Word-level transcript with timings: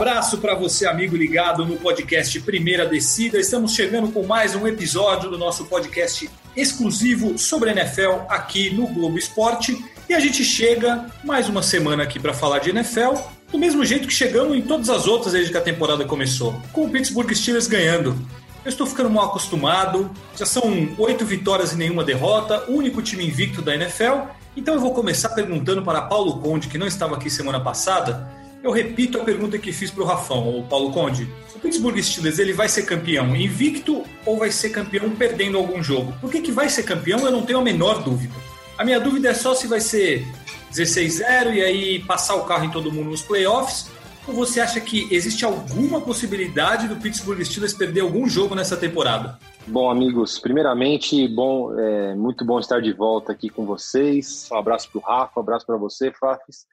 abraço 0.00 0.38
para 0.38 0.54
você, 0.54 0.86
amigo 0.86 1.14
ligado 1.14 1.62
no 1.66 1.76
podcast 1.76 2.40
Primeira 2.40 2.86
Descida. 2.86 3.38
Estamos 3.38 3.74
chegando 3.74 4.10
com 4.10 4.26
mais 4.26 4.54
um 4.54 4.66
episódio 4.66 5.28
do 5.28 5.36
nosso 5.36 5.66
podcast 5.66 6.30
exclusivo 6.56 7.36
sobre 7.36 7.70
NFL 7.70 8.24
aqui 8.26 8.70
no 8.70 8.86
Globo 8.86 9.18
Esporte. 9.18 9.76
E 10.08 10.14
a 10.14 10.18
gente 10.18 10.42
chega 10.42 11.04
mais 11.22 11.50
uma 11.50 11.62
semana 11.62 12.04
aqui 12.04 12.18
para 12.18 12.32
falar 12.32 12.60
de 12.60 12.70
NFL, 12.70 13.12
do 13.52 13.58
mesmo 13.58 13.84
jeito 13.84 14.08
que 14.08 14.14
chegamos 14.14 14.56
em 14.56 14.62
todas 14.62 14.88
as 14.88 15.06
outras 15.06 15.34
desde 15.34 15.52
que 15.52 15.58
a 15.58 15.60
temporada 15.60 16.02
começou, 16.06 16.58
com 16.72 16.86
o 16.86 16.88
Pittsburgh 16.88 17.30
Steelers 17.34 17.66
ganhando. 17.66 18.16
Eu 18.64 18.70
estou 18.70 18.86
ficando 18.86 19.10
mal 19.10 19.26
acostumado, 19.26 20.10
já 20.34 20.46
são 20.46 20.62
oito 20.96 21.26
vitórias 21.26 21.72
e 21.74 21.76
nenhuma 21.76 22.02
derrota, 22.02 22.64
o 22.70 22.76
único 22.76 23.02
time 23.02 23.26
invicto 23.26 23.60
da 23.60 23.74
NFL. 23.74 24.30
Então 24.56 24.72
eu 24.72 24.80
vou 24.80 24.94
começar 24.94 25.28
perguntando 25.28 25.82
para 25.82 26.00
Paulo 26.00 26.38
Conde, 26.40 26.68
que 26.68 26.78
não 26.78 26.86
estava 26.86 27.16
aqui 27.16 27.28
semana 27.28 27.60
passada, 27.60 28.39
eu 28.62 28.70
repito 28.70 29.20
a 29.20 29.24
pergunta 29.24 29.58
que 29.58 29.72
fiz 29.72 29.90
para 29.90 30.02
o 30.02 30.06
Rafão, 30.06 30.58
o 30.58 30.64
Paulo 30.64 30.92
Conde. 30.92 31.28
O 31.54 31.58
Pittsburgh 31.58 31.98
Steelers 31.98 32.38
ele 32.38 32.52
vai 32.52 32.68
ser 32.68 32.82
campeão 32.82 33.34
invicto 33.34 34.04
ou 34.26 34.38
vai 34.38 34.50
ser 34.50 34.70
campeão 34.70 35.10
perdendo 35.10 35.56
algum 35.56 35.82
jogo? 35.82 36.12
Por 36.20 36.30
que, 36.30 36.40
que 36.40 36.52
vai 36.52 36.68
ser 36.68 36.82
campeão? 36.82 37.20
Eu 37.20 37.32
não 37.32 37.42
tenho 37.42 37.58
a 37.58 37.62
menor 37.62 38.02
dúvida. 38.02 38.34
A 38.76 38.84
minha 38.84 39.00
dúvida 39.00 39.30
é 39.30 39.34
só 39.34 39.54
se 39.54 39.66
vai 39.66 39.80
ser 39.80 40.26
16-0 40.72 41.54
e 41.54 41.62
aí 41.62 41.98
passar 42.00 42.36
o 42.36 42.44
carro 42.44 42.64
em 42.64 42.70
todo 42.70 42.92
mundo 42.92 43.10
nos 43.10 43.22
playoffs. 43.22 43.90
Ou 44.28 44.34
você 44.34 44.60
acha 44.60 44.80
que 44.80 45.08
existe 45.10 45.44
alguma 45.44 46.00
possibilidade 46.00 46.86
do 46.86 46.96
Pittsburgh 46.96 47.42
Steelers 47.42 47.72
perder 47.72 48.00
algum 48.00 48.28
jogo 48.28 48.54
nessa 48.54 48.76
temporada? 48.76 49.38
Bom, 49.66 49.90
amigos, 49.90 50.38
primeiramente, 50.38 51.26
bom, 51.28 51.78
é 51.78 52.14
muito 52.14 52.44
bom 52.44 52.58
estar 52.60 52.80
de 52.80 52.92
volta 52.92 53.32
aqui 53.32 53.48
com 53.48 53.64
vocês. 53.64 54.48
Um 54.52 54.56
abraço 54.56 54.90
para 54.90 54.98
o 54.98 55.02
Rafa, 55.02 55.32
um 55.40 55.42
abraço 55.42 55.66
para 55.66 55.76
você, 55.76 56.12
Fafis. 56.12 56.66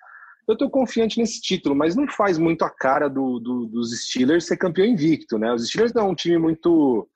Eu 0.48 0.54
estou 0.54 0.70
confiante 0.70 1.20
nesse 1.20 1.42
título, 1.42 1.76
mas 1.76 1.96
não 1.96 2.08
faz 2.08 2.38
muito 2.38 2.64
a 2.64 2.70
cara 2.70 3.10
do, 3.10 3.38
do, 3.38 3.66
dos 3.66 3.92
Steelers 4.02 4.46
ser 4.46 4.56
campeão 4.56 4.86
invicto, 4.86 5.38
né? 5.38 5.52
Os 5.52 5.68
Steelers 5.68 5.94
não 5.94 6.04
é 6.04 6.06
um 6.06 6.16
time 6.16 6.38
muito, 6.38 7.10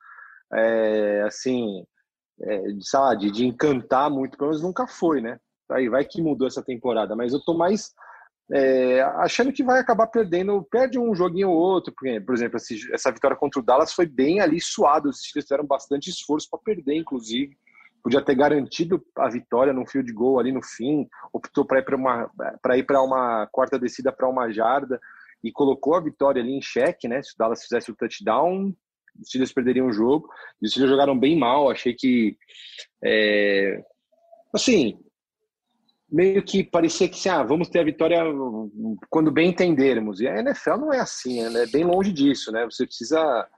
é, 0.52 1.22
assim, 1.26 1.82
é, 2.42 2.62
sabe, 2.80 3.30
de 3.30 3.46
encantar 3.46 4.10
muito, 4.10 4.36
pelo 4.36 4.50
menos 4.50 4.62
nunca 4.62 4.86
foi, 4.86 5.22
né? 5.22 5.38
Aí 5.70 5.88
vai 5.88 6.04
que 6.04 6.20
mudou 6.20 6.46
essa 6.46 6.62
temporada, 6.62 7.16
mas 7.16 7.32
eu 7.32 7.38
estou 7.38 7.56
mais 7.56 7.92
é, 8.52 9.00
achando 9.00 9.50
que 9.50 9.64
vai 9.64 9.80
acabar 9.80 10.08
perdendo, 10.08 10.62
perde 10.70 10.98
um 10.98 11.14
joguinho 11.14 11.48
ou 11.48 11.56
outro, 11.56 11.90
porque, 11.96 12.20
por 12.20 12.34
exemplo, 12.34 12.58
essa 12.92 13.10
vitória 13.10 13.36
contra 13.36 13.60
o 13.60 13.64
Dallas 13.64 13.94
foi 13.94 14.04
bem 14.04 14.40
ali 14.40 14.60
suado, 14.60 15.08
os 15.08 15.20
Steelers 15.20 15.46
fizeram 15.46 15.66
bastante 15.66 16.10
esforço 16.10 16.48
para 16.50 16.60
perder, 16.62 16.96
inclusive 16.96 17.56
podia 18.02 18.20
ter 18.20 18.34
garantido 18.34 19.02
a 19.16 19.28
vitória 19.28 19.72
no 19.72 19.86
field 19.86 20.12
goal 20.12 20.38
ali 20.38 20.52
no 20.52 20.62
fim, 20.62 21.08
optou 21.32 21.64
para 21.64 21.78
ir 21.78 21.84
para 21.84 21.96
uma 21.96 22.30
uma 23.04 23.46
quarta 23.50 23.78
descida 23.78 24.12
para 24.12 24.28
uma 24.28 24.50
jarda 24.50 25.00
e 25.42 25.52
colocou 25.52 25.94
a 25.94 26.00
vitória 26.00 26.42
ali 26.42 26.52
em 26.52 26.62
xeque, 26.62 27.08
né? 27.08 27.22
Se 27.22 27.34
o 27.34 27.38
Dallas 27.38 27.62
fizesse 27.62 27.90
o 27.90 27.96
touchdown, 27.96 28.74
os 29.20 29.28
Steelers 29.28 29.52
perderiam 29.52 29.86
o 29.86 29.92
jogo. 29.92 30.28
Os 30.62 30.70
Steelers 30.70 30.90
jogaram 30.90 31.18
bem 31.18 31.38
mal. 31.38 31.70
Achei 31.70 31.94
que 31.94 32.36
é, 33.04 33.84
assim 34.54 34.98
meio 36.12 36.44
que 36.44 36.62
parecia 36.62 37.08
que 37.08 37.16
assim, 37.16 37.30
ah, 37.30 37.42
vamos 37.42 37.70
ter 37.70 37.80
a 37.80 37.84
vitória 37.84 38.22
quando 39.08 39.32
bem 39.32 39.48
entendermos. 39.48 40.20
E 40.20 40.28
a 40.28 40.38
NFL 40.40 40.76
não 40.76 40.92
é 40.92 41.00
assim, 41.00 41.40
é 41.40 41.66
bem 41.68 41.84
longe 41.84 42.12
disso, 42.12 42.52
né? 42.52 42.66
Você 42.66 42.84
precisa 42.84 43.48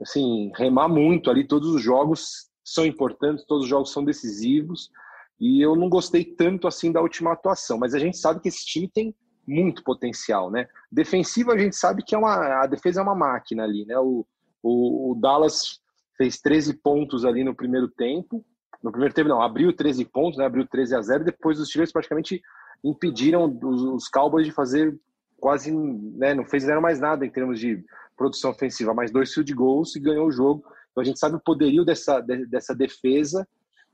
assim 0.00 0.52
remar 0.54 0.88
muito 0.88 1.30
ali 1.30 1.46
todos 1.46 1.70
os 1.70 1.82
jogos 1.82 2.50
são 2.66 2.84
importantes, 2.84 3.44
todos 3.44 3.64
os 3.64 3.70
jogos 3.70 3.92
são 3.92 4.04
decisivos. 4.04 4.90
E 5.38 5.62
eu 5.62 5.76
não 5.76 5.88
gostei 5.88 6.24
tanto 6.24 6.66
assim 6.66 6.90
da 6.90 7.00
última 7.00 7.32
atuação, 7.32 7.78
mas 7.78 7.94
a 7.94 7.98
gente 7.98 8.16
sabe 8.16 8.40
que 8.40 8.48
esse 8.48 8.66
time 8.66 8.88
tem 8.88 9.14
muito 9.46 9.84
potencial, 9.84 10.50
né? 10.50 10.66
Defensivo 10.90 11.52
a 11.52 11.58
gente 11.58 11.76
sabe 11.76 12.02
que 12.02 12.14
é 12.14 12.18
uma 12.18 12.62
a 12.62 12.66
defesa 12.66 13.00
é 13.00 13.02
uma 13.02 13.14
máquina 13.14 13.62
ali, 13.62 13.84
né? 13.86 13.96
O, 13.98 14.26
o, 14.62 15.12
o 15.12 15.14
Dallas 15.14 15.78
fez 16.16 16.40
13 16.40 16.74
pontos 16.78 17.24
ali 17.24 17.44
no 17.44 17.54
primeiro 17.54 17.86
tempo. 17.86 18.44
No 18.82 18.90
primeiro 18.90 19.14
tempo 19.14 19.28
não, 19.28 19.40
abriu 19.40 19.72
13 19.72 20.04
pontos, 20.06 20.38
né? 20.38 20.46
Abriu 20.46 20.66
13 20.66 20.96
a 20.96 21.02
0 21.02 21.24
depois 21.24 21.60
os 21.60 21.68
Steelers 21.68 21.92
praticamente 21.92 22.42
impediram 22.82 23.58
os, 23.62 23.82
os 23.82 24.08
Cowboys 24.08 24.46
de 24.46 24.52
fazer 24.52 24.98
quase, 25.38 25.70
né, 25.72 26.34
não 26.34 26.44
fizeram 26.44 26.80
mais 26.80 26.98
nada 26.98 27.24
em 27.24 27.30
termos 27.30 27.60
de 27.60 27.84
produção 28.16 28.50
ofensiva, 28.50 28.94
mais 28.94 29.10
dois 29.10 29.32
field 29.32 29.52
goals 29.54 29.94
e 29.94 30.00
ganhou 30.00 30.26
o 30.26 30.32
jogo. 30.32 30.64
Então 30.96 31.02
a 31.02 31.04
gente 31.04 31.18
sabe 31.18 31.36
o 31.36 31.40
poderio 31.40 31.84
dessa, 31.84 32.20
dessa 32.20 32.74
defesa. 32.74 33.46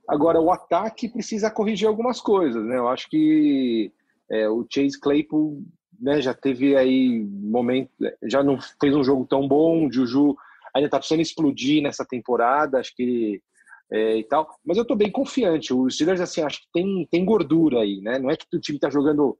Agora, 0.08 0.40
o 0.40 0.52
ataque 0.52 1.08
precisa 1.08 1.50
corrigir 1.50 1.88
algumas 1.88 2.20
coisas, 2.20 2.64
né? 2.64 2.78
Eu 2.78 2.86
acho 2.86 3.10
que 3.10 3.92
é, 4.30 4.48
o 4.48 4.64
Chase 4.72 5.00
Claypool 5.00 5.64
né, 6.00 6.20
já 6.20 6.32
teve 6.32 6.76
aí 6.76 7.18
momento, 7.20 7.90
já 8.22 8.40
não 8.40 8.56
fez 8.80 8.94
um 8.94 9.02
jogo 9.02 9.26
tão 9.28 9.48
bom, 9.48 9.86
o 9.86 9.92
Juju 9.92 10.36
ainda 10.72 10.86
está 10.86 10.98
precisando 10.98 11.22
explodir 11.22 11.82
nessa 11.82 12.04
temporada, 12.04 12.78
acho 12.78 12.94
que 12.94 13.42
é, 13.90 14.18
e 14.18 14.24
tal, 14.24 14.48
mas 14.64 14.76
eu 14.76 14.82
estou 14.82 14.96
bem 14.96 15.10
confiante. 15.10 15.74
O 15.74 15.90
Steelers, 15.90 16.20
assim, 16.20 16.40
acho 16.40 16.60
que 16.60 16.68
tem, 16.72 17.06
tem 17.10 17.24
gordura 17.24 17.80
aí, 17.80 18.00
né? 18.00 18.18
Não 18.18 18.30
é 18.30 18.36
que 18.36 18.46
o 18.54 18.60
time 18.60 18.78
está 18.78 18.88
jogando 18.88 19.36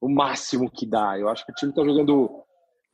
o 0.00 0.08
máximo 0.08 0.70
que 0.70 0.86
dá, 0.86 1.18
eu 1.18 1.28
acho 1.28 1.44
que 1.44 1.52
o 1.52 1.54
time 1.54 1.72
está 1.72 1.84
jogando 1.84 2.42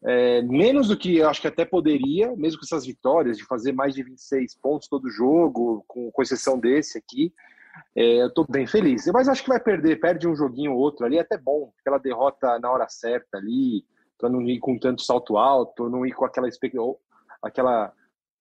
é, 0.04 0.42
menos 0.42 0.88
do 0.88 0.96
que 0.96 1.16
eu 1.16 1.28
acho 1.28 1.40
que 1.40 1.48
até 1.48 1.64
poderia, 1.64 2.34
mesmo 2.36 2.60
com 2.60 2.64
essas 2.64 2.86
vitórias, 2.86 3.36
de 3.36 3.44
fazer 3.44 3.72
mais 3.72 3.94
de 3.94 4.02
26 4.02 4.54
pontos 4.56 4.88
todo 4.88 5.10
jogo, 5.10 5.84
com, 5.88 6.10
com 6.10 6.22
exceção 6.22 6.58
desse 6.58 6.98
aqui. 6.98 7.32
É, 7.96 8.22
eu 8.22 8.28
estou 8.28 8.46
bem 8.48 8.66
feliz. 8.66 9.06
Mas 9.12 9.28
acho 9.28 9.42
que 9.42 9.48
vai 9.48 9.60
perder, 9.60 10.00
perde 10.00 10.28
um 10.28 10.36
joguinho 10.36 10.72
ou 10.72 10.78
outro 10.78 11.04
ali, 11.04 11.18
é 11.18 11.20
até 11.20 11.36
bom, 11.36 11.72
aquela 11.80 11.98
derrota 11.98 12.58
na 12.58 12.70
hora 12.70 12.88
certa 12.88 13.38
ali, 13.38 13.84
para 14.18 14.28
não 14.28 14.42
ir 14.42 14.58
com 14.58 14.78
tanto 14.78 15.02
salto 15.02 15.36
alto, 15.36 15.88
não 15.88 16.06
ir 16.06 16.12
com 16.12 16.24
aquela, 16.24 16.48
aquela 17.42 17.92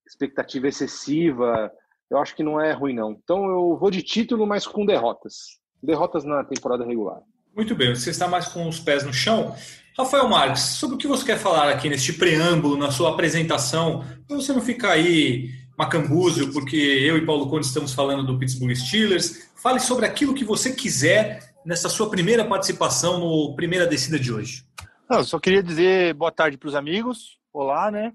expectativa 0.05 0.67
excessiva. 0.67 1.71
Eu 2.09 2.19
acho 2.19 2.35
que 2.35 2.43
não 2.43 2.61
é 2.61 2.71
ruim, 2.71 2.93
não. 2.93 3.11
Então 3.11 3.45
eu 3.49 3.77
vou 3.77 3.89
de 3.89 4.03
título, 4.03 4.45
mas 4.45 4.67
com 4.67 4.85
derrotas. 4.85 5.59
Derrotas 5.81 6.23
na 6.23 6.43
temporada 6.43 6.85
regular. 6.85 7.21
Muito 7.55 7.75
bem, 7.75 7.93
você 7.93 8.11
está 8.11 8.27
mais 8.27 8.47
com 8.47 8.67
os 8.67 8.79
pés 8.79 9.03
no 9.03 9.13
chão. 9.13 9.55
Rafael 9.97 10.29
Marques, 10.29 10.61
sobre 10.61 10.95
o 10.95 10.99
que 10.99 11.07
você 11.07 11.25
quer 11.25 11.39
falar 11.39 11.69
aqui 11.69 11.89
neste 11.89 12.13
preâmbulo, 12.13 12.77
na 12.77 12.91
sua 12.91 13.09
apresentação, 13.09 14.05
para 14.27 14.35
você 14.35 14.53
não 14.53 14.61
ficar 14.61 14.91
aí 14.91 15.49
macambúzio, 15.75 16.53
porque 16.53 16.75
eu 16.77 17.17
e 17.17 17.25
Paulo 17.25 17.49
Conde 17.49 17.65
estamos 17.65 17.95
falando 17.95 18.23
do 18.23 18.37
Pittsburgh 18.37 18.75
Steelers. 18.75 19.49
Fale 19.55 19.79
sobre 19.79 20.05
aquilo 20.05 20.35
que 20.35 20.45
você 20.45 20.71
quiser 20.71 21.51
nessa 21.65 21.89
sua 21.89 22.11
primeira 22.11 22.45
participação 22.45 23.19
no 23.19 23.55
Primeira 23.55 23.87
Descida 23.87 24.19
de 24.19 24.31
hoje. 24.31 24.63
Não, 25.09 25.17
eu 25.17 25.23
só 25.23 25.39
queria 25.39 25.63
dizer 25.63 26.13
boa 26.13 26.31
tarde 26.31 26.59
para 26.59 26.69
os 26.69 26.75
amigos. 26.75 27.39
Olá, 27.51 27.89
né? 27.89 28.13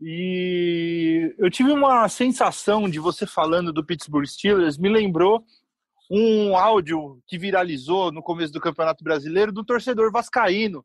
E 0.00 1.32
eu 1.38 1.48
tive 1.48 1.70
uma 1.70 2.08
sensação 2.08 2.90
de 2.90 2.98
você 2.98 3.28
falando 3.28 3.72
do 3.72 3.86
Pittsburgh 3.86 4.26
Steelers, 4.26 4.76
me 4.76 4.88
lembrou 4.88 5.44
um 6.10 6.56
áudio 6.56 7.22
que 7.28 7.38
viralizou 7.38 8.10
no 8.10 8.24
começo 8.24 8.52
do 8.52 8.60
Campeonato 8.60 9.04
Brasileiro 9.04 9.52
do 9.52 9.64
torcedor 9.64 10.10
vascaíno, 10.10 10.84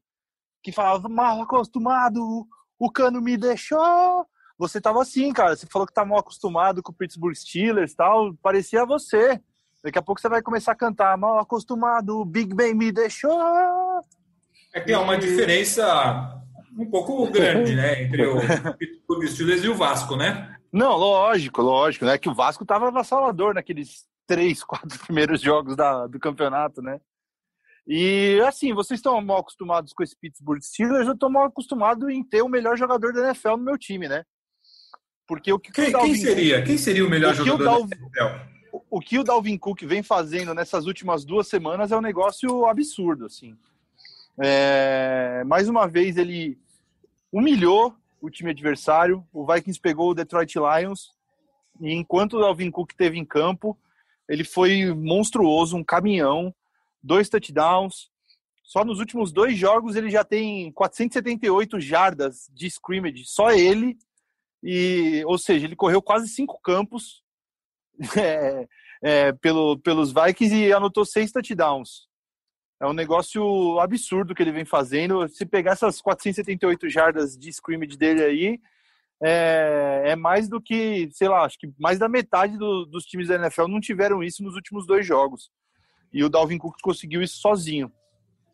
que 0.67 0.71
falava 0.73 1.07
mal 1.07 1.41
acostumado, 1.41 2.45
o 2.77 2.91
cano 2.91 3.21
me 3.21 3.37
deixou. 3.37 4.25
Você 4.57 4.81
tava 4.81 5.01
assim, 5.01 5.31
cara. 5.31 5.55
Você 5.55 5.65
falou 5.65 5.87
que 5.87 5.93
tá 5.93 6.03
mal 6.03 6.19
acostumado 6.19 6.83
com 6.83 6.91
o 6.91 6.95
Pittsburgh 6.95 7.33
Steelers 7.33 7.95
tal. 7.95 8.33
Parecia 8.43 8.85
você. 8.85 9.41
Daqui 9.81 9.97
a 9.97 10.01
pouco 10.01 10.19
você 10.19 10.27
vai 10.27 10.41
começar 10.41 10.73
a 10.73 10.75
cantar 10.75 11.17
mal 11.17 11.39
acostumado, 11.39 12.19
o 12.19 12.25
Big 12.25 12.53
Ben 12.53 12.73
me 12.73 12.91
deixou. 12.91 13.31
É 14.73 14.81
que 14.81 14.91
é 14.91 14.97
uma 14.97 15.17
diferença 15.17 16.43
um 16.77 16.89
pouco 16.89 17.31
grande, 17.31 17.73
né? 17.73 18.03
Entre 18.03 18.25
o 18.25 18.41
Pittsburgh 18.77 19.25
Steelers 19.25 19.63
e 19.63 19.69
o 19.69 19.75
Vasco, 19.75 20.17
né? 20.17 20.53
Não, 20.69 20.97
lógico, 20.97 21.61
lógico. 21.61 22.03
Né? 22.03 22.17
Que 22.17 22.27
o 22.27 22.35
Vasco 22.35 22.65
tava 22.65 22.89
avassalador 22.89 23.53
naqueles 23.53 24.05
três, 24.25 24.61
quatro 24.65 24.99
primeiros 24.99 25.39
jogos 25.39 25.77
da, 25.77 26.07
do 26.07 26.19
campeonato, 26.19 26.81
né? 26.81 26.99
E 27.87 28.41
assim, 28.45 28.73
vocês 28.73 28.97
estão 28.97 29.21
mal 29.21 29.37
acostumados 29.37 29.93
com 29.93 30.03
esse 30.03 30.15
Pittsburgh 30.15 30.61
Steelers, 30.61 31.07
eu 31.07 31.13
estou 31.13 31.29
mal 31.29 31.45
acostumado 31.45 32.09
em 32.09 32.21
ter 32.21 32.41
o 32.41 32.49
melhor 32.49 32.77
jogador 32.77 33.13
da 33.13 33.27
NFL 33.27 33.51
no 33.51 33.63
meu 33.63 33.77
time, 33.77 34.09
né? 34.09 34.25
Porque 35.25 35.51
o 35.53 35.59
que 35.59 35.71
quem, 35.71 35.95
o 35.95 35.99
quem 36.01 36.15
seria? 36.15 36.63
Quem 36.63 36.77
seria 36.77 37.05
o 37.05 37.09
melhor 37.09 37.33
o 37.33 37.35
jogador 37.35 37.63
Dalvin, 37.63 37.89
da 37.89 37.95
NFL? 37.95 38.57
O 38.89 38.99
que 38.99 39.17
o 39.17 39.23
Dalvin 39.23 39.57
Cook 39.57 39.83
vem 39.83 40.03
fazendo 40.03 40.53
nessas 40.53 40.85
últimas 40.85 41.23
duas 41.23 41.47
semanas 41.47 41.91
é 41.91 41.97
um 41.97 42.01
negócio 42.01 42.65
absurdo, 42.65 43.25
assim. 43.25 43.57
É, 44.39 45.43
mais 45.45 45.69
uma 45.69 45.87
vez 45.87 46.17
ele 46.17 46.57
humilhou 47.31 47.95
o 48.21 48.29
time 48.29 48.51
adversário. 48.51 49.25
O 49.33 49.45
Vikings 49.45 49.79
pegou 49.79 50.11
o 50.11 50.13
Detroit 50.13 50.55
Lions 50.55 51.13
e 51.79 51.93
enquanto 51.93 52.37
o 52.37 52.39
Dalvin 52.41 52.69
Cook 52.69 52.91
esteve 52.91 53.17
em 53.17 53.25
campo, 53.25 53.77
ele 54.27 54.43
foi 54.43 54.93
monstruoso, 54.93 55.77
um 55.77 55.83
caminhão 55.83 56.53
dois 57.01 57.29
touchdowns. 57.29 58.09
Só 58.63 58.83
nos 58.83 58.99
últimos 58.99 59.31
dois 59.31 59.57
jogos 59.57 59.95
ele 59.95 60.09
já 60.09 60.23
tem 60.23 60.71
478 60.73 61.79
jardas 61.79 62.49
de 62.53 62.67
scrimmage, 62.67 63.25
só 63.25 63.51
ele. 63.51 63.97
E, 64.63 65.23
ou 65.25 65.37
seja, 65.37 65.65
ele 65.65 65.75
correu 65.75 66.01
quase 66.01 66.27
cinco 66.27 66.59
campos 66.61 67.23
é, 68.17 68.67
é, 69.01 69.31
pelo, 69.33 69.77
pelos 69.79 70.11
Vikings 70.11 70.55
e 70.55 70.73
anotou 70.73 71.05
seis 71.05 71.31
touchdowns. 71.31 72.07
É 72.79 72.85
um 72.85 72.93
negócio 72.93 73.79
absurdo 73.79 74.35
que 74.35 74.43
ele 74.43 74.51
vem 74.51 74.65
fazendo. 74.65 75.27
Se 75.29 75.45
pegar 75.45 75.71
essas 75.71 75.99
478 75.99 76.89
jardas 76.89 77.37
de 77.37 77.49
scrimmage 77.49 77.97
dele 77.97 78.23
aí, 78.23 78.59
é, 79.21 80.03
é, 80.07 80.15
mais 80.15 80.47
do 80.47 80.61
que, 80.61 81.09
sei 81.11 81.27
lá, 81.27 81.43
acho 81.43 81.57
que 81.57 81.73
mais 81.79 81.97
da 81.97 82.07
metade 82.07 82.55
do, 82.57 82.85
dos 82.85 83.03
times 83.05 83.29
da 83.29 83.35
NFL 83.35 83.67
não 83.67 83.79
tiveram 83.79 84.21
isso 84.23 84.43
nos 84.43 84.55
últimos 84.55 84.85
dois 84.85 85.05
jogos. 85.05 85.49
E 86.17 86.23
o 86.23 86.29
Dalvin 86.29 86.57
Cook 86.57 86.77
conseguiu 86.81 87.21
isso 87.21 87.37
sozinho. 87.37 87.91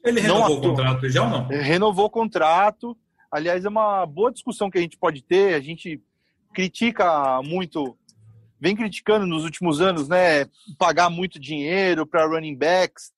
Ele 0.04 0.20
renovou 0.20 0.58
o 0.58 0.62
contrato 0.62 1.10
já 1.10 1.24
ou 1.24 1.30
não? 1.30 1.48
Renovou 1.48 2.06
o 2.08 2.10
contrato. 2.10 2.98
Aliás, 3.32 3.64
é 3.64 3.70
uma 3.70 4.06
boa 4.06 4.34
discussão 4.34 4.70
que 4.70 4.78
a 4.78 4.82
gente 4.82 4.98
pode 4.98 5.24
ter. 5.24 5.54
A 5.54 5.62
gente 5.62 6.04
critica 6.54 7.42
muito, 7.42 7.98
vem 8.60 8.76
criticando 8.76 9.26
nos 9.26 9.46
últimos 9.46 9.80
anos, 9.80 10.10
né? 10.10 10.46
Pagar 10.78 11.10
muito 11.10 11.40
dinheiro 11.40 12.06
para 12.06 12.28
running 12.28 12.58
backs 12.58 13.14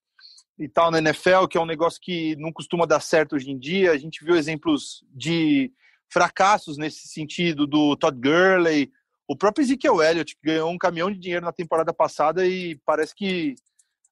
e 0.60 0.70
tal 0.70 0.92
na 0.92 1.00
NFL, 1.00 1.48
que 1.50 1.58
é 1.58 1.62
um 1.62 1.66
negócio 1.66 2.00
que 2.00 2.36
não 2.36 2.54
costuma 2.54 2.86
dar 2.86 3.00
certo 3.00 3.36
hoje 3.36 3.50
em 3.50 3.58
dia. 3.58 3.94
A 3.94 3.98
gente 3.98 4.24
viu 4.24 4.36
exemplos 4.36 5.04
de 5.12 5.72
fracassos 6.08 6.78
nesse 6.78 7.08
sentido 7.08 7.66
do 7.66 7.96
Todd 7.96 8.16
Gurley, 8.16 8.92
o 9.28 9.36
próprio 9.36 9.64
Ezekiel 9.64 10.04
Elliott, 10.04 10.36
que 10.36 10.52
ganhou 10.52 10.70
um 10.70 10.78
caminhão 10.78 11.10
de 11.10 11.18
dinheiro 11.18 11.44
na 11.44 11.52
temporada 11.52 11.92
passada 11.92 12.46
e 12.46 12.80
parece 12.86 13.16
que 13.16 13.56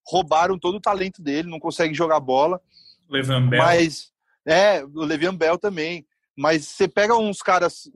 roubaram 0.05 0.57
todo 0.59 0.75
o 0.75 0.81
talento 0.81 1.21
dele, 1.21 1.50
não 1.50 1.59
consegue 1.59 1.94
jogar 1.94 2.19
bola. 2.19 2.61
Levan 3.09 3.47
Bell. 3.47 3.61
Mas, 3.61 4.11
é, 4.45 4.83
o 4.83 5.03
Le'Veon 5.03 5.35
Bell 5.35 5.57
também. 5.57 6.05
Mas 6.38 6.67
você 6.67 6.88
pega 6.88 7.17
uns 7.17 7.39
caras 7.39 7.89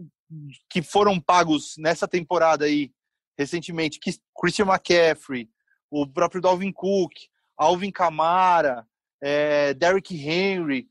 que 0.69 0.81
foram 0.81 1.19
pagos 1.19 1.75
nessa 1.77 2.07
temporada 2.07 2.65
aí, 2.65 2.92
recentemente, 3.38 4.00
que 4.00 4.12
Christian 4.39 4.65
McCaffrey, 4.65 5.50
o 5.89 6.06
próprio 6.06 6.42
Dalvin 6.42 6.71
Cook, 6.71 7.13
Alvin 7.57 7.92
Kamara, 7.92 8.86
é, 9.21 9.74
Derrick 9.74 10.15
Henry, 10.15 10.88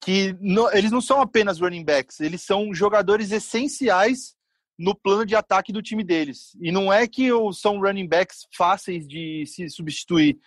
que 0.00 0.36
não, 0.40 0.72
eles 0.72 0.90
não 0.90 1.00
são 1.00 1.20
apenas 1.20 1.60
running 1.60 1.84
backs, 1.84 2.20
eles 2.20 2.42
são 2.42 2.72
jogadores 2.72 3.32
essenciais 3.32 4.35
no 4.78 4.94
plano 4.94 5.24
de 5.24 5.34
ataque 5.34 5.72
do 5.72 5.82
time 5.82 6.04
deles. 6.04 6.56
E 6.60 6.70
não 6.70 6.92
é 6.92 7.06
que 7.06 7.28
são 7.54 7.80
running 7.80 8.06
backs 8.06 8.46
fáceis 8.54 9.06
de 9.06 9.44
se 9.46 9.68
substituir. 9.70 10.38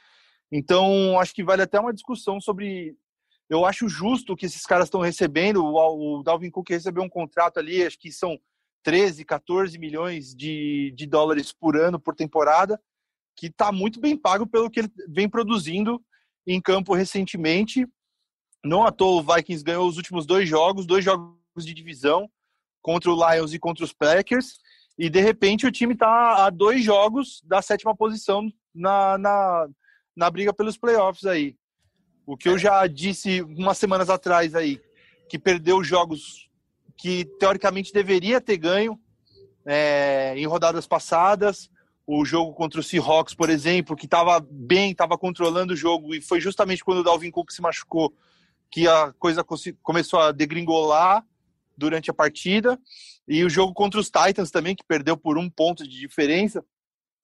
Então, 0.52 1.20
acho 1.20 1.34
que 1.34 1.44
vale 1.44 1.62
até 1.62 1.80
uma 1.80 1.94
discussão 1.94 2.40
sobre. 2.40 2.96
Eu 3.50 3.66
acho 3.66 3.90
justo 3.90 4.36
que 4.36 4.46
esses 4.46 4.64
caras 4.66 4.86
estão 4.86 5.02
recebendo. 5.02 5.64
O, 5.64 6.22
Dalvin 6.24 6.52
Cook 6.52 6.70
recebeu 6.70 7.04
um 7.04 7.10
contrato 7.10 7.58
ali, 7.60 7.84
acho 7.84 7.98
que 7.98 8.12
são 8.12 8.40
13, 8.84 9.26
14 9.26 9.78
milhões 9.78 10.36
de, 10.36 10.94
de 10.96 11.06
dólares 11.08 11.52
por 11.52 11.76
ano, 11.76 12.00
por 12.00 12.16
temporada, 12.16 12.80
que 13.36 13.48
está 13.48 13.72
muito 13.72 14.00
bem 14.00 14.16
pago 14.16 14.46
pelo 14.46 14.70
que 14.70 14.82
ele 14.82 14.92
vem 15.08 15.28
produzindo 15.28 16.02
em 16.46 16.62
campo 16.62 16.94
recentemente. 16.94 17.88
Não 18.64 18.86
à 18.86 18.92
toa 18.92 19.22
o 19.22 19.36
Vikings 19.36 19.64
ganhou 19.64 19.88
os 19.88 19.98
últimos 19.98 20.26
dois 20.26 20.48
jogos, 20.48 20.86
dois 20.86 21.04
jogos 21.04 21.38
de 21.66 21.74
divisão, 21.74 22.30
contra 22.82 23.12
o 23.12 23.32
Lions 23.32 23.54
e 23.54 23.60
contra 23.60 23.84
os 23.84 23.94
Packers. 23.94 24.60
E 24.98 25.10
de 25.10 25.22
repente 25.22 25.66
o 25.66 25.72
time 25.72 25.94
está 25.94 26.46
a 26.46 26.50
dois 26.50 26.84
jogos 26.84 27.42
da 27.46 27.62
sétima 27.62 27.96
posição 27.96 28.52
na, 28.74 29.18
na, 29.18 29.68
na 30.16 30.30
briga 30.30 30.54
pelos 30.54 30.78
playoffs 30.78 31.26
aí. 31.26 31.56
O 32.26 32.38
que 32.38 32.50
eu 32.50 32.58
já 32.58 32.86
disse 32.86 33.42
umas 33.42 33.78
semanas 33.78 34.10
atrás 34.10 34.54
aí, 34.54 34.80
que 35.30 35.40
perdeu 35.40 35.84
jogos 35.84 36.50
que 36.98 37.26
teoricamente 37.40 37.94
deveria 37.94 38.42
ter 38.42 38.58
ganho 38.58 39.00
é, 39.66 40.34
em 40.38 40.46
rodadas 40.46 40.86
passadas. 40.86 41.72
O 42.06 42.26
jogo 42.26 42.54
contra 42.54 42.80
o 42.80 42.84
Seahawks, 42.84 43.34
por 43.34 43.50
exemplo, 43.50 43.96
que 43.96 44.06
estava 44.06 44.46
bem, 44.52 44.92
estava 44.92 45.18
controlando 45.18 45.74
o 45.74 45.78
jogo, 45.78 46.14
e 46.14 46.22
foi 46.22 46.42
justamente 46.42 46.84
quando 46.84 47.00
o 47.00 47.04
Dalvin 47.04 47.32
Cook 47.32 47.52
se 47.52 47.62
machucou 47.62 48.14
que 48.70 48.88
a 48.88 49.14
coisa 49.14 49.46
começou 49.82 50.20
a 50.20 50.32
degringolar 50.32 51.26
durante 51.80 52.12
a 52.12 52.14
partida. 52.14 52.80
E 53.28 53.44
o 53.44 53.50
jogo 53.50 53.74
contra 53.74 54.00
os 54.00 54.10
Titans 54.10 54.52
também, 54.52 54.76
que 54.76 54.84
perdeu 54.84 55.18
por 55.18 55.38
um 55.38 55.50
ponto 55.50 55.88
de 55.88 55.98
diferença. 55.98 56.64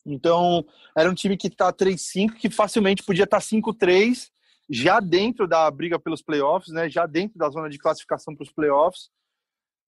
Então, 0.05 0.65
era 0.97 1.09
um 1.09 1.15
time 1.15 1.35
que 1.35 1.47
está 1.47 1.73
3-5, 1.73 2.35
que 2.35 2.49
facilmente 2.49 3.03
podia 3.03 3.23
estar 3.23 3.39
tá 3.39 3.45
5-3, 3.45 4.29
já 4.69 4.99
dentro 4.99 5.47
da 5.47 5.69
briga 5.69 5.99
pelos 5.99 6.21
playoffs, 6.21 6.71
né? 6.71 6.89
já 6.89 7.05
dentro 7.05 7.37
da 7.37 7.49
zona 7.49 7.69
de 7.69 7.77
classificação 7.77 8.35
para 8.35 8.43
os 8.43 8.51
playoffs. 8.51 9.09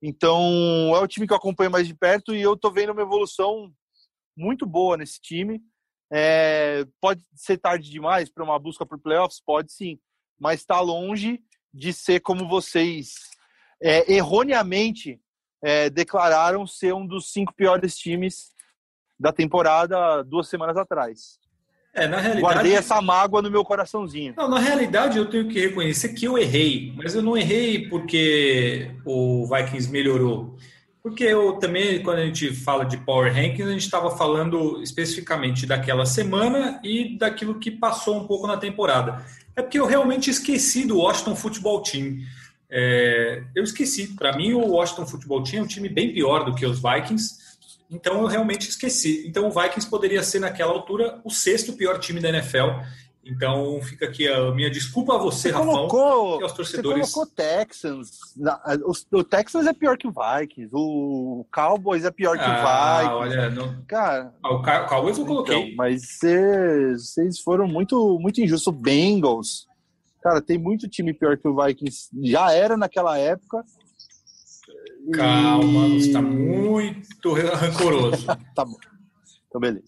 Então, 0.02 0.96
é 0.96 1.00
o 1.00 1.08
time 1.08 1.26
que 1.26 1.34
eu 1.34 1.38
acompanho 1.38 1.72
mais 1.72 1.88
de 1.88 1.96
perto 1.96 2.36
e 2.36 2.42
eu 2.42 2.54
estou 2.54 2.72
vendo 2.72 2.92
uma 2.92 3.02
evolução 3.02 3.72
muito 4.36 4.66
boa 4.66 4.98
nesse 4.98 5.20
time. 5.20 5.62
É, 6.12 6.86
pode 7.02 7.24
ser 7.36 7.58
tarde 7.58 7.90
demais 7.90 8.30
para 8.30 8.44
uma 8.44 8.60
busca 8.60 8.86
por 8.86 9.00
playoffs? 9.00 9.42
Pode 9.44 9.72
sim, 9.72 10.00
mas 10.40 10.62
está 10.62 10.80
longe 10.80 11.42
de 11.74 11.92
ser 11.94 12.22
como 12.22 12.48
vocês 12.48 13.16
é, 13.82 14.14
erroneamente 14.14 15.20
é, 15.64 15.90
declararam 15.90 16.66
ser 16.66 16.94
um 16.94 17.06
dos 17.06 17.32
cinco 17.32 17.54
piores 17.54 17.98
times 17.98 18.52
da 19.20 19.32
temporada 19.32 20.24
duas 20.24 20.48
semanas 20.48 20.78
atrás. 20.78 21.40
É, 21.94 22.08
na 22.08 22.18
realidade. 22.18 22.42
Guardei 22.42 22.76
essa 22.76 23.02
mágoa 23.02 23.42
no 23.42 23.50
meu 23.50 23.66
coraçãozinho. 23.66 24.36
Não, 24.38 24.48
na 24.48 24.60
realidade, 24.60 25.18
eu 25.18 25.28
tenho 25.28 25.48
que 25.48 25.60
reconhecer 25.60 26.10
que 26.10 26.26
eu 26.26 26.38
errei, 26.38 26.94
mas 26.96 27.16
eu 27.16 27.24
não 27.24 27.36
errei 27.36 27.90
porque 27.90 28.92
o 29.04 29.48
Vikings 29.48 29.90
melhorou. 29.92 30.56
Porque 31.02 31.24
eu 31.24 31.54
também, 31.54 32.04
quando 32.04 32.20
a 32.20 32.26
gente 32.26 32.54
fala 32.54 32.86
de 32.86 32.98
Power 32.98 33.34
Rankings, 33.34 33.64
a 33.64 33.72
gente 33.72 33.86
estava 33.86 34.16
falando 34.16 34.80
especificamente 34.84 35.66
daquela 35.66 36.06
semana 36.06 36.80
e 36.84 37.18
daquilo 37.18 37.60
que 37.60 37.72
passou 37.72 38.18
um 38.18 38.28
pouco 38.28 38.46
na 38.46 38.58
temporada. 38.58 39.26
É 39.56 39.62
porque 39.64 39.80
eu 39.80 39.88
realmente 39.88 40.30
esqueci 40.30 40.86
do 40.86 41.00
Washington 41.00 41.36
Football 41.36 41.82
Team. 41.82 42.18
É, 42.70 43.44
eu 43.56 43.64
esqueci. 43.64 44.16
Para 44.16 44.36
mim, 44.36 44.54
o 44.54 44.68
Washington 44.68 45.06
Football 45.06 45.44
Team 45.44 45.62
é 45.62 45.64
um 45.64 45.68
time 45.68 45.90
bem 45.90 46.14
pior 46.14 46.44
do 46.46 46.56
que 46.56 46.66
os 46.66 46.82
Vikings. 46.82 47.48
Então, 47.90 48.22
eu 48.22 48.28
realmente 48.28 48.68
esqueci. 48.70 49.26
Então, 49.28 49.48
o 49.48 49.52
Vikings 49.52 49.90
poderia 49.90 50.22
ser, 50.22 50.40
naquela 50.40 50.74
altura, 50.74 51.22
o 51.24 51.30
sexto 51.30 51.74
pior 51.74 52.00
time 52.00 52.20
da 52.20 52.30
NFL. 52.30 52.82
Então 53.30 53.82
fica 53.82 54.06
aqui 54.06 54.28
a 54.28 54.52
minha 54.52 54.72
desculpa 54.72 55.16
a 55.16 55.18
você, 55.18 55.50
você 55.50 55.52
Rafão, 55.52 55.88
colocou, 55.88 56.40
e 56.40 56.44
aos 56.44 56.54
torcedores. 56.54 57.08
Você 57.08 57.14
colocou 57.14 57.34
Texans. 57.36 58.10
O, 59.12 59.24
Texans 59.24 59.68
é 59.68 59.74
pior 59.74 59.98
que 59.98 60.08
o 60.08 60.14
Vikings. 60.14 60.70
O 60.72 61.46
Cowboys 61.54 62.06
é 62.06 62.12
pior 62.12 62.38
que 62.38 62.46
ah, 62.46 63.04
o 63.04 63.24
Vikings. 63.24 63.38
Olha, 63.38 63.50
não... 63.50 63.84
Cara, 63.86 64.34
ah, 64.42 64.54
o 64.54 64.88
Cowboys 64.88 65.18
eu 65.18 65.26
coloquei. 65.26 65.58
Então, 65.58 65.76
mas 65.76 66.20
vocês 66.20 67.40
foram 67.40 67.68
muito, 67.68 68.18
muito 68.20 68.40
injustos. 68.40 68.68
O 68.68 68.72
Bengals. 68.72 69.67
Cara, 70.22 70.42
tem 70.42 70.58
muito 70.58 70.88
time 70.88 71.14
pior 71.14 71.38
que 71.38 71.48
o 71.48 71.56
Vikings. 71.56 72.10
Já 72.24 72.52
era 72.52 72.76
naquela 72.76 73.18
época. 73.18 73.64
Calma, 75.14 75.88
e... 75.88 76.02
você 76.02 76.08
está 76.08 76.22
muito 76.22 77.34
rancoroso. 77.34 78.26
tá 78.56 78.66
bom. 78.66 78.78
Então, 79.48 79.62
beleza. 79.62 79.86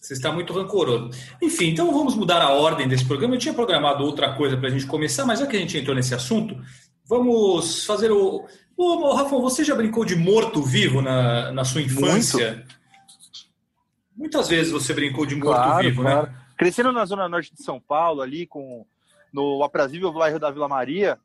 Você 0.00 0.14
está 0.14 0.30
muito 0.30 0.52
rancoroso. 0.52 1.10
Enfim, 1.42 1.70
então 1.70 1.92
vamos 1.92 2.14
mudar 2.14 2.40
a 2.40 2.52
ordem 2.52 2.86
desse 2.86 3.04
programa. 3.04 3.34
Eu 3.34 3.38
tinha 3.40 3.52
programado 3.52 4.04
outra 4.04 4.34
coisa 4.34 4.56
para 4.56 4.68
a 4.68 4.70
gente 4.70 4.86
começar, 4.86 5.26
mas 5.26 5.40
já 5.40 5.46
que 5.46 5.56
a 5.56 5.58
gente 5.58 5.76
entrou 5.76 5.96
nesse 5.96 6.14
assunto, 6.14 6.56
vamos 7.04 7.84
fazer 7.84 8.12
o. 8.12 8.46
Ô, 8.76 9.14
Rafa, 9.14 9.36
você 9.38 9.64
já 9.64 9.74
brincou 9.74 10.04
de 10.04 10.14
morto-vivo 10.14 11.02
na, 11.02 11.50
na 11.50 11.64
sua 11.64 11.82
infância? 11.82 12.52
Muito. 12.54 12.76
Muitas 14.16 14.48
vezes 14.48 14.72
você 14.72 14.94
brincou 14.94 15.26
de 15.26 15.34
morto-vivo, 15.34 16.02
claro, 16.02 16.22
claro. 16.22 16.32
né? 16.32 16.42
Crescendo 16.56 16.92
na 16.92 17.04
zona 17.04 17.28
norte 17.28 17.54
de 17.54 17.62
São 17.62 17.80
Paulo, 17.80 18.22
ali 18.22 18.46
com 18.46 18.86
no 19.32 19.62
aprazível 19.62 20.12
bairro 20.12 20.38
da 20.38 20.50
Vila 20.50 20.68
Maria, 20.68 21.18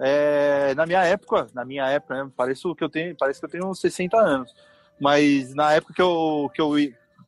é, 0.00 0.74
na 0.74 0.86
minha 0.86 1.04
época, 1.04 1.48
na 1.54 1.64
minha 1.64 1.86
época, 1.86 2.24
né, 2.24 2.30
parece 2.36 2.62
que 2.74 2.82
eu 2.84 2.88
tenho, 2.88 3.16
parece 3.16 3.38
que 3.38 3.46
eu 3.46 3.50
tenho 3.50 3.68
uns 3.68 3.80
60 3.80 4.16
anos, 4.16 4.54
mas 5.00 5.54
na 5.54 5.72
época 5.72 5.94
que 5.94 6.02
eu, 6.02 6.50
que 6.54 6.60
eu 6.60 6.74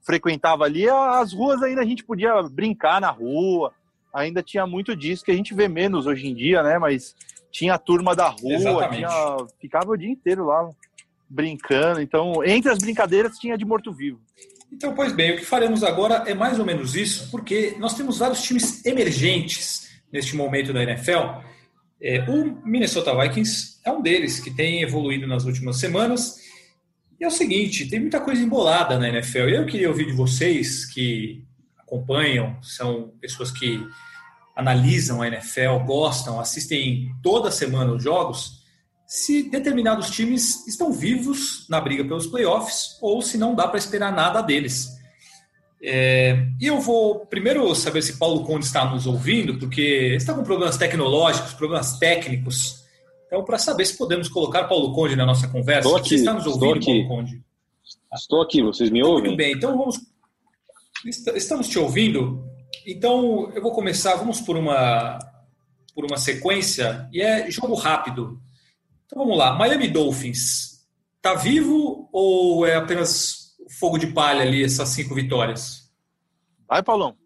frequentava 0.02 0.64
ali, 0.64 0.88
as 0.88 1.32
ruas 1.32 1.62
ainda 1.62 1.80
a 1.80 1.84
gente 1.84 2.04
podia 2.04 2.42
brincar 2.42 3.00
na 3.00 3.10
rua, 3.10 3.72
ainda 4.12 4.42
tinha 4.42 4.66
muito 4.66 4.94
disso 4.94 5.24
que 5.24 5.30
a 5.30 5.36
gente 5.36 5.54
vê 5.54 5.66
menos 5.66 6.06
hoje 6.06 6.26
em 6.26 6.34
dia, 6.34 6.62
né? 6.62 6.78
Mas 6.78 7.16
tinha 7.50 7.74
a 7.74 7.78
turma 7.78 8.14
da 8.14 8.28
rua, 8.28 8.88
tinha, 8.88 9.08
ficava 9.60 9.90
o 9.90 9.96
dia 9.96 10.10
inteiro 10.10 10.44
lá 10.46 10.68
brincando. 11.28 12.00
Então, 12.00 12.44
entre 12.44 12.70
as 12.70 12.78
brincadeiras 12.78 13.38
tinha 13.38 13.56
de 13.56 13.64
morto-vivo. 13.64 14.20
Então, 14.72 14.94
pois 14.94 15.12
bem, 15.12 15.32
o 15.32 15.36
que 15.36 15.44
faremos 15.44 15.82
agora 15.84 16.24
é 16.26 16.34
mais 16.34 16.58
ou 16.58 16.64
menos 16.64 16.94
isso, 16.94 17.30
porque 17.30 17.76
nós 17.78 17.94
temos 17.94 18.18
vários 18.18 18.42
times 18.42 18.84
emergentes 18.84 19.83
neste 20.14 20.36
momento 20.36 20.72
da 20.72 20.80
NFL. 20.80 21.42
É, 22.00 22.22
o 22.30 22.62
Minnesota 22.64 23.12
Vikings 23.20 23.80
é 23.84 23.90
um 23.90 24.00
deles 24.00 24.38
que 24.38 24.50
tem 24.52 24.82
evoluído 24.82 25.26
nas 25.26 25.44
últimas 25.44 25.80
semanas 25.80 26.36
e 27.18 27.24
é 27.24 27.26
o 27.26 27.32
seguinte, 27.32 27.88
tem 27.88 27.98
muita 27.98 28.20
coisa 28.20 28.40
embolada 28.40 28.96
na 28.96 29.08
NFL. 29.08 29.48
Eu 29.48 29.66
queria 29.66 29.88
ouvir 29.88 30.06
de 30.06 30.12
vocês 30.12 30.84
que 30.86 31.44
acompanham, 31.78 32.56
são 32.62 33.12
pessoas 33.20 33.50
que 33.50 33.84
analisam 34.54 35.20
a 35.20 35.26
NFL, 35.26 35.84
gostam, 35.84 36.38
assistem 36.38 37.12
toda 37.20 37.50
semana 37.50 37.92
os 37.92 38.02
jogos, 38.02 38.62
se 39.06 39.50
determinados 39.50 40.10
times 40.10 40.64
estão 40.68 40.92
vivos 40.92 41.66
na 41.68 41.80
briga 41.80 42.04
pelos 42.04 42.28
playoffs 42.28 42.98
ou 43.00 43.20
se 43.20 43.36
não 43.36 43.54
dá 43.54 43.66
para 43.66 43.78
esperar 43.78 44.12
nada 44.12 44.40
deles. 44.40 44.93
É, 45.86 46.46
e 46.58 46.66
eu 46.66 46.80
vou 46.80 47.26
primeiro 47.26 47.74
saber 47.74 48.00
se 48.00 48.18
Paulo 48.18 48.42
Conde 48.44 48.64
está 48.64 48.90
nos 48.90 49.06
ouvindo, 49.06 49.58
porque 49.58 50.14
está 50.16 50.32
com 50.32 50.42
problemas 50.42 50.78
tecnológicos, 50.78 51.52
problemas 51.52 51.98
técnicos. 51.98 52.82
Então, 53.26 53.44
para 53.44 53.58
saber 53.58 53.84
se 53.84 53.98
podemos 53.98 54.26
colocar 54.30 54.64
Paulo 54.64 54.94
Conde 54.94 55.14
na 55.14 55.26
nossa 55.26 55.46
conversa. 55.46 55.86
Estou 55.86 55.96
aqui, 55.96 56.08
Você 56.08 56.14
está 56.14 56.32
nos 56.32 56.46
ouvindo, 56.46 56.86
Paulo 56.86 57.08
Conde? 57.08 57.42
Estou 58.14 58.40
aqui, 58.40 58.62
vocês 58.62 58.88
me 58.88 59.02
ouvem? 59.02 59.24
Muito 59.24 59.36
bem, 59.36 59.52
então 59.52 59.76
vamos. 59.76 60.00
Estamos 61.04 61.68
te 61.68 61.78
ouvindo. 61.78 62.42
Então, 62.86 63.52
eu 63.54 63.60
vou 63.60 63.72
começar, 63.72 64.14
vamos 64.14 64.40
por 64.40 64.56
uma, 64.56 65.18
por 65.94 66.06
uma 66.06 66.16
sequência, 66.16 67.06
e 67.12 67.20
é 67.20 67.50
jogo 67.50 67.74
rápido. 67.74 68.40
Então 69.04 69.18
vamos 69.18 69.36
lá. 69.36 69.52
Miami 69.52 69.88
Dolphins, 69.88 70.86
está 71.16 71.34
vivo 71.34 72.08
ou 72.10 72.66
é 72.66 72.76
apenas 72.76 73.43
fogo 73.78 73.98
de 73.98 74.08
palha 74.08 74.42
ali, 74.42 74.64
essas 74.64 74.88
cinco 74.88 75.14
vitórias? 75.14 75.90
Vai, 76.68 76.82
Paulão. 76.82 77.16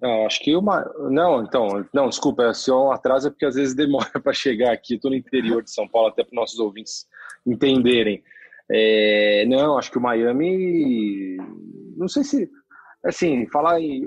Não, 0.00 0.26
acho 0.26 0.40
que 0.42 0.56
uma. 0.56 0.84
Não, 1.10 1.42
então, 1.42 1.86
não, 1.92 2.08
desculpa, 2.08 2.54
se 2.54 2.70
é 2.70 2.74
um 2.74 2.90
atraso 2.90 3.28
é 3.28 3.30
porque 3.30 3.44
às 3.44 3.54
vezes 3.54 3.74
demora 3.74 4.08
para 4.22 4.32
chegar 4.32 4.72
aqui. 4.72 4.94
Estou 4.94 5.10
no 5.10 5.16
interior 5.16 5.62
de 5.62 5.70
São 5.70 5.86
Paulo, 5.86 6.08
até 6.08 6.24
para 6.24 6.34
nossos 6.34 6.58
ouvintes 6.58 7.06
entenderem. 7.46 8.22
É, 8.70 9.44
não, 9.46 9.76
acho 9.76 9.90
que 9.90 9.98
o 9.98 10.00
Miami. 10.00 11.36
Não 11.96 12.08
sei 12.08 12.24
se. 12.24 12.50
Assim, 13.04 13.46
falar 13.48 13.80
em. 13.80 14.06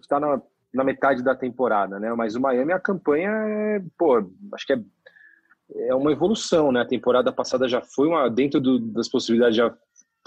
Está 0.00 0.18
na, 0.18 0.42
na 0.74 0.82
metade 0.82 1.22
da 1.22 1.36
temporada, 1.36 2.00
né? 2.00 2.12
Mas 2.14 2.34
o 2.34 2.40
Miami, 2.40 2.72
a 2.72 2.80
campanha 2.80 3.30
é. 3.30 3.82
Pô, 3.96 4.28
acho 4.52 4.66
que 4.66 4.72
é 4.72 4.80
é 5.74 5.94
uma 5.94 6.12
evolução, 6.12 6.70
né? 6.70 6.80
A 6.80 6.86
temporada 6.86 7.32
passada 7.32 7.68
já 7.68 7.80
foi 7.80 8.08
uma 8.08 8.28
dentro 8.30 8.60
do, 8.60 8.78
das 8.78 9.08
possibilidades 9.08 9.56
já 9.56 9.74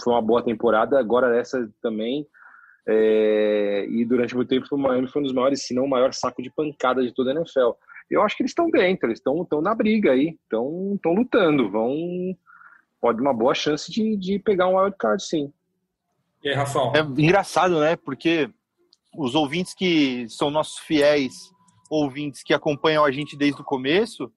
foi 0.03 0.13
uma 0.13 0.22
boa 0.22 0.44
temporada, 0.44 1.00
agora 1.00 1.38
essa 1.38 1.70
também. 1.82 2.25
É, 2.88 3.86
e 3.89 4.03
durante 4.06 4.36
muito 4.36 4.50
tempo 4.50 4.65
o 4.72 4.77
Miami 4.77 5.08
foi 5.08 5.22
um 5.22 5.25
dos 5.25 5.34
maiores, 5.34 5.63
se 5.63 5.74
não 5.74 5.84
o 5.84 5.89
maior 5.89 6.13
saco 6.13 6.41
de 6.41 6.50
pancada 6.50 7.03
de 7.03 7.13
toda 7.13 7.32
a 7.32 7.36
NFL. 7.36 7.72
Eu 8.10 8.24
acho 8.24 8.36
que 8.36 8.41
eles 8.41 8.51
estão 8.51 8.70
dentro, 8.70 9.08
eles 9.08 9.20
estão 9.20 9.41
estão 9.44 9.62
na 9.62 9.75
briga 9.75 10.12
aí, 10.12 10.38
estão 10.44 10.94
estão 10.96 11.13
lutando, 11.13 11.70
vão 11.70 11.96
pode 13.00 13.22
uma 13.22 13.34
boa 13.34 13.53
chance 13.53 13.91
de, 13.91 14.18
de 14.18 14.39
pegar 14.39 14.68
um 14.68 14.77
wild 14.77 14.96
card, 14.98 15.24
sim. 15.24 15.53
E 16.44 16.50
aí, 16.50 16.56
Rafão? 16.56 16.91
É 16.96 17.00
engraçado, 17.00 17.79
né? 17.79 17.96
Porque 17.96 18.50
os 19.15 19.36
ouvintes 19.36 19.74
que 19.74 20.27
são 20.29 20.50
nossos 20.50 20.79
fiéis 20.79 21.34
ouvintes 21.89 22.44
que 22.44 22.53
acompanham 22.53 23.03
a 23.03 23.12
gente 23.12 23.36
desde 23.36 23.62
o 23.62 23.65
começo 23.65 24.32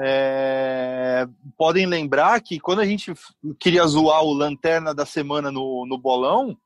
é, 0.00 1.26
podem 1.56 1.84
lembrar 1.84 2.40
que 2.40 2.60
quando 2.60 2.80
a 2.80 2.86
gente 2.86 3.12
queria 3.58 3.84
zoar 3.84 4.22
o 4.22 4.32
Lanterna 4.32 4.94
da 4.94 5.04
Semana 5.04 5.50
no, 5.50 5.84
no 5.86 5.98
bolão, 5.98 6.56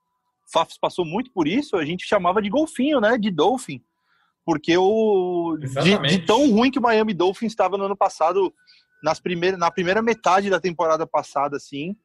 Fafs 0.53 0.77
passou 0.77 1.05
muito 1.05 1.33
por 1.33 1.49
isso, 1.49 1.77
a 1.77 1.85
gente 1.85 2.07
chamava 2.07 2.43
de 2.43 2.51
golfinho, 2.51 3.01
né? 3.01 3.17
De 3.17 3.31
Dolphin. 3.31 3.83
Porque 4.45 4.77
o 4.77 5.57
de, 5.59 5.99
de, 5.99 6.27
tão 6.27 6.51
ruim 6.51 6.71
que 6.71 6.79
o 6.79 6.83
Miami 6.83 7.15
Dolphins 7.15 7.53
estava 7.53 7.79
no 7.79 7.85
ano 7.85 7.97
passado, 7.97 8.53
nas 9.03 9.19
primeiras, 9.19 9.59
na 9.59 9.71
primeira 9.71 10.03
metade 10.03 10.51
da 10.51 10.61
temporada 10.61 11.07
passada, 11.07 11.57
assim. 11.57 11.97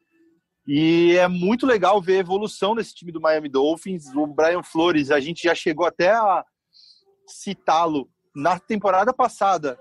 E 0.65 1.17
é 1.17 1.27
muito 1.27 1.65
legal 1.65 2.01
ver 2.01 2.17
a 2.17 2.19
evolução 2.19 2.73
desse 2.73 2.93
time 2.93 3.11
do 3.11 3.19
Miami 3.19 3.49
Dolphins. 3.49 4.05
O 4.15 4.27
Brian 4.27 4.63
Flores, 4.63 5.11
a 5.11 5.19
gente 5.19 5.43
já 5.43 5.55
chegou 5.55 5.85
até 5.85 6.11
a 6.11 6.45
citá-lo 7.27 8.09
na 8.33 8.59
temporada 8.59 9.11
passada 9.13 9.77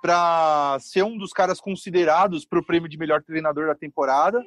para 0.00 0.78
ser 0.80 1.02
um 1.02 1.16
dos 1.16 1.32
caras 1.32 1.60
considerados 1.60 2.44
para 2.44 2.58
o 2.58 2.64
prêmio 2.64 2.88
de 2.88 2.98
melhor 2.98 3.22
treinador 3.22 3.66
da 3.66 3.74
temporada, 3.74 4.42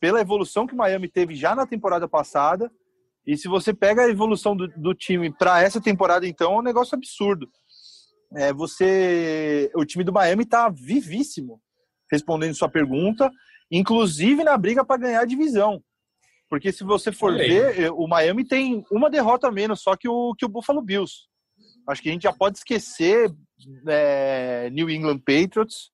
pela 0.00 0.20
evolução 0.20 0.66
que 0.66 0.74
o 0.74 0.76
Miami 0.76 1.08
teve 1.08 1.34
já 1.34 1.54
na 1.54 1.66
temporada 1.66 2.08
passada. 2.08 2.70
E 3.26 3.36
se 3.38 3.48
você 3.48 3.72
pega 3.72 4.02
a 4.02 4.08
evolução 4.08 4.54
do, 4.54 4.68
do 4.68 4.94
time 4.94 5.32
para 5.32 5.62
essa 5.62 5.80
temporada, 5.80 6.26
então, 6.26 6.52
é 6.52 6.58
um 6.58 6.62
negócio 6.62 6.94
absurdo. 6.94 7.48
É, 8.36 8.52
você, 8.52 9.70
o 9.74 9.84
time 9.84 10.04
do 10.04 10.12
Miami 10.12 10.42
está 10.42 10.68
vivíssimo, 10.68 11.60
respondendo 12.10 12.54
sua 12.54 12.68
pergunta, 12.68 13.30
inclusive 13.70 14.44
na 14.44 14.56
briga 14.58 14.84
para 14.84 15.00
ganhar 15.00 15.20
a 15.20 15.26
divisão. 15.26 15.82
Porque 16.50 16.70
se 16.70 16.84
você 16.84 17.10
for 17.10 17.34
ver, 17.34 17.90
o 17.92 18.06
Miami 18.06 18.46
tem 18.46 18.84
uma 18.90 19.08
derrota 19.08 19.50
menos 19.50 19.80
só 19.80 19.96
que 19.96 20.08
o, 20.08 20.34
que 20.34 20.44
o 20.44 20.48
Buffalo 20.48 20.82
Bills. 20.82 21.26
Acho 21.88 22.02
que 22.02 22.08
a 22.08 22.12
gente 22.12 22.22
já 22.22 22.32
pode 22.32 22.58
esquecer 22.58 23.30
é, 23.86 24.70
New 24.70 24.90
England 24.90 25.18
Patriots. 25.18 25.90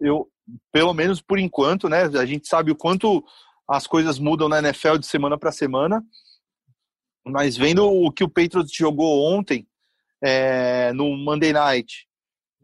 Eu, 0.00 0.28
pelo 0.72 0.92
menos 0.92 1.20
por 1.20 1.38
enquanto, 1.38 1.88
né? 1.88 2.04
A 2.04 2.26
gente 2.26 2.48
sabe 2.48 2.70
o 2.70 2.76
quanto 2.76 3.24
as 3.68 3.86
coisas 3.86 4.18
mudam 4.18 4.48
na 4.48 4.58
NFL 4.58 4.98
de 4.98 5.06
semana 5.06 5.38
para 5.38 5.52
semana. 5.52 6.04
Mas 7.26 7.56
vendo 7.56 7.86
o 7.86 8.12
que 8.12 8.22
o 8.22 8.28
Patriots 8.28 8.74
jogou 8.74 9.32
ontem 9.32 9.66
é, 10.22 10.92
no 10.92 11.16
Monday 11.16 11.52
Night 11.52 12.06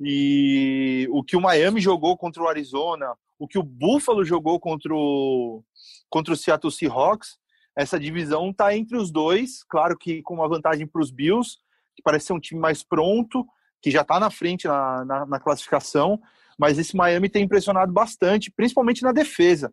e 0.00 1.08
o 1.10 1.22
que 1.25 1.37
o 1.37 1.40
Miami 1.40 1.80
jogou 1.80 2.16
contra 2.16 2.42
o 2.42 2.49
Arizona, 2.49 3.14
o 3.38 3.49
que 3.49 3.58
o 3.58 3.62
Buffalo 3.62 4.25
jogou 4.25 4.60
contra 4.60 4.94
o, 4.94 5.64
contra 6.10 6.34
o 6.34 6.37
Seattle 6.37 6.72
Seahawks, 6.72 7.38
essa 7.76 7.99
divisão 7.99 8.50
está 8.50 8.76
entre 8.76 8.96
os 8.96 9.10
dois. 9.10 9.62
Claro 9.64 9.96
que 9.96 10.22
com 10.22 10.34
uma 10.34 10.49
vantagem 10.49 10.87
para 10.87 11.00
os 11.00 11.10
Bills, 11.10 11.56
que 11.96 12.02
parece 12.02 12.26
ser 12.26 12.32
um 12.34 12.40
time 12.40 12.60
mais 12.60 12.82
pronto, 12.82 13.46
que 13.80 13.90
já 13.90 14.02
está 14.02 14.20
na 14.20 14.30
frente 14.30 14.66
na, 14.66 15.04
na, 15.04 15.26
na, 15.26 15.40
classificação, 15.40 16.20
mas 16.58 16.78
esse 16.78 16.96
Miami 16.96 17.28
tem 17.28 17.44
impressionado 17.44 17.92
bastante, 17.92 18.50
principalmente 18.50 19.02
na 19.02 19.12
defesa. 19.12 19.72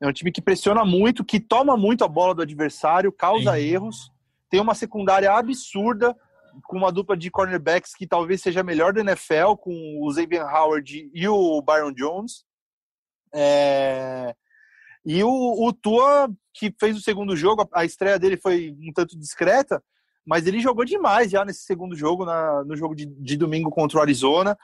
É 0.00 0.06
um 0.06 0.12
time 0.12 0.32
que 0.32 0.42
pressiona 0.42 0.84
muito, 0.84 1.24
que 1.24 1.40
toma 1.40 1.76
muito 1.76 2.04
a 2.04 2.08
bola 2.08 2.34
do 2.34 2.42
adversário, 2.42 3.12
causa 3.12 3.54
Sim. 3.54 3.60
erros, 3.60 4.10
tem 4.50 4.60
uma 4.60 4.74
secundária 4.74 5.32
absurda, 5.32 6.14
com 6.64 6.76
uma 6.76 6.92
dupla 6.92 7.16
de 7.16 7.30
cornerbacks 7.30 7.94
que 7.94 8.06
talvez 8.06 8.40
seja 8.40 8.60
a 8.60 8.64
melhor 8.64 8.92
da 8.92 9.00
NFL, 9.00 9.56
com 9.60 10.00
o 10.00 10.12
Xavier 10.12 10.46
Howard 10.46 11.10
e 11.12 11.28
o 11.28 11.60
Byron 11.62 11.92
Jones. 11.92 12.44
É... 13.34 14.34
E 15.04 15.22
o, 15.22 15.28
o 15.28 15.72
Tua, 15.72 16.28
que 16.52 16.74
fez 16.80 16.96
o 16.96 17.00
segundo 17.00 17.36
jogo, 17.36 17.68
a 17.72 17.84
estreia 17.84 18.18
dele 18.18 18.36
foi 18.36 18.74
um 18.80 18.92
tanto 18.92 19.16
discreta, 19.18 19.82
mas 20.26 20.46
ele 20.46 20.60
jogou 20.60 20.84
demais 20.84 21.30
já 21.30 21.44
nesse 21.44 21.60
segundo 21.60 21.94
jogo, 21.94 22.24
na, 22.24 22.64
no 22.64 22.76
jogo 22.76 22.94
de, 22.94 23.06
de 23.06 23.36
domingo 23.36 23.70
contra 23.70 23.98
o 23.98 24.02
Arizona. 24.02 24.58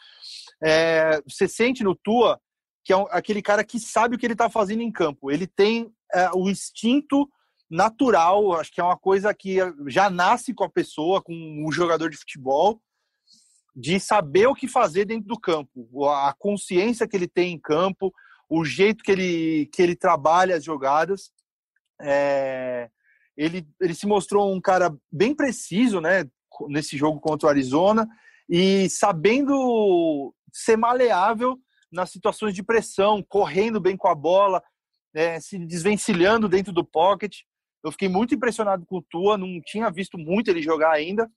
É, 0.63 1.23
você 1.27 1.47
sente 1.47 1.85
no 1.85 1.95
Tua 1.95 2.41
que 2.85 2.93
é 2.93 2.97
um, 2.97 3.07
aquele 3.11 3.41
cara 3.41 3.63
que 3.63 3.79
sabe 3.79 4.17
o 4.17 4.19
que 4.19 4.27
ele 4.27 4.35
está 4.35 4.51
fazendo 4.51 4.83
em 4.83 4.91
campo. 4.91 5.31
Ele 5.31 5.47
tem 5.47 5.93
é, 6.13 6.31
o 6.35 6.49
instinto 6.49 7.29
natural, 7.71 8.53
acho 8.55 8.73
que 8.73 8.81
é 8.81 8.85
uma 8.85 8.99
coisa 8.99 9.33
que 9.33 9.59
já 9.87 10.11
nasce 10.11 10.53
com 10.53 10.65
a 10.65 10.69
pessoa, 10.69 11.23
com 11.23 11.65
o 11.67 11.73
jogador 11.73 12.11
de 12.11 12.19
futebol, 12.19 12.83
de 13.75 13.99
saber 13.99 14.47
o 14.47 14.55
que 14.55 14.69
fazer 14.69 15.07
dentro 15.07 15.27
do 15.29 15.41
campo, 15.41 16.07
a 16.09 16.35
consciência 16.39 17.09
que 17.09 17.17
ele 17.17 17.29
tem 17.29 17.55
em 17.55 17.59
campo, 17.59 18.13
o 18.49 18.65
jeito 18.65 19.03
que 19.03 19.11
ele, 19.11 19.67
que 19.73 19.81
ele 19.81 19.97
trabalha 19.97 20.57
as 20.57 20.65
jogadas. 20.65 21.33
É, 22.01 22.91
ele, 23.37 23.67
ele 23.81 23.95
se 23.95 24.07
mostrou 24.07 24.55
um 24.55 24.61
cara 24.61 24.95
bem 25.11 25.35
preciso, 25.35 26.01
né, 26.01 26.29
nesse 26.69 26.97
jogo 26.97 27.21
contra 27.21 27.47
o 27.47 27.51
Arizona 27.51 28.07
e 28.49 28.89
sabendo 28.91 30.35
ser 30.53 30.77
maleável 30.77 31.59
nas 31.91 32.11
situações 32.11 32.55
de 32.55 32.63
pressão, 32.63 33.23
correndo 33.27 33.81
bem 33.81 33.97
com 33.97 34.09
a 34.09 34.15
bola, 34.15 34.63
é, 35.15 35.41
se 35.41 35.59
desvencilhando 35.59 36.49
dentro 36.49 36.73
do 36.73 36.85
pocket. 36.85 37.41
Eu 37.85 37.91
fiquei 37.91 38.09
muito 38.09 38.35
impressionado 38.35 38.87
com 38.87 38.99
o 38.99 39.03
Tua, 39.03 39.37
não 39.37 39.61
tinha 39.65 39.91
visto 39.91 40.17
muito 40.17 40.49
ele 40.49 40.63
jogar 40.63 40.93
ainda. 40.93 41.31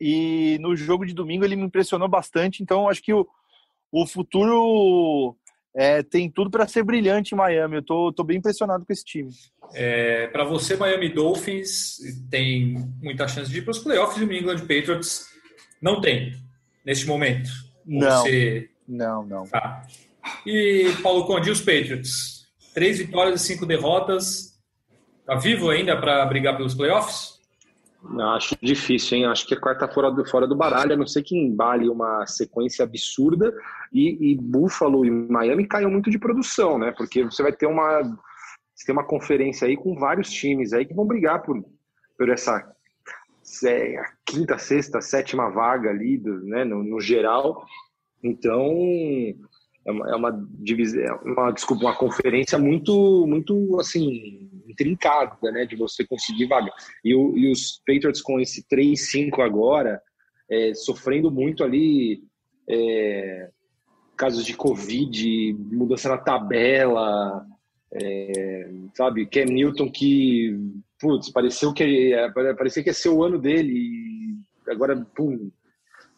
E 0.00 0.58
no 0.60 0.74
jogo 0.74 1.06
de 1.06 1.14
domingo 1.14 1.44
ele 1.44 1.56
me 1.56 1.64
impressionou 1.64 2.08
bastante. 2.08 2.62
Então 2.62 2.88
acho 2.88 3.02
que 3.02 3.14
o, 3.14 3.26
o 3.90 4.06
futuro 4.06 5.36
é, 5.74 6.02
tem 6.02 6.30
tudo 6.30 6.50
para 6.50 6.68
ser 6.68 6.84
brilhante 6.84 7.34
em 7.34 7.38
Miami. 7.38 7.76
Eu 7.76 7.82
tô, 7.82 8.12
tô 8.12 8.22
bem 8.22 8.38
impressionado 8.38 8.84
com 8.84 8.92
esse 8.92 9.04
time. 9.04 9.30
É, 9.74 10.26
para 10.26 10.44
você, 10.44 10.76
Miami 10.76 11.08
Dolphins 11.08 11.96
tem 12.30 12.74
muita 13.02 13.26
chance 13.26 13.50
de 13.50 13.58
ir 13.58 13.62
para 13.62 13.70
os 13.70 13.78
playoffs 13.78 14.20
e 14.20 14.24
o 14.24 14.26
New 14.26 14.38
England 14.38 14.60
Patriots 14.60 15.26
não 15.80 16.00
tem 16.00 16.34
neste 16.84 17.06
momento. 17.06 17.50
Não, 17.86 18.22
você... 18.22 18.68
não, 18.86 19.24
não. 19.24 19.46
Tá. 19.46 19.86
E 20.46 20.92
Paulo 21.02 21.26
Conde, 21.26 21.50
os 21.50 21.60
Patriots? 21.60 22.46
Três 22.74 22.98
vitórias 22.98 23.42
e 23.42 23.46
cinco 23.46 23.66
derrotas. 23.66 24.52
Tá 25.26 25.36
vivo 25.36 25.70
ainda 25.70 25.96
para 25.98 26.24
brigar 26.26 26.56
pelos 26.56 26.74
playoffs? 26.74 27.40
Acho 28.34 28.56
difícil, 28.60 29.18
hein? 29.18 29.26
Acho 29.26 29.46
que 29.46 29.54
é 29.54 29.56
quarta 29.56 29.86
fora 29.86 30.10
do, 30.10 30.24
fora 30.26 30.46
do 30.46 30.56
baralho, 30.56 30.94
a 30.94 30.96
não 30.96 31.06
ser 31.06 31.22
que 31.22 31.36
embale 31.36 31.88
uma 31.88 32.26
sequência 32.26 32.82
absurda 32.82 33.54
e, 33.92 34.32
e 34.32 34.36
Buffalo 34.36 35.04
e 35.04 35.10
Miami 35.10 35.66
caiam 35.66 35.90
muito 35.90 36.10
de 36.10 36.18
produção, 36.18 36.78
né? 36.78 36.92
Porque 36.96 37.22
você 37.24 37.42
vai 37.42 37.52
ter 37.52 37.66
uma, 37.66 38.02
você 38.74 38.86
tem 38.86 38.92
uma 38.92 39.06
conferência 39.06 39.68
aí 39.68 39.76
com 39.76 39.94
vários 39.94 40.30
times 40.30 40.72
aí 40.72 40.84
que 40.84 40.94
vão 40.94 41.06
brigar 41.06 41.42
por, 41.42 41.64
por 42.18 42.28
essa 42.28 42.68
é, 43.64 44.02
quinta, 44.26 44.58
sexta, 44.58 45.00
sétima 45.00 45.50
vaga 45.50 45.90
ali, 45.90 46.18
do, 46.18 46.40
né, 46.44 46.64
no, 46.64 46.82
no 46.82 47.00
geral. 47.00 47.64
Então, 48.22 48.68
é 49.86 49.90
uma, 49.90 50.10
é 50.10 50.14
uma 50.14 50.48
divisão, 50.50 51.02
é 51.02 51.12
uma, 51.24 51.50
desculpa, 51.50 51.84
uma 51.84 51.96
conferência 51.96 52.58
muito, 52.58 53.26
muito 53.26 53.78
assim, 53.80 54.50
intrincada, 54.66 55.50
né, 55.50 55.66
de 55.66 55.76
você 55.76 56.06
conseguir 56.06 56.46
vaga. 56.46 56.70
E, 57.04 57.14
o, 57.14 57.36
e 57.36 57.50
os 57.50 57.80
Patriots 57.86 58.22
com 58.22 58.40
esse 58.40 58.64
3-5 58.68 59.40
agora, 59.40 60.00
é, 60.50 60.74
sofrendo 60.74 61.30
muito 61.30 61.64
ali 61.64 62.22
é, 62.68 63.48
casos 64.16 64.44
de 64.44 64.54
Covid, 64.54 65.54
mudança 65.72 66.08
na 66.08 66.18
tabela, 66.18 67.44
é, 67.92 68.70
sabe, 68.94 69.26
Cam 69.26 69.46
Newton 69.46 69.90
que, 69.90 70.56
putz, 71.00 71.30
pareceu 71.30 71.72
que, 71.72 72.14
parecia 72.56 72.82
que 72.82 72.90
ia 72.90 72.94
ser 72.94 73.08
o 73.08 73.22
ano 73.22 73.38
dele 73.38 74.02
agora, 74.68 74.96
pum, 75.14 75.50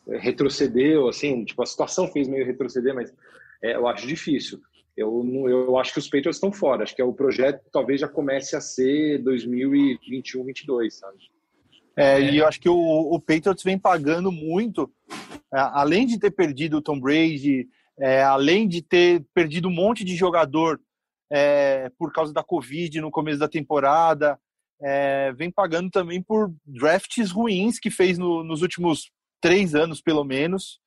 retrocedeu, 0.08 1.08
assim, 1.08 1.44
tipo, 1.44 1.62
a 1.62 1.66
situação 1.66 2.08
fez 2.08 2.28
meio 2.28 2.46
retroceder, 2.46 2.94
mas 2.94 3.12
é, 3.62 3.76
eu 3.76 3.86
acho 3.86 4.06
difícil. 4.06 4.60
Eu, 4.96 5.24
eu 5.48 5.76
acho 5.76 5.92
que 5.92 5.98
os 5.98 6.06
Patriots 6.06 6.36
estão 6.36 6.52
fora. 6.52 6.84
Acho 6.84 6.94
que 6.94 7.02
é 7.02 7.04
o 7.04 7.12
projeto 7.12 7.60
talvez 7.72 8.00
já 8.00 8.08
comece 8.08 8.54
a 8.54 8.60
ser 8.60 9.18
2021, 9.22 10.44
22, 10.44 10.94
sabe? 10.94 11.18
É, 11.96 12.20
e 12.20 12.38
eu 12.38 12.46
acho 12.46 12.60
que 12.60 12.68
o, 12.68 12.74
o 12.76 13.20
Patriots 13.20 13.62
vem 13.62 13.78
pagando 13.78 14.30
muito, 14.30 14.92
é, 15.52 15.58
além 15.58 16.06
de 16.06 16.18
ter 16.18 16.30
perdido 16.30 16.78
o 16.78 16.82
Tom 16.82 16.98
Brady, 16.98 17.68
é, 17.98 18.22
além 18.22 18.66
de 18.66 18.82
ter 18.82 19.24
perdido 19.32 19.68
um 19.68 19.72
monte 19.72 20.04
de 20.04 20.16
jogador 20.16 20.80
é, 21.30 21.90
por 21.96 22.12
causa 22.12 22.32
da 22.32 22.42
Covid 22.42 23.00
no 23.00 23.10
começo 23.10 23.38
da 23.38 23.48
temporada, 23.48 24.38
é, 24.82 25.32
vem 25.32 25.50
pagando 25.50 25.90
também 25.90 26.20
por 26.20 26.52
drafts 26.66 27.30
ruins 27.30 27.78
que 27.78 27.90
fez 27.90 28.18
no, 28.18 28.42
nos 28.42 28.60
últimos 28.60 29.10
três 29.44 29.74
anos, 29.74 30.00
pelo 30.00 30.24
menos. 30.24 30.80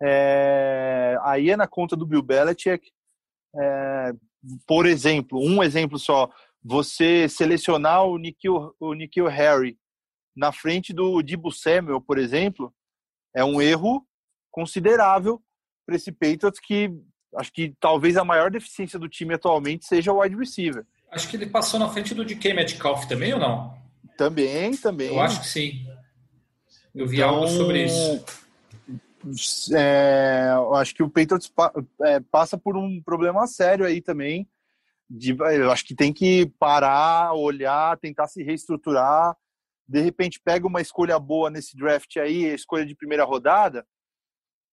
É, 0.00 1.18
aí 1.24 1.50
é 1.50 1.56
na 1.56 1.66
conta 1.66 1.96
do 1.96 2.06
Bill 2.06 2.22
Belichick. 2.22 2.88
É, 3.56 4.12
por 4.64 4.86
exemplo, 4.86 5.40
um 5.40 5.60
exemplo 5.60 5.98
só, 5.98 6.30
você 6.62 7.28
selecionar 7.28 8.04
o 8.04 8.16
Nikhil, 8.16 8.72
o 8.78 8.94
Nikhil 8.94 9.26
Harry 9.26 9.76
na 10.36 10.52
frente 10.52 10.92
do 10.92 11.20
Dibu 11.20 11.50
Samuel, 11.50 12.00
por 12.00 12.16
exemplo, 12.16 12.72
é 13.34 13.44
um 13.44 13.60
erro 13.60 14.06
considerável 14.52 15.42
para 15.84 15.96
esse 15.96 16.12
Patriots 16.12 16.60
que 16.60 16.92
acho 17.36 17.52
que 17.52 17.74
talvez 17.80 18.16
a 18.16 18.24
maior 18.24 18.52
deficiência 18.52 19.00
do 19.00 19.08
time 19.08 19.34
atualmente 19.34 19.84
seja 19.84 20.12
o 20.12 20.20
wide 20.20 20.36
receiver. 20.36 20.86
Acho 21.10 21.28
que 21.28 21.36
ele 21.36 21.46
passou 21.46 21.80
na 21.80 21.88
frente 21.88 22.14
do 22.14 22.24
DK 22.24 22.54
Metcalf 22.54 23.06
também 23.06 23.34
ou 23.34 23.40
não? 23.40 23.76
Também, 24.16 24.76
também. 24.76 25.08
Eu 25.08 25.20
acho 25.20 25.40
que 25.40 25.48
sim. 25.48 25.84
Eu 26.96 27.06
vi 27.06 27.18
então, 27.18 27.28
algo 27.28 27.48
sobre 27.48 27.84
isso. 27.84 28.24
É, 29.76 30.52
eu 30.54 30.74
acho 30.74 30.94
que 30.94 31.02
o 31.02 31.10
Patriots 31.10 31.52
é, 32.04 32.20
passa 32.20 32.56
por 32.56 32.74
um 32.74 33.02
problema 33.02 33.46
sério 33.46 33.84
aí 33.84 34.00
também. 34.00 34.48
De, 35.08 35.36
eu 35.38 35.70
acho 35.70 35.84
que 35.84 35.94
tem 35.94 36.10
que 36.10 36.46
parar, 36.58 37.34
olhar, 37.34 37.98
tentar 37.98 38.26
se 38.28 38.42
reestruturar. 38.42 39.36
De 39.86 40.00
repente, 40.00 40.40
pega 40.42 40.66
uma 40.66 40.80
escolha 40.80 41.18
boa 41.18 41.50
nesse 41.50 41.76
draft 41.76 42.16
aí, 42.16 42.44
escolha 42.46 42.86
de 42.86 42.94
primeira 42.94 43.24
rodada. 43.24 43.86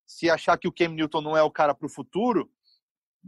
Se 0.06 0.30
achar 0.30 0.56
que 0.56 0.66
o 0.66 0.72
Cam 0.72 0.88
Newton 0.88 1.20
não 1.20 1.36
é 1.36 1.42
o 1.42 1.50
cara 1.50 1.74
para 1.74 1.86
o 1.86 1.92
futuro, 1.92 2.50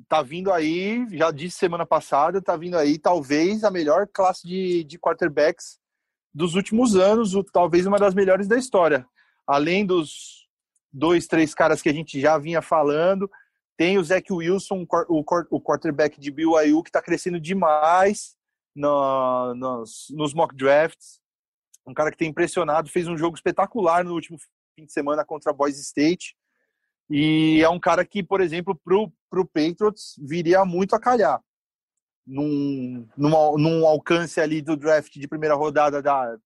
tá 0.09 0.23
vindo 0.23 0.51
aí, 0.51 1.07
já 1.13 1.31
disse 1.31 1.59
semana 1.59 1.85
passada, 1.85 2.41
tá 2.41 2.57
vindo 2.57 2.79
aí 2.79 2.99
talvez 2.99 3.63
a 3.63 3.71
melhor 3.71 4.07
classe 4.09 4.47
de, 4.47 4.85
de 4.85 4.99
quarterbacks 4.99 5.79
dos 6.37 6.55
últimos 6.55 6.95
anos, 6.95 7.33
talvez 7.51 7.87
uma 7.87 7.99
das 7.99 8.15
melhores 8.15 8.47
da 8.47 8.59
história. 8.59 9.07
Além 9.47 9.87
dos 9.87 10.47
dois, 10.93 11.27
três 11.27 11.55
caras 11.55 11.81
que 11.81 11.89
a 11.89 11.93
gente 11.95 12.21
já 12.21 12.37
vinha 12.37 12.61
falando, 12.61 13.31
tem 13.75 13.97
o 13.97 14.05
Zach 14.05 14.31
Wilson, 14.31 14.87
o, 15.09 15.25
o 15.51 15.61
quarterback 15.63 16.21
de 16.21 16.31
BYU, 16.31 16.83
que 16.83 16.91
está 16.91 17.01
crescendo 17.01 17.41
demais 17.41 18.37
no, 18.75 19.55
nos, 19.55 20.09
nos 20.11 20.35
mock 20.35 20.55
drafts. 20.55 21.21
Um 21.87 21.95
cara 21.95 22.11
que 22.11 22.19
tem 22.19 22.29
impressionado, 22.29 22.91
fez 22.91 23.09
um 23.09 23.17
jogo 23.17 23.35
espetacular 23.35 24.05
no 24.05 24.13
último 24.13 24.37
fim 24.79 24.85
de 24.85 24.93
semana 24.93 25.25
contra 25.25 25.53
a 25.53 25.55
Boise 25.55 25.81
State. 25.81 26.37
E 27.09 27.63
é 27.63 27.69
um 27.71 27.81
cara 27.81 28.05
que, 28.05 28.23
por 28.23 28.43
exemplo, 28.43 28.79
para 28.85 29.41
o 29.41 29.47
Patriots 29.47 30.17
viria 30.19 30.67
muito 30.67 30.95
a 30.95 31.01
calhar 31.01 31.41
num, 32.27 33.07
num, 33.17 33.87
alcance 33.87 34.41
ali 34.41 34.61
do 34.61 34.77
draft 34.77 35.13
de 35.13 35.29
primeira 35.29 35.55
rodada 35.55 36.03
da, 36.03 36.37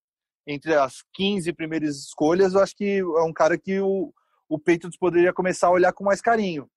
entre 0.47 0.75
as 0.75 1.03
15 1.15 1.53
primeiras 1.53 1.97
escolhas, 1.97 2.55
eu 2.55 2.61
acho 2.61 2.77
que 2.77 2.99
é 2.99 3.23
um 3.23 3.33
cara 3.33 3.57
que 3.57 3.81
o, 3.81 4.13
o 4.49 4.59
Patriots 4.59 4.99
poderia 4.99 5.33
começar 5.33 5.69
a 5.69 5.73
olhar 5.73 5.93
com 5.93 6.05
mais 6.05 6.21
carinho. 6.21 6.69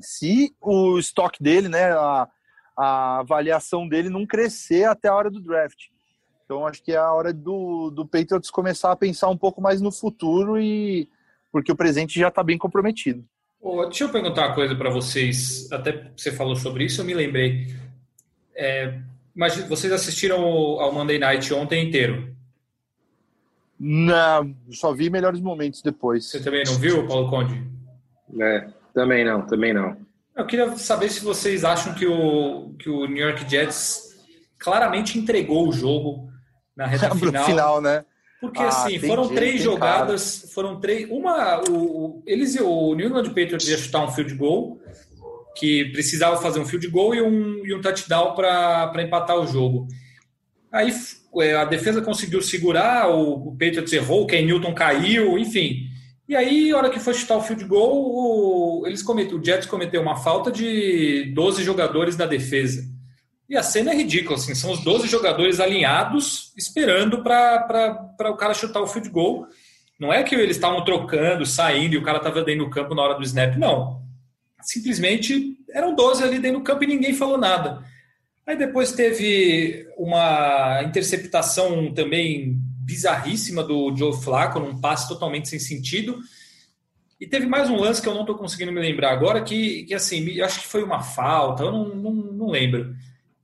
Se 0.00 0.54
o 0.60 0.98
estoque 0.98 1.42
dele, 1.42 1.68
né, 1.68 1.92
a, 1.92 2.28
a 2.76 3.18
avaliação 3.20 3.88
dele 3.88 4.08
não 4.08 4.26
crescer 4.26 4.84
até 4.84 5.08
a 5.08 5.14
hora 5.14 5.30
do 5.30 5.40
draft. 5.40 5.88
Então 6.44 6.66
acho 6.66 6.82
que 6.82 6.92
é 6.92 6.96
a 6.96 7.12
hora 7.12 7.32
do, 7.32 7.90
do 7.90 8.06
Patriots 8.06 8.50
começar 8.50 8.92
a 8.92 8.96
pensar 8.96 9.28
um 9.28 9.36
pouco 9.36 9.60
mais 9.60 9.80
no 9.80 9.90
futuro 9.90 10.60
e 10.60 11.08
porque 11.50 11.72
o 11.72 11.76
presente 11.76 12.18
já 12.18 12.28
está 12.28 12.42
bem 12.42 12.56
comprometido. 12.56 13.24
Oh, 13.60 13.84
deixa 13.84 14.04
eu 14.04 14.08
perguntar 14.08 14.48
uma 14.48 14.54
coisa 14.54 14.74
para 14.74 14.90
vocês. 14.90 15.70
Até 15.70 16.10
você 16.16 16.32
falou 16.32 16.56
sobre 16.56 16.84
isso, 16.84 17.00
eu 17.00 17.04
me 17.04 17.14
lembrei. 17.14 17.68
É, 18.54 18.98
mas 19.34 19.56
vocês 19.68 19.92
assistiram 19.92 20.40
ao 20.40 20.92
Monday 20.92 21.18
Night 21.18 21.52
ontem 21.54 21.86
inteiro? 21.86 22.34
Não, 23.78 24.54
só 24.70 24.92
vi 24.92 25.10
melhores 25.10 25.40
momentos 25.40 25.82
depois. 25.82 26.30
Você 26.30 26.40
também 26.40 26.62
não 26.64 26.74
viu, 26.74 27.06
Paulo 27.06 27.28
Conde? 27.28 27.62
É, 28.40 28.68
também 28.94 29.24
não, 29.24 29.44
também 29.46 29.72
não. 29.72 29.96
Eu 30.36 30.46
queria 30.46 30.76
saber 30.76 31.10
se 31.10 31.24
vocês 31.24 31.64
acham 31.64 31.94
que 31.94 32.06
o, 32.06 32.74
que 32.78 32.88
o 32.88 33.06
New 33.06 33.26
York 33.26 33.48
Jets 33.50 34.16
claramente 34.58 35.18
entregou 35.18 35.68
o 35.68 35.72
jogo 35.72 36.30
na 36.76 36.86
reta 36.86 37.12
final. 37.16 37.44
final, 37.44 37.80
né? 37.80 38.04
Porque 38.40 38.60
ah, 38.60 38.68
assim, 38.68 38.98
foram 38.98 39.28
três 39.28 39.62
jogadas, 39.62 40.40
cara. 40.40 40.52
foram 40.52 40.80
três. 40.80 41.08
Uma, 41.10 41.60
o, 41.68 41.74
o, 41.74 42.22
eles 42.26 42.56
o 42.60 42.94
New 42.94 43.08
England 43.08 43.28
Patriots 43.28 43.68
ia 43.68 43.78
chutar 43.78 44.04
um 44.04 44.10
field 44.10 44.34
goal 44.34 44.80
que 45.54 45.86
precisava 45.86 46.40
fazer 46.40 46.60
um 46.60 46.66
field 46.66 46.88
goal 46.88 47.14
e 47.14 47.22
um, 47.22 47.66
e 47.66 47.74
um 47.74 47.80
touchdown 47.80 48.34
para 48.34 49.02
empatar 49.02 49.36
o 49.38 49.46
jogo. 49.46 49.86
Aí 50.70 50.92
é, 51.40 51.54
a 51.54 51.64
defesa 51.64 52.00
conseguiu 52.00 52.40
segurar, 52.40 53.10
o, 53.10 53.48
o 53.48 53.52
Patriots 53.52 53.92
errou, 53.92 54.22
o 54.22 54.26
Ken 54.26 54.44
Newton 54.44 54.74
caiu, 54.74 55.38
enfim. 55.38 55.88
E 56.28 56.34
aí, 56.34 56.70
na 56.70 56.78
hora 56.78 56.90
que 56.90 56.98
foi 56.98 57.12
chutar 57.12 57.36
o 57.36 57.42
field 57.42 57.64
goal, 57.64 57.92
o, 57.94 58.86
eles 58.86 59.02
cometeu, 59.02 59.38
o 59.38 59.44
Jets 59.44 59.66
cometeu 59.66 60.00
uma 60.00 60.16
falta 60.16 60.50
de 60.50 61.30
12 61.34 61.62
jogadores 61.62 62.16
na 62.16 62.24
defesa. 62.24 62.90
E 63.48 63.56
a 63.56 63.62
cena 63.62 63.90
é 63.90 63.94
ridícula, 63.94 64.36
assim, 64.36 64.54
são 64.54 64.72
os 64.72 64.82
12 64.82 65.08
jogadores 65.08 65.60
alinhados, 65.60 66.54
esperando 66.56 67.22
para 67.22 68.30
o 68.30 68.36
cara 68.36 68.54
chutar 68.54 68.80
o 68.80 68.86
field 68.86 69.10
goal. 69.10 69.46
Não 70.00 70.10
é 70.10 70.22
que 70.22 70.34
eles 70.34 70.56
estavam 70.56 70.82
trocando, 70.84 71.44
saindo 71.44 71.94
e 71.94 71.98
o 71.98 72.02
cara 72.02 72.16
estava 72.16 72.42
dentro 72.42 72.64
do 72.64 72.70
campo 72.70 72.94
na 72.94 73.02
hora 73.02 73.14
do 73.14 73.22
snap, 73.22 73.56
não 73.56 74.01
simplesmente 74.62 75.56
eram 75.70 75.94
12 75.94 76.22
ali 76.22 76.38
dentro 76.38 76.58
do 76.58 76.64
campo 76.64 76.84
e 76.84 76.86
ninguém 76.86 77.14
falou 77.14 77.38
nada. 77.38 77.82
Aí 78.46 78.56
depois 78.56 78.92
teve 78.92 79.86
uma 79.96 80.82
interceptação 80.84 81.92
também 81.94 82.58
bizarríssima 82.84 83.62
do 83.62 83.94
Joe 83.96 84.12
Flacco, 84.20 84.58
num 84.58 84.80
passe 84.80 85.08
totalmente 85.08 85.48
sem 85.48 85.58
sentido. 85.58 86.18
E 87.20 87.26
teve 87.26 87.46
mais 87.46 87.70
um 87.70 87.76
lance 87.76 88.02
que 88.02 88.08
eu 88.08 88.14
não 88.14 88.22
estou 88.22 88.36
conseguindo 88.36 88.72
me 88.72 88.80
lembrar 88.80 89.12
agora, 89.12 89.42
que, 89.42 89.84
que 89.84 89.94
assim, 89.94 90.40
acho 90.40 90.60
que 90.62 90.66
foi 90.66 90.82
uma 90.82 91.00
falta, 91.00 91.62
eu 91.62 91.70
não, 91.70 91.94
não, 91.94 92.12
não 92.12 92.50
lembro. 92.50 92.96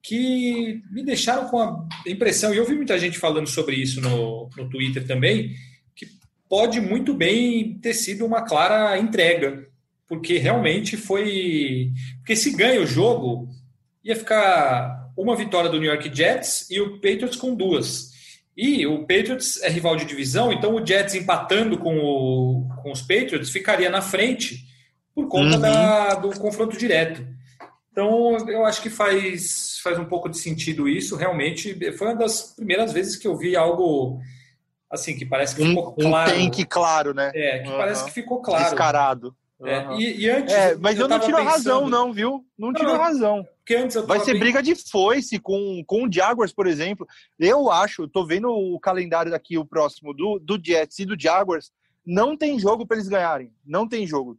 Que 0.03 0.83
me 0.91 1.05
deixaram 1.05 1.49
com 1.49 1.61
a 1.61 1.87
impressão, 2.05 2.53
e 2.53 2.57
eu 2.57 2.67
vi 2.67 2.75
muita 2.75 2.99
gente 2.99 3.19
falando 3.19 3.47
sobre 3.47 3.77
isso 3.77 4.01
no, 4.01 4.51
no 4.57 4.69
Twitter 4.69 5.07
também, 5.07 5.55
que 5.95 6.09
pode 6.49 6.81
muito 6.81 7.15
bem 7.15 7.79
ter 7.79 7.95
sido 7.95 8.27
uma 8.27 8.43
clara 8.43 8.99
entrega 8.99 9.69
porque 10.09 10.39
realmente 10.39 10.97
foi. 10.97 11.93
Porque 12.19 12.35
se 12.35 12.51
ganha 12.57 12.81
o 12.81 12.87
jogo, 12.87 13.49
ia 14.03 14.17
ficar 14.17 15.11
uma 15.17 15.37
vitória 15.37 15.69
do 15.69 15.79
New 15.79 15.91
York 15.91 16.11
Jets 16.15 16.71
e 16.71 16.81
o 16.81 16.95
Patriots 16.95 17.37
com 17.37 17.55
duas. 17.55 18.17
E 18.57 18.87
o 18.87 19.01
Patriots 19.01 19.63
é 19.63 19.69
rival 19.69 19.95
de 19.95 20.05
divisão, 20.05 20.53
então 20.53 20.75
o 20.75 20.85
Jets 20.85 21.15
empatando 21.15 21.79
com, 21.79 21.97
o, 21.97 22.69
com 22.83 22.91
os 22.91 23.03
Patriots 23.03 23.51
ficaria 23.51 23.89
na 23.89 24.01
frente 24.01 24.65
por 25.15 25.29
conta 25.29 25.57
uhum. 25.57 25.61
da, 25.61 26.15
do 26.15 26.31
confronto 26.41 26.77
direto. 26.77 27.25
Então 27.93 28.37
eu 28.49 28.65
acho 28.65 28.83
que 28.83 28.91
faz, 28.91 29.79
faz 29.83 29.99
um 29.99 30.05
pouco 30.05 30.29
de 30.29 30.39
sentido 30.39 30.89
isso. 30.89 31.15
Realmente 31.15 31.77
foi 31.93 32.09
uma 32.09 32.17
das 32.17 32.55
primeiras 32.55 32.93
vezes 32.93 33.17
que 33.17 33.29
eu 33.29 33.37
vi 33.37 33.55
algo 33.55 34.21
assim 34.91 35.17
que 35.17 35.27
parece 35.27 35.55
que 35.55 35.65
ficou 35.65 35.91
um, 35.91 35.95
claro. 35.95 36.31
Um 36.31 36.51
tank 36.51 36.65
claro, 36.67 37.15
né? 37.15 37.31
É, 37.35 37.59
que 37.61 37.69
uhum. 37.69 37.77
parece 37.77 38.05
que 38.05 38.11
ficou 38.11 38.41
claro. 38.41 38.65
Descarado. 38.65 39.37
É, 39.65 39.81
uhum. 39.81 40.01
e, 40.01 40.21
e, 40.21 40.31
antes. 40.31 40.55
É, 40.55 40.77
mas 40.77 40.97
eu, 40.97 41.05
eu 41.05 41.09
não 41.09 41.19
tiro 41.19 41.37
pensando... 41.37 41.51
razão, 41.51 41.89
não, 41.89 42.13
viu? 42.13 42.45
Não 42.57 42.73
tiro 42.73 42.93
não, 42.93 42.99
razão. 42.99 43.47
Porque 43.59 43.75
antes 43.75 43.97
Vai 44.07 44.21
ser 44.21 44.33
bem... 44.33 44.41
briga 44.41 44.63
de 44.63 44.75
foice 44.75 45.39
com, 45.39 45.83
com 45.85 46.05
o 46.05 46.13
Jaguars, 46.13 46.53
por 46.53 46.67
exemplo. 46.67 47.07
Eu 47.39 47.71
acho, 47.71 48.07
tô 48.07 48.25
vendo 48.25 48.49
o 48.51 48.79
calendário 48.79 49.33
daqui, 49.33 49.59
o 49.59 49.65
próximo, 49.67 50.15
do, 50.15 50.39
do 50.39 50.61
Jets 50.65 51.01
e 51.01 51.05
do 51.05 51.21
Jaguars. 51.21 51.73
Não 52.07 52.37
tem 52.37 52.59
jogo 52.59 52.87
para 52.87 52.97
eles 52.97 53.09
ganharem. 53.09 53.53
Não 53.67 53.87
tem 53.89 54.07
jogo. 54.07 54.39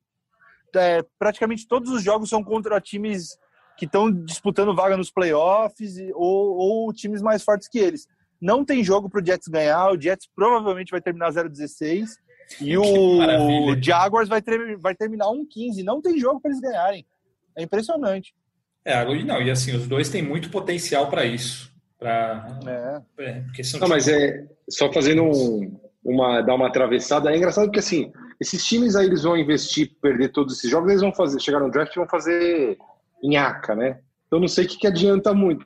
É, 0.75 1.03
praticamente 1.17 1.67
todos 1.67 1.91
os 1.91 2.01
jogos 2.01 2.29
são 2.29 2.43
contra 2.43 2.79
times 2.79 3.38
que 3.77 3.86
estão 3.86 4.12
disputando 4.12 4.75
vaga 4.75 4.95
nos 4.95 5.12
playoffs 5.12 5.95
ou, 6.13 6.55
ou 6.58 6.93
times 6.93 7.21
mais 7.21 7.43
fortes 7.43 7.67
que 7.67 7.79
eles. 7.79 8.08
Não 8.41 8.63
tem 8.63 8.84
jogo 8.84 9.10
para 9.10 9.21
o 9.21 9.25
Jets 9.25 9.47
ganhar. 9.49 9.91
O 9.91 10.01
Jets 10.01 10.29
provavelmente 10.34 10.91
vai 10.91 11.01
terminar 11.01 11.32
0-16 11.32 12.12
e 12.62 12.77
o 12.77 13.75
Jaguars 13.81 14.29
vai, 14.29 14.41
ter, 14.41 14.77
vai 14.77 14.95
terminar 14.95 15.27
1-15. 15.27 15.83
Não 15.83 16.01
tem 16.01 16.17
jogo 16.17 16.39
para 16.39 16.51
eles 16.51 16.62
ganharem. 16.62 17.05
É 17.55 17.63
impressionante. 17.63 18.33
É, 18.85 19.03
não, 19.23 19.41
e 19.41 19.51
assim, 19.51 19.75
os 19.75 19.88
dois 19.88 20.09
têm 20.09 20.21
muito 20.21 20.49
potencial 20.49 21.09
para 21.09 21.25
isso. 21.25 21.71
Pra, 21.97 22.47
é. 22.65 23.23
É, 23.23 23.41
porque 23.41 23.63
são 23.63 23.79
não, 23.79 23.89
mas 23.89 24.07
é 24.07 24.47
só 24.69 24.91
fazendo 24.91 25.23
um, 25.23 25.79
uma 26.03 26.41
dar 26.41 26.55
uma 26.55 26.67
atravessada. 26.67 27.29
É 27.29 27.38
engraçado 27.38 27.65
porque 27.65 27.79
assim, 27.79 28.12
esses 28.39 28.65
times 28.65 28.95
aí 28.95 29.05
eles 29.05 29.23
vão 29.23 29.38
investir, 29.38 29.91
perder 30.01 30.29
todos 30.29 30.57
esses 30.57 30.71
jogos, 30.71 30.89
eles 30.89 31.01
vão 31.01 31.13
fazer, 31.13 31.41
chegar 31.41 31.59
no 31.59 31.69
draft 31.69 31.93
e 31.93 31.99
vão 31.99 32.07
fazer 32.07 32.77
nhaca, 33.21 33.75
né? 33.75 33.99
Eu 34.31 34.39
não 34.39 34.47
sei 34.47 34.65
o 34.65 34.67
que, 34.67 34.77
que 34.77 34.88
adianta 34.88 35.33
muito. 35.33 35.65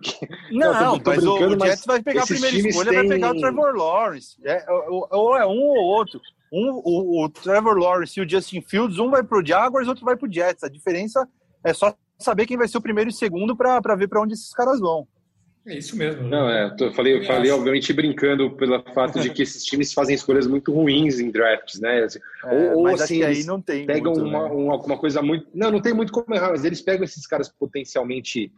Não, 0.49 0.73
não 0.73 0.97
tô, 0.97 1.03
tô 1.03 1.09
mas 1.11 1.23
o, 1.23 1.35
o 1.35 1.65
Jets 1.65 1.85
vai 1.85 2.01
pegar 2.01 2.23
a 2.23 2.27
primeira 2.27 2.55
escolha, 2.57 2.89
têm... 2.89 2.99
vai 2.99 3.07
pegar 3.09 3.31
o 3.31 3.39
Trevor 3.39 3.75
Lawrence. 3.75 4.37
É, 4.43 4.65
ou, 4.71 5.07
ou, 5.11 5.37
é 5.37 5.45
um 5.45 5.61
ou 5.63 5.83
outro. 5.83 6.19
Um, 6.55 6.81
o, 6.83 7.25
o, 7.25 7.29
Trevor 7.29 7.75
Lawrence 7.75 8.19
e 8.19 8.23
o 8.23 8.29
Justin 8.29 8.61
Fields, 8.61 8.99
um 8.99 9.09
vai 9.09 9.23
pro 9.23 9.43
Jaguars, 9.43 9.87
outro 9.87 10.05
vai 10.05 10.15
pro 10.15 10.31
Jets. 10.31 10.63
A 10.63 10.69
diferença 10.69 11.27
é 11.63 11.73
só 11.73 11.95
saber 12.19 12.45
quem 12.45 12.57
vai 12.57 12.67
ser 12.67 12.77
o 12.77 12.81
primeiro 12.81 13.09
e 13.09 13.13
o 13.13 13.15
segundo 13.15 13.55
para 13.55 13.95
ver 13.95 14.07
para 14.07 14.21
onde 14.21 14.33
esses 14.33 14.53
caras 14.53 14.79
vão. 14.79 15.07
É 15.65 15.77
isso 15.77 15.97
mesmo. 15.97 16.27
Não, 16.27 16.47
é, 16.49 16.69
tô, 16.75 16.91
falei, 16.93 17.17
eu 17.17 17.25
falei 17.25 17.49
obviamente 17.49 17.91
brincando 17.93 18.51
pelo 18.51 18.83
fato 18.93 19.19
de 19.19 19.29
que 19.29 19.41
esses 19.41 19.63
times 19.63 19.93
fazem 19.93 20.13
escolhas 20.13 20.45
muito 20.45 20.73
ruins 20.73 21.19
em 21.19 21.31
drafts, 21.31 21.79
né? 21.79 22.03
Assim, 22.03 22.19
é, 22.45 22.75
ou, 22.75 22.85
assim, 22.87 23.23
aí 23.23 23.45
não 23.45 23.61
tem 23.61 23.85
pegam 23.85 24.11
muito, 24.11 24.27
uma, 24.27 24.43
né? 24.43 24.53
uma, 24.53 24.75
uma, 24.75 24.97
coisa 24.97 25.21
muito. 25.21 25.47
Não, 25.53 25.71
não 25.71 25.81
tem 25.81 25.93
muito 25.93 26.11
como 26.11 26.35
errar, 26.35 26.49
mas 26.49 26.65
eles 26.65 26.81
pegam 26.81 27.05
esses 27.05 27.25
caras 27.25 27.47
potencialmente 27.47 28.51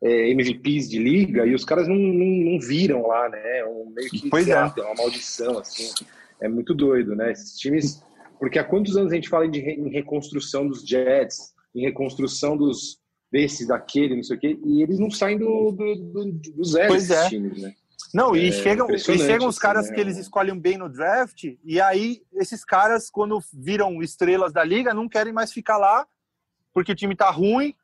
é, 0.00 0.30
MVPs 0.30 0.88
de 0.88 0.98
liga 1.00 1.44
e 1.44 1.54
os 1.54 1.64
caras 1.64 1.88
não, 1.88 1.96
não, 1.96 2.52
não 2.52 2.60
viram 2.60 3.08
lá, 3.08 3.28
né? 3.28 3.58
É 3.58 3.64
um, 3.66 3.92
meio 3.94 4.08
que 4.08 4.30
pois 4.30 4.48
é. 4.48 4.52
é 4.52 4.82
uma 4.82 4.94
maldição, 4.94 5.58
assim. 5.58 5.90
É 6.42 6.48
muito 6.48 6.74
doido, 6.74 7.14
né? 7.14 7.32
Esses 7.32 7.56
times. 7.56 8.02
Porque 8.38 8.58
há 8.58 8.64
quantos 8.64 8.96
anos 8.96 9.12
a 9.12 9.14
gente 9.14 9.28
fala 9.28 9.48
de, 9.48 9.60
em 9.60 9.88
reconstrução 9.88 10.66
dos 10.66 10.82
Jets, 10.86 11.52
em 11.74 11.82
reconstrução 11.82 12.56
dos 12.56 13.00
desse, 13.32 13.66
daquele, 13.66 14.16
não 14.16 14.22
sei 14.22 14.36
o 14.36 14.40
quê, 14.40 14.60
e 14.62 14.82
eles 14.82 14.98
não 14.98 15.10
saem 15.10 15.38
do, 15.38 15.72
do, 15.72 15.94
do, 15.94 16.32
do 16.32 16.64
zero 16.64 16.88
pois 16.88 17.10
é. 17.10 17.28
times, 17.30 17.62
né? 17.62 17.72
Não, 18.12 18.36
e, 18.36 18.48
é 18.48 18.52
chegam, 18.52 18.90
e 18.90 18.98
chegam 18.98 19.48
os 19.48 19.56
assim, 19.56 19.62
caras 19.62 19.86
assim, 19.86 19.94
que 19.94 20.00
eles 20.00 20.18
escolhem 20.18 20.58
bem 20.58 20.76
no 20.76 20.90
draft, 20.90 21.44
e 21.64 21.80
aí 21.80 22.20
esses 22.34 22.62
caras, 22.62 23.08
quando 23.08 23.40
viram 23.54 24.02
estrelas 24.02 24.52
da 24.52 24.62
liga, 24.62 24.92
não 24.92 25.08
querem 25.08 25.32
mais 25.32 25.50
ficar 25.50 25.78
lá, 25.78 26.06
porque 26.74 26.92
o 26.92 26.94
time 26.94 27.16
tá 27.16 27.30
ruim, 27.30 27.74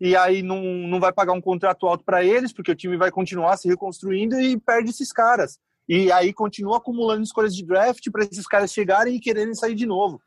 e 0.00 0.16
aí 0.16 0.42
não, 0.42 0.62
não 0.62 0.98
vai 0.98 1.12
pagar 1.12 1.32
um 1.32 1.40
contrato 1.40 1.86
alto 1.86 2.04
para 2.04 2.24
eles, 2.24 2.52
porque 2.52 2.72
o 2.72 2.76
time 2.76 2.96
vai 2.96 3.12
continuar 3.12 3.56
se 3.56 3.68
reconstruindo 3.68 4.40
e 4.40 4.58
perde 4.58 4.90
esses 4.90 5.12
caras. 5.12 5.60
E 5.88 6.12
aí 6.12 6.32
continua 6.32 6.76
acumulando 6.76 7.22
escolhas 7.22 7.54
de 7.54 7.64
draft 7.64 8.04
para 8.10 8.24
esses 8.24 8.46
caras 8.46 8.72
chegarem 8.72 9.16
e 9.16 9.20
quererem 9.20 9.54
sair 9.54 9.74
de 9.74 9.86
novo. 9.86 10.20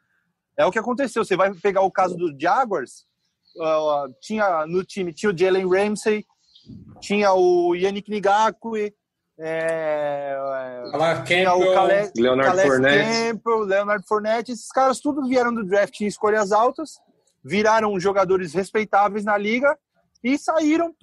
É 0.58 0.66
o 0.66 0.72
que 0.72 0.80
aconteceu. 0.80 1.24
Você 1.24 1.38
vai 1.38 1.54
pegar 1.54 1.82
o 1.82 1.92
caso 1.92 2.16
do 2.16 2.36
Jaguars, 2.40 3.06
uh, 3.58 4.12
tinha 4.22 4.66
no 4.66 4.84
time 4.84 5.14
tinha 5.14 5.32
o 5.32 5.38
Jalen 5.38 5.70
Ramsey, 5.70 6.26
tinha 7.00 7.32
o 7.34 7.76
Yannick 7.76 8.12
Ngakwe, 8.12 8.94
é, 9.40 10.36
tinha 11.26 11.54
o 11.54 11.74
Calais, 11.74 12.12
Leonard 12.16 12.50
Calais 12.50 12.68
Fournette. 12.68 13.34
Campbell, 13.34 13.60
Leonard 13.62 14.08
Fournette, 14.08 14.52
esses 14.52 14.68
caras 14.68 15.00
tudo 15.00 15.28
vieram 15.28 15.54
do 15.54 15.66
draft 15.66 16.00
em 16.02 16.06
escolhas 16.06 16.52
altas, 16.52 17.00
viraram 17.44 18.00
jogadores 18.00 18.54
respeitáveis 18.54 19.26
na 19.26 19.38
liga 19.38 19.78
e 20.24 20.38
saíram 20.38 20.94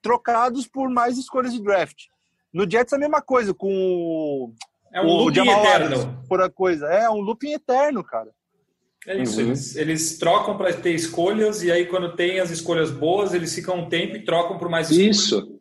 trocados 0.00 0.66
por 0.66 0.88
mais 0.88 1.18
escolhas 1.18 1.52
de 1.52 1.62
draft. 1.62 2.11
No 2.52 2.70
Jets 2.70 2.92
a 2.92 2.98
mesma 2.98 3.22
coisa, 3.22 3.54
com 3.54 3.72
o, 3.72 4.52
é 4.92 5.00
um 5.00 5.06
o 5.06 5.16
looping 5.24 5.48
eterno. 5.48 6.22
por 6.28 6.40
a 6.42 6.50
coisa. 6.50 6.86
É 6.86 7.08
um 7.08 7.20
looping 7.20 7.52
eterno, 7.52 8.04
cara. 8.04 8.30
É 9.06 9.20
isso, 9.20 9.40
uhum. 9.40 9.48
eles, 9.48 9.76
eles 9.76 10.18
trocam 10.18 10.56
para 10.56 10.72
ter 10.72 10.92
escolhas 10.92 11.62
e 11.64 11.72
aí 11.72 11.86
quando 11.86 12.14
tem 12.14 12.38
as 12.38 12.50
escolhas 12.50 12.90
boas, 12.90 13.34
eles 13.34 13.52
ficam 13.52 13.80
um 13.80 13.88
tempo 13.88 14.16
e 14.16 14.24
trocam 14.24 14.58
por 14.58 14.68
mais 14.68 14.90
escolhas. 14.90 15.16
Isso. 15.16 15.58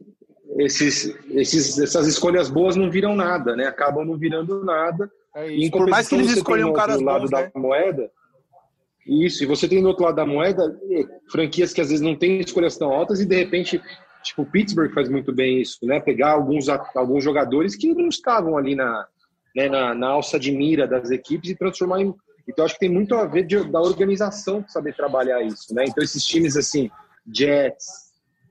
Esses, 0.60 1.18
esses, 1.30 1.80
essas 1.80 2.08
escolhas 2.08 2.50
boas 2.50 2.76
não 2.76 2.92
viram 2.92 3.16
nada, 3.16 3.56
né? 3.56 3.66
Acabam 3.66 4.06
não 4.06 4.18
virando 4.18 4.64
nada. 4.64 5.10
É 5.34 5.50
e 5.50 5.72
por 5.72 5.90
mais 5.90 6.08
que 6.08 6.16
eles 6.16 6.32
escolham 6.32 6.74
caras 6.74 6.98
do 6.98 7.06
lado 7.06 7.22
bons, 7.22 7.32
da 7.32 7.42
né? 7.42 7.52
moeda. 7.56 8.12
Isso, 9.08 9.44
e 9.44 9.48
você 9.48 9.68
tem 9.68 9.82
do 9.82 9.88
outro 9.88 10.04
lado 10.04 10.16
da 10.16 10.26
moeda 10.26 10.78
franquias 11.32 11.74
que 11.74 11.82
às 11.82 11.88
vezes 11.88 12.02
não 12.02 12.16
têm 12.16 12.42
escolhas 12.42 12.78
tão 12.78 12.92
altas 12.92 13.20
e 13.20 13.26
de 13.26 13.36
repente, 13.36 13.82
tipo, 14.24 14.44
o 14.44 14.46
Pittsburgh 14.46 14.94
faz 14.94 15.10
muito 15.10 15.34
bem 15.34 15.62
isso, 15.62 15.86
né? 15.86 16.00
Pegar 16.00 16.32
alguns, 16.32 16.68
alguns 16.96 17.24
jogadores 17.24 17.76
que 17.76 17.94
não 17.94 18.08
estavam 18.08 18.58
ali 18.58 18.76
na, 18.76 19.08
né, 19.56 19.70
na, 19.70 19.94
na 19.94 20.08
alça 20.08 20.40
de 20.40 20.52
mira 20.52 20.88
das 20.88 21.12
equipes 21.12 21.50
e 21.50 21.56
transformar 21.56 22.02
em 22.02 22.14
então, 22.48 22.66
acho 22.66 22.74
que 22.74 22.82
tem 22.82 22.90
muito 22.90 23.16
a 23.16 23.26
ver 23.26 23.46
de, 23.46 23.64
da 23.72 23.80
organização 23.80 24.66
saber 24.68 24.96
trabalhar 24.96 25.42
isso, 25.42 25.74
né? 25.74 25.86
Então, 25.88 26.04
esses 26.04 26.26
times 26.26 26.58
assim, 26.58 26.90
Jets, 27.34 27.86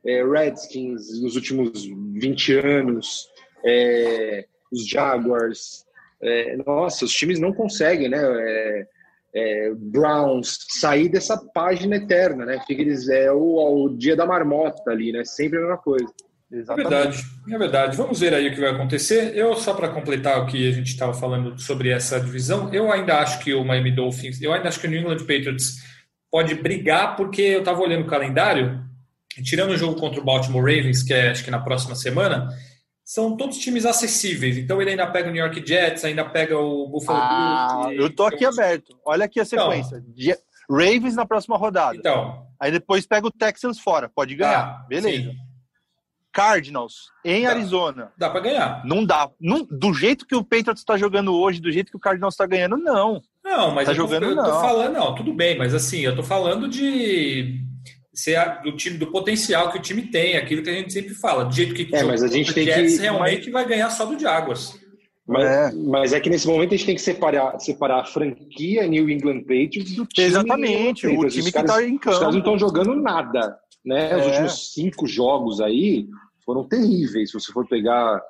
é, 0.07 0.25
Redskins, 0.25 1.21
nos 1.21 1.35
últimos 1.37 1.85
20 2.15 2.55
anos, 2.55 3.29
é, 3.65 4.47
os 4.73 4.89
Jaguars, 4.89 5.85
é, 6.23 6.57
nossa, 6.65 7.05
os 7.05 7.13
times 7.13 7.39
não 7.39 7.53
conseguem, 7.53 8.09
né? 8.09 8.19
É, 9.35 9.73
Browns 9.77 10.59
sair 10.71 11.09
dessa 11.09 11.37
página 11.55 11.97
eterna, 11.97 12.45
né? 12.45 12.61
Fica 12.67 12.83
eles 12.83 13.09
é 13.09 13.31
o, 13.31 13.85
o 13.85 13.97
dia 13.97 14.17
da 14.17 14.27
marmota 14.27 14.91
ali, 14.91 15.13
né? 15.13 15.25
Sempre 15.25 15.59
a 15.59 15.63
mesma 15.63 15.79
coisa. 15.79 16.13
Exatamente. 16.53 16.87
É 16.87 16.99
verdade, 16.99 17.25
é 17.49 17.59
verdade. 17.59 17.97
Vamos 17.97 18.19
ver 18.19 18.35
aí 18.35 18.49
o 18.49 18.55
que 18.55 18.61
vai 18.61 18.71
acontecer. 18.71 19.37
Eu, 19.37 19.55
só 19.55 19.73
para 19.73 19.89
completar 19.89 20.41
o 20.41 20.47
que 20.47 20.69
a 20.69 20.73
gente 20.73 20.89
estava 20.89 21.15
falando 21.15 21.57
sobre 21.61 21.91
essa 21.91 22.21
divisão, 22.21 22.73
eu 22.75 22.91
ainda 22.91 23.19
acho 23.21 23.39
que 23.39 23.55
o 23.55 23.65
Miami 23.65 23.93
Dolphins, 23.93 24.43
eu 24.43 24.53
ainda 24.53 24.69
acho 24.69 24.81
que 24.81 24.87
o 24.89 24.91
New 24.91 25.01
England 25.01 25.19
Patriots 25.19 25.77
pode 26.31 26.55
brigar, 26.57 27.17
porque 27.17 27.43
eu 27.43 27.61
estava 27.61 27.81
olhando 27.81 28.03
o 28.03 28.09
calendário, 28.09 28.83
tirando 29.45 29.71
o 29.71 29.77
jogo 29.77 29.99
contra 29.99 30.21
o 30.21 30.25
Baltimore 30.25 30.63
Ravens, 30.63 31.03
que 31.05 31.15
é 31.15 31.31
acho 31.31 31.45
que 31.45 31.51
na 31.51 31.61
próxima 31.61 31.95
semana, 31.95 32.49
são 33.11 33.37
todos 33.37 33.59
times 33.59 33.85
acessíveis. 33.85 34.57
Então 34.57 34.81
ele 34.81 34.93
ainda 34.93 35.05
pega 35.05 35.29
o 35.29 35.33
New 35.33 35.43
York 35.43 35.67
Jets, 35.67 36.05
ainda 36.05 36.25
pega 36.25 36.57
o 36.57 36.87
Buffalo 36.87 37.19
ah, 37.21 37.87
Bills. 37.89 38.01
Eu 38.01 38.15
tô 38.15 38.25
aqui 38.25 38.45
então, 38.45 38.51
aberto. 38.51 38.97
Olha 39.05 39.25
aqui 39.25 39.41
a 39.41 39.43
então. 39.43 39.69
sequência. 39.69 40.05
Então, 40.17 40.37
Ravens 40.71 41.17
na 41.17 41.27
próxima 41.27 41.57
rodada. 41.57 41.97
Então. 41.97 42.47
Aí 42.61 42.71
depois 42.71 43.05
pega 43.05 43.27
o 43.27 43.33
Texans 43.33 43.81
fora. 43.81 44.09
Pode 44.09 44.37
ganhar. 44.37 44.61
Ah, 44.61 44.87
Beleza. 44.89 45.33
Sim. 45.33 45.37
Cardinals 46.33 47.11
em 47.25 47.43
dá, 47.43 47.51
Arizona. 47.51 48.13
Dá 48.17 48.31
para 48.31 48.43
ganhar. 48.43 48.87
Não 48.87 49.05
dá. 49.05 49.29
Não, 49.41 49.67
do 49.69 49.93
jeito 49.93 50.25
que 50.25 50.37
o 50.37 50.45
Patriots 50.45 50.81
está 50.81 50.97
jogando 50.97 51.35
hoje, 51.35 51.61
do 51.61 51.73
jeito 51.73 51.91
que 51.91 51.97
o 51.97 52.01
Cardinals 52.01 52.35
está 52.35 52.47
ganhando, 52.47 52.77
não. 52.77 53.21
Não, 53.43 53.75
mas 53.75 53.87
tá 53.87 53.91
eu, 53.91 53.97
jogando, 53.97 54.23
tô, 54.23 54.29
eu 54.31 54.37
não. 54.37 54.45
tô 54.45 54.61
falando, 54.61 54.93
não, 54.93 55.15
tudo 55.17 55.35
bem, 55.35 55.59
mas 55.59 55.75
assim, 55.75 56.03
eu 56.03 56.15
tô 56.15 56.23
falando 56.23 56.69
de 56.69 57.61
ser 58.21 58.37
a, 58.37 58.57
do 58.57 58.73
time 58.77 58.99
do 58.99 59.11
potencial 59.11 59.71
que 59.71 59.79
o 59.79 59.83
time 59.83 60.03
tem, 60.03 60.37
aquilo 60.37 60.63
que 60.63 60.71
a 60.71 60.75
gente 60.75 60.93
sempre 60.93 61.15
fala, 61.15 61.45
do 61.45 61.55
jeito 61.55 61.75
que 61.75 61.89
é, 61.95 62.03
mas 62.03 62.23
a 62.23 62.29
gente 62.29 62.53
tem 62.53 62.65
Jets 62.65 62.97
que 62.97 63.03
realmente 63.03 63.51
vai 63.51 63.67
ganhar 63.67 63.91
só 63.91 64.05
do 64.05 64.19
Jaguars. 64.19 64.79
Mas 65.27 65.45
é. 65.45 65.73
mas 65.73 66.13
é 66.13 66.21
que 66.21 66.29
nesse 66.29 66.47
momento 66.47 66.75
a 66.75 66.77
gente 66.77 66.87
tem 66.87 66.95
que 66.97 67.01
separar, 67.01 67.59
separar 67.61 68.01
a 68.01 68.05
franquia 68.05 68.87
New 68.87 69.09
England 69.09 69.43
Patriots 69.43 69.95
do 69.95 70.05
time. 70.05 70.27
Exatamente, 70.27 71.07
o 71.07 71.29
time 71.29 71.53
que 71.53 71.59
está 71.59 71.83
em 71.83 71.97
campo. 71.97 72.11
Os 72.11 72.19
caras 72.19 72.35
não 72.35 72.41
estão 72.41 72.59
jogando 72.59 72.97
nada. 72.97 73.57
Né? 73.85 74.11
É. 74.11 74.17
Os 74.17 74.27
últimos 74.27 74.73
cinco 74.73 75.07
jogos 75.07 75.61
aí 75.61 76.07
foram 76.45 76.67
terríveis. 76.67 77.31
Se 77.31 77.39
você 77.39 77.53
for 77.53 77.67
pegar, 77.67 78.21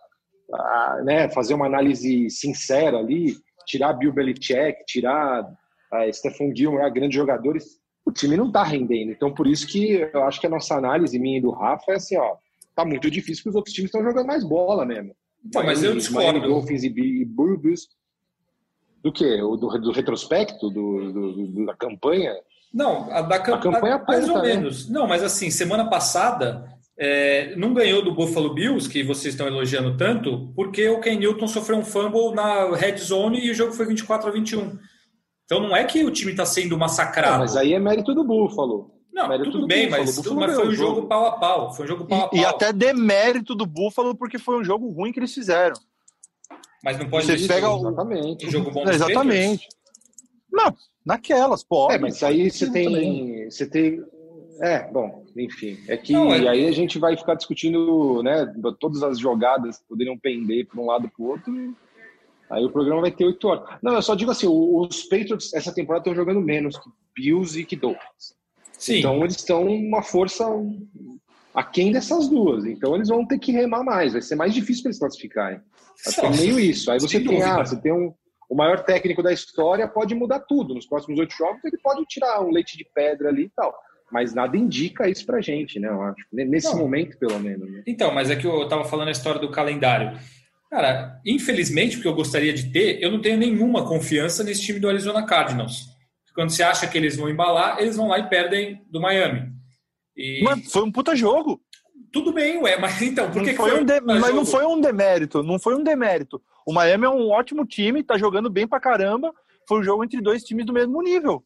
né, 1.05 1.29
fazer 1.31 1.55
uma 1.55 1.67
análise 1.67 2.29
sincera 2.29 2.99
ali, 2.99 3.35
tirar 3.67 3.95
Bill 3.95 4.13
Belichick, 4.13 4.85
tirar 4.87 5.47
a 5.93 6.13
Stephen 6.13 6.55
Gilmore, 6.55 6.93
grandes 6.93 7.17
jogadores, 7.17 7.80
o 8.11 8.13
time 8.13 8.37
não 8.37 8.49
está 8.49 8.63
rendendo. 8.63 9.13
Então, 9.13 9.33
por 9.33 9.47
isso 9.47 9.67
que 9.67 10.09
eu 10.13 10.25
acho 10.25 10.41
que 10.41 10.47
a 10.47 10.51
nossa 10.51 10.75
análise, 10.75 11.19
minha 11.19 11.39
e 11.39 11.41
do 11.41 11.51
Rafa, 11.51 11.93
é 11.93 11.95
assim, 11.95 12.17
ó, 12.17 12.37
tá 12.75 12.85
muito 12.85 13.11
difícil 13.11 13.43
porque 13.43 13.51
os 13.51 13.57
outros 13.57 13.75
times 13.75 13.89
estão 13.89 14.03
jogando 14.03 14.27
mais 14.27 14.45
bola 14.45 14.85
mesmo. 14.85 15.15
Não, 15.55 15.65
mas 15.65 15.83
eu 15.83 15.95
discordo. 15.95 16.41
Dolphins 16.41 16.83
e 16.83 17.25
Burgos. 17.25 17.89
Do 19.03 19.11
que? 19.11 19.39
Do, 19.39 19.57
do 19.57 19.93
retrospecto? 19.93 20.69
Do, 20.69 21.13
do, 21.13 21.47
do, 21.47 21.67
da 21.67 21.75
campanha? 21.75 22.35
Não, 22.73 23.11
a 23.11 23.23
da 23.23 23.39
camp... 23.39 23.59
a 23.59 23.63
campanha 23.63 24.05
mais 24.07 24.29
ou 24.29 24.43
né? 24.43 24.55
menos. 24.55 24.89
Não, 24.89 25.07
mas 25.07 25.23
assim, 25.23 25.51
semana 25.51 25.89
passada 25.89 26.69
é, 26.99 27.57
não 27.57 27.73
ganhou 27.73 28.05
do 28.05 28.15
Buffalo 28.15 28.53
Bills, 28.53 28.89
que 28.89 29.03
vocês 29.03 29.33
estão 29.33 29.47
elogiando 29.47 29.97
tanto, 29.97 30.53
porque 30.55 30.87
o 30.89 31.01
Ken 31.01 31.17
Newton 31.17 31.49
sofreu 31.49 31.79
um 31.79 31.85
fumble 31.85 32.35
na 32.35 32.77
red 32.77 32.99
zone 32.99 33.41
e 33.41 33.51
o 33.51 33.55
jogo 33.55 33.73
foi 33.73 33.87
24 33.87 34.29
a 34.29 34.33
21. 34.33 34.79
Então 35.51 35.61
não 35.61 35.75
é 35.75 35.83
que 35.83 36.05
o 36.05 36.13
time 36.13 36.31
está 36.31 36.47
sendo 36.47 36.79
massacrado. 36.79 37.33
Não, 37.33 37.39
mas 37.41 37.57
aí 37.57 37.75
é 37.75 37.79
mérito 37.81 38.15
do 38.15 38.23
Buffalo. 38.23 38.95
Não, 39.13 39.27
mérito 39.27 39.51
tudo 39.51 39.67
bem, 39.67 39.91
mas, 39.91 40.17
mas 40.17 40.55
foi 40.55 40.69
um 40.69 40.71
jogo, 40.71 40.73
jogo 40.73 41.09
pau 41.09 41.27
a 41.27 41.33
pau. 41.33 41.75
Foi 41.75 41.87
um 41.87 41.89
jogo 41.89 42.05
pau 42.07 42.19
e, 42.19 42.23
a 42.23 42.29
pau. 42.29 42.39
E 42.39 42.45
até 42.45 42.73
demérito 42.73 43.57
do 43.57 43.67
Buffalo, 43.67 44.15
porque 44.15 44.39
foi 44.39 44.61
um 44.61 44.63
jogo 44.63 44.89
ruim 44.89 45.11
que 45.11 45.19
eles 45.19 45.35
fizeram. 45.35 45.75
Mas 46.85 47.01
não 47.01 47.11
pode 47.11 47.27
Você 47.27 47.49
pega 47.49 47.69
o... 47.69 47.79
exatamente. 47.81 48.47
um 48.47 48.51
jogo 48.51 48.71
bom 48.71 48.85
dos 48.85 48.95
Exatamente. 48.95 49.67
Não, 50.53 50.73
naquelas, 51.05 51.65
pô. 51.65 51.91
É, 51.91 51.99
mas 51.99 52.23
aí 52.23 52.49
você 52.49 52.71
tem, 52.71 53.51
você 53.51 53.67
tem 53.67 54.05
É, 54.61 54.89
bom, 54.89 55.25
enfim. 55.37 55.81
É 55.89 55.97
que 55.97 56.13
Não, 56.13 56.33
é... 56.33 56.49
aí 56.49 56.69
a 56.69 56.73
gente 56.73 56.97
vai 56.97 57.17
ficar 57.17 57.35
discutindo, 57.35 58.23
né? 58.23 58.47
Todas 58.79 59.03
as 59.03 59.19
jogadas 59.19 59.83
poderiam 59.89 60.17
pender 60.17 60.69
para 60.69 60.81
um 60.81 60.87
lado 60.87 61.09
para 61.09 61.25
o 61.25 61.29
outro. 61.29 61.75
Aí 62.51 62.65
o 62.65 62.71
programa 62.71 63.03
vai 63.03 63.11
ter 63.11 63.25
oito 63.25 63.47
horas. 63.47 63.65
Não, 63.83 63.95
eu 63.95 64.03
só 64.03 64.15
digo 64.15 64.31
assim: 64.31 64.47
os 64.49 65.03
Patriots 65.05 65.55
essa 65.55 65.73
temporada 65.73 66.03
estão 66.03 66.15
jogando 66.15 66.41
menos 66.41 66.77
que 66.77 66.91
Bills 67.15 67.61
e 67.61 67.65
que 67.65 67.77
Dolphins. 67.77 68.35
Sim. 68.73 68.99
Então 68.99 69.23
eles 69.23 69.37
estão 69.37 69.67
uma 69.67 70.03
força 70.03 70.45
aquém 71.55 71.93
dessas 71.93 72.29
duas. 72.29 72.65
Então 72.65 72.95
eles 72.95 73.09
vão 73.09 73.27
ter 73.27 73.39
que 73.39 73.53
remar 73.53 73.85
mais. 73.85 74.13
Vai 74.13 74.23
ser 74.23 74.35
mais 74.35 74.53
difícil 74.53 74.83
para 74.83 74.91
eles 74.91 74.99
classificarem. 74.99 75.61
É 76.19 76.31
meio 76.31 76.59
isso. 76.59 76.91
Aí 76.91 76.99
você 76.99 77.21
tem, 77.21 77.43
ah, 77.43 77.59
você 77.59 77.81
tem 77.81 77.93
um, 77.93 78.13
o 78.49 78.57
maior 78.57 78.83
técnico 78.83 79.23
da 79.23 79.33
história, 79.33 79.87
pode 79.87 80.15
mudar 80.15 80.41
tudo. 80.41 80.75
Nos 80.75 80.87
próximos 80.87 81.19
oito 81.19 81.35
jogos 81.35 81.63
ele 81.65 81.79
pode 81.79 82.05
tirar 82.07 82.43
um 82.43 82.51
leite 82.51 82.77
de 82.77 82.87
pedra 82.95 83.29
ali 83.29 83.45
e 83.45 83.51
tal 83.51 83.75
mas 84.11 84.35
nada 84.35 84.57
indica 84.57 85.09
isso 85.09 85.25
pra 85.25 85.41
gente, 85.41 85.79
né? 85.79 85.89
Eu 85.89 86.03
acho. 86.03 86.27
Nesse 86.33 86.67
não. 86.73 86.79
momento, 86.79 87.17
pelo 87.17 87.39
menos. 87.39 87.71
Né? 87.71 87.83
Então, 87.87 88.13
mas 88.13 88.29
é 88.29 88.37
que 88.37 88.47
eu 88.47 88.69
tava 88.69 88.85
falando 88.85 89.09
a 89.09 89.13
história 89.13 89.41
do 89.41 89.51
calendário. 89.51 90.19
Cara, 90.71 91.21
infelizmente, 91.27 91.99
o 91.99 92.03
que 92.03 92.07
eu 92.07 92.15
gostaria 92.15 92.53
de 92.53 92.71
ter, 92.71 93.03
eu 93.03 93.11
não 93.11 93.21
tenho 93.21 93.37
nenhuma 93.37 93.87
confiança 93.87 94.45
nesse 94.45 94.63
time 94.63 94.79
do 94.79 94.89
Arizona 94.89 95.27
Cardinals. 95.27 95.87
Quando 96.35 96.51
você 96.51 96.63
acha 96.63 96.87
que 96.87 96.97
eles 96.97 97.17
vão 97.17 97.29
embalar, 97.29 97.81
eles 97.81 97.97
vão 97.97 98.09
lá 98.09 98.19
e 98.19 98.29
perdem 98.29 98.81
do 98.89 99.01
Miami. 99.01 99.53
E... 100.17 100.43
Mano, 100.45 100.63
foi 100.71 100.83
um 100.83 100.93
puta 100.93 101.17
jogo. 101.17 101.61
Tudo 102.13 102.33
bem, 102.33 102.59
ué, 102.59 102.79
mas 102.79 103.03
então, 103.03 103.31
por 103.31 103.43
que, 103.43 103.55
foi, 103.55 103.71
foi 103.71 103.81
um 103.81 103.85
de... 103.85 104.01
Mas 104.01 104.21
jogo? 104.21 104.33
não 104.35 104.47
foi 104.47 104.65
um 104.65 104.81
demérito, 104.81 105.43
não 105.43 105.59
foi 105.59 105.75
um 105.75 105.83
demérito. 105.83 106.41
O 106.67 106.73
Miami 106.73 107.05
é 107.05 107.11
um 107.11 107.29
ótimo 107.31 107.67
time, 107.67 108.03
tá 108.03 108.17
jogando 108.17 108.49
bem 108.49 108.67
pra 108.67 108.81
caramba. 108.81 109.33
Foi 109.69 109.81
um 109.81 109.83
jogo 109.83 110.05
entre 110.05 110.21
dois 110.21 110.43
times 110.43 110.65
do 110.67 110.73
mesmo 110.73 111.03
nível 111.03 111.45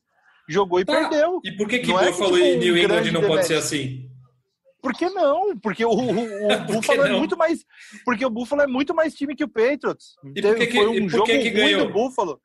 jogou 0.48 0.80
e 0.80 0.84
tá. 0.84 0.92
perdeu. 0.92 1.40
E 1.44 1.52
por 1.52 1.68
que 1.68 1.78
que 1.78 1.92
Buffalo 1.92 2.06
é 2.06 2.12
que, 2.12 2.22
tipo, 2.22 2.38
e 2.38 2.56
New 2.56 2.76
England 2.76 3.10
não 3.12 3.22
pode 3.22 3.46
ser 3.46 3.56
assim? 3.56 4.10
Por 4.85 4.92
que 4.92 5.09
não? 5.09 5.57
Porque 5.59 5.85
o, 5.85 5.90
o, 5.90 6.53
o 6.53 6.59
Buffalo 6.68 7.03
é 7.05 7.12
muito 7.12 7.37
mais. 7.37 7.64
Porque 8.05 8.25
o 8.25 8.29
Buffalo 8.29 8.61
é 8.61 8.66
muito 8.66 8.94
mais 8.94 9.14
time 9.14 9.35
que 9.35 9.42
o 9.42 9.49
Patriots. 9.49 10.14
E 10.37 10.42
por 10.42 10.57
que, 10.57 10.70
Foi 10.70 11.01
um 11.03 11.09
jogo 11.09 11.25
que 11.25 11.38
que 11.38 11.51
ganhou? 11.51 11.87
do 11.87 11.92
Buffalo. 11.92 12.38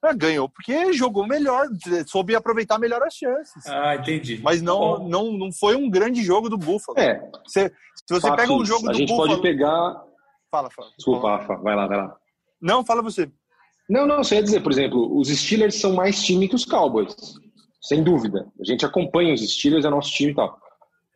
Ah, 0.00 0.12
ganhou 0.12 0.48
porque 0.48 0.92
jogou 0.92 1.26
melhor, 1.26 1.66
soube 2.06 2.36
aproveitar 2.36 2.78
melhor 2.78 3.02
as 3.02 3.14
chances. 3.14 3.66
Ah, 3.66 3.96
entendi. 3.96 4.40
Mas 4.40 4.62
não, 4.62 5.08
não, 5.08 5.32
não 5.32 5.50
foi 5.50 5.74
um 5.74 5.90
grande 5.90 6.22
jogo 6.22 6.48
do 6.48 6.56
Buffalo. 6.56 6.96
É. 6.98 7.20
se 7.46 7.72
você 8.08 8.30
pega 8.36 8.52
um 8.52 8.64
jogo 8.64 8.82
do 8.82 8.92
Buffalo. 8.92 8.92
A 8.92 8.94
gente 8.94 9.16
pode 9.16 9.42
pegar. 9.42 10.04
Fala, 10.50 10.70
fala. 10.70 10.88
Desculpa, 10.96 11.36
Rafa. 11.36 11.56
Vai 11.56 11.74
lá, 11.74 11.86
vai 11.88 11.96
lá. 11.96 12.16
Não, 12.62 12.84
fala 12.84 13.02
você. 13.02 13.28
Não, 13.88 14.06
não, 14.06 14.22
você 14.22 14.36
ia 14.36 14.42
dizer, 14.42 14.62
por 14.62 14.70
exemplo, 14.70 15.18
os 15.18 15.28
Steelers 15.28 15.80
são 15.80 15.94
mais 15.94 16.22
time 16.22 16.48
que 16.48 16.54
os 16.54 16.64
Cowboys 16.64 17.16
sem 17.86 18.02
dúvida. 18.02 18.46
A 18.60 18.64
gente 18.64 18.84
acompanha 18.84 19.32
os 19.32 19.40
Steelers, 19.40 19.84
é 19.84 19.90
nosso 19.90 20.10
time 20.10 20.32
e 20.32 20.34
tal. 20.34 20.58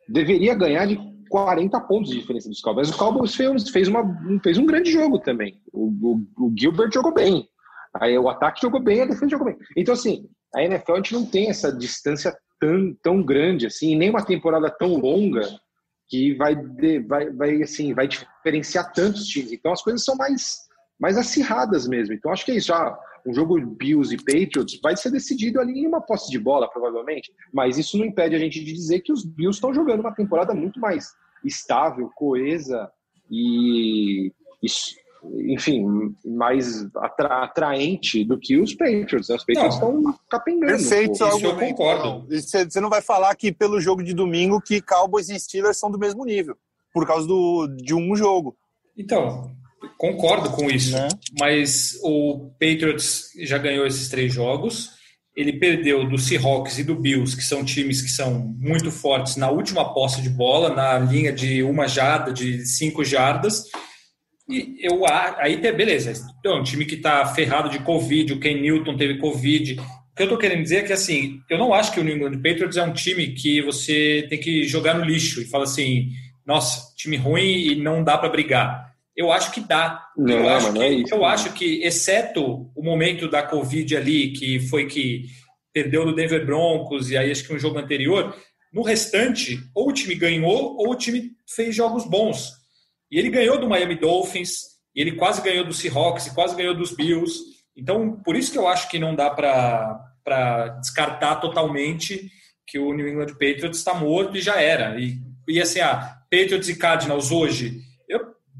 Deveria 0.07 0.55
ganhar 0.55 0.85
de 0.87 0.97
40 1.29 1.79
pontos 1.81 2.09
de 2.11 2.19
diferença 2.19 2.49
dos 2.49 2.61
Cowboys. 2.61 2.89
O 2.89 2.97
Cowboys 2.97 3.35
fez, 3.35 3.87
uma, 3.87 4.03
fez 4.43 4.57
um 4.57 4.65
grande 4.65 4.91
jogo 4.91 5.19
também. 5.19 5.59
O, 5.71 5.87
o, 5.87 6.45
o, 6.45 6.53
Gilbert 6.57 6.91
jogou 6.93 7.13
bem. 7.13 7.47
Aí 7.95 8.17
o 8.17 8.29
ataque 8.29 8.61
jogou 8.61 8.81
bem, 8.81 9.01
a 9.01 9.05
defesa 9.05 9.29
jogou 9.29 9.47
bem. 9.47 9.57
Então, 9.75 9.93
assim, 9.93 10.27
a 10.53 10.63
NFL 10.63 10.93
a 10.93 10.95
gente 10.97 11.13
não 11.13 11.25
tem 11.25 11.49
essa 11.49 11.71
distância 11.71 12.35
tão, 12.59 12.93
tão 13.01 13.23
grande 13.23 13.65
assim, 13.65 13.95
nem 13.95 14.09
uma 14.09 14.23
temporada 14.23 14.69
tão 14.69 14.95
longa 14.97 15.41
que 16.07 16.33
vai, 16.35 16.55
vai, 17.07 17.29
vai, 17.31 17.63
assim, 17.63 17.93
vai 17.93 18.07
diferenciar 18.07 18.91
tantos 18.91 19.25
times. 19.25 19.53
Então 19.53 19.71
as 19.71 19.81
coisas 19.81 20.03
são 20.03 20.15
mais, 20.15 20.57
mais 21.01 21.17
acirradas 21.17 21.87
mesmo. 21.87 22.13
Então 22.13 22.31
acho 22.31 22.45
que 22.45 22.51
é 22.51 22.55
isso. 22.55 22.67
Já, 22.67 22.95
um 23.25 23.33
jogo 23.33 23.59
Bills 23.59 24.13
e 24.13 24.17
Patriots 24.17 24.79
vai 24.81 24.95
ser 24.95 25.09
decidido 25.09 25.59
ali 25.59 25.79
em 25.79 25.87
uma 25.87 25.99
posse 25.99 26.29
de 26.29 26.37
bola, 26.37 26.69
provavelmente. 26.69 27.33
Mas 27.51 27.79
isso 27.79 27.97
não 27.97 28.05
impede 28.05 28.35
a 28.35 28.39
gente 28.39 28.63
de 28.63 28.71
dizer 28.71 29.01
que 29.01 29.11
os 29.11 29.25
Bills 29.25 29.57
estão 29.57 29.73
jogando 29.73 30.01
uma 30.01 30.13
temporada 30.13 30.53
muito 30.53 30.79
mais 30.79 31.15
estável, 31.43 32.07
coesa 32.15 32.87
e, 33.31 34.31
e 34.61 34.67
enfim, 35.53 36.15
mais 36.23 36.85
atra, 36.95 37.43
atraente 37.43 38.23
do 38.23 38.37
que 38.37 38.59
os 38.59 38.75
Patriots. 38.75 39.29
Os 39.29 39.43
Patriots 39.43 39.73
estão 39.73 40.15
capengando. 40.29 40.73
Perfeito, 40.73 41.23
um 41.23 41.39
eu 41.39 41.57
concordo. 41.57 42.27
Você 42.29 42.79
não 42.79 42.89
vai 42.89 43.01
falar 43.01 43.35
que 43.35 43.51
pelo 43.51 43.81
jogo 43.81 44.03
de 44.03 44.13
domingo 44.13 44.61
que 44.61 44.81
Cowboys 44.81 45.29
e 45.29 45.39
Steelers 45.39 45.77
são 45.77 45.89
do 45.89 45.97
mesmo 45.97 46.23
nível, 46.25 46.55
por 46.93 47.07
causa 47.07 47.27
do, 47.27 47.67
de 47.67 47.95
um 47.95 48.15
jogo. 48.15 48.55
Então, 48.95 49.51
Concordo 50.01 50.49
com 50.49 50.67
isso, 50.67 50.93
né? 50.93 51.09
mas 51.39 51.99
o 52.01 52.49
Patriots 52.59 53.25
já 53.43 53.59
ganhou 53.59 53.85
esses 53.85 54.09
três 54.09 54.33
jogos. 54.33 54.89
Ele 55.35 55.53
perdeu 55.53 56.09
do 56.09 56.17
Seahawks 56.17 56.79
e 56.79 56.83
do 56.83 56.95
Bills, 56.95 57.37
que 57.37 57.43
são 57.43 57.63
times 57.63 58.01
que 58.01 58.09
são 58.09 58.39
muito 58.57 58.89
fortes 58.89 59.35
na 59.35 59.51
última 59.51 59.93
posse 59.93 60.19
de 60.23 60.29
bola, 60.31 60.73
na 60.73 60.97
linha 60.97 61.31
de 61.31 61.61
uma 61.61 61.87
jarda, 61.87 62.33
de 62.33 62.65
cinco 62.65 63.05
jardas. 63.05 63.65
E 64.49 64.75
eu 64.81 65.05
aí 65.37 65.57
beleza, 65.57 66.13
então, 66.39 66.61
um 66.61 66.63
time 66.63 66.83
que 66.83 66.95
está 66.95 67.23
ferrado 67.27 67.69
de 67.69 67.77
Covid, 67.77 68.33
o 68.33 68.39
Ken 68.39 68.59
Newton 68.59 68.97
teve 68.97 69.19
Covid. 69.19 69.79
O 69.79 70.15
que 70.15 70.23
eu 70.23 70.25
estou 70.25 70.37
querendo 70.39 70.63
dizer 70.63 70.77
é 70.77 70.81
que 70.81 70.93
assim, 70.93 71.39
eu 71.47 71.59
não 71.59 71.75
acho 71.75 71.91
que 71.91 71.99
o 71.99 72.03
New 72.03 72.17
England 72.17 72.41
Patriots 72.41 72.75
é 72.75 72.83
um 72.83 72.91
time 72.91 73.33
que 73.33 73.61
você 73.61 74.25
tem 74.27 74.39
que 74.39 74.63
jogar 74.63 74.95
no 74.95 75.05
lixo 75.05 75.43
e 75.43 75.45
fala 75.45 75.65
assim, 75.65 76.09
nossa, 76.43 76.91
time 76.97 77.17
ruim 77.17 77.67
e 77.67 77.75
não 77.75 78.03
dá 78.03 78.17
para 78.17 78.29
brigar 78.29 78.90
eu 79.15 79.31
acho 79.31 79.51
que 79.51 79.61
dá. 79.61 80.07
Não, 80.17 80.37
eu 80.37 80.49
acho, 80.49 80.73
que, 80.73 80.81
é 80.81 80.89
isso, 80.89 81.13
eu 81.13 81.25
acho 81.25 81.53
que, 81.53 81.83
exceto 81.83 82.71
o 82.75 82.83
momento 82.83 83.29
da 83.29 83.43
Covid 83.43 83.95
ali, 83.97 84.31
que 84.31 84.59
foi 84.67 84.87
que 84.87 85.25
perdeu 85.73 86.05
no 86.05 86.15
Denver 86.15 86.45
Broncos 86.45 87.09
e 87.09 87.17
aí 87.17 87.31
acho 87.31 87.45
que 87.45 87.53
um 87.53 87.59
jogo 87.59 87.79
anterior, 87.79 88.35
no 88.73 88.81
restante, 88.81 89.59
ou 89.75 89.89
o 89.89 89.93
time 89.93 90.15
ganhou 90.15 90.77
ou 90.77 90.91
o 90.91 90.95
time 90.95 91.31
fez 91.47 91.75
jogos 91.75 92.05
bons. 92.05 92.53
E 93.11 93.19
ele 93.19 93.29
ganhou 93.29 93.59
do 93.59 93.67
Miami 93.67 93.95
Dolphins, 93.95 94.71
e 94.95 95.01
ele 95.01 95.13
quase 95.13 95.41
ganhou 95.41 95.65
do 95.65 95.73
Seahawks, 95.73 96.27
e 96.27 96.33
quase 96.33 96.55
ganhou 96.55 96.75
dos 96.75 96.95
Bills. 96.95 97.39
Então, 97.75 98.13
por 98.23 98.35
isso 98.35 98.51
que 98.51 98.57
eu 98.57 98.67
acho 98.67 98.89
que 98.89 98.99
não 98.99 99.15
dá 99.15 99.29
para 99.29 100.67
descartar 100.79 101.35
totalmente 101.37 102.29
que 102.65 102.79
o 102.79 102.93
New 102.93 103.07
England 103.07 103.33
Patriots 103.33 103.79
está 103.79 103.93
morto 103.93 104.37
e 104.37 104.41
já 104.41 104.61
era. 104.61 104.97
E, 104.99 105.17
e 105.47 105.61
assim, 105.61 105.81
ah, 105.81 106.17
Patriots 106.29 106.69
e 106.69 106.75
Cardinals 106.75 107.31
hoje 107.31 107.81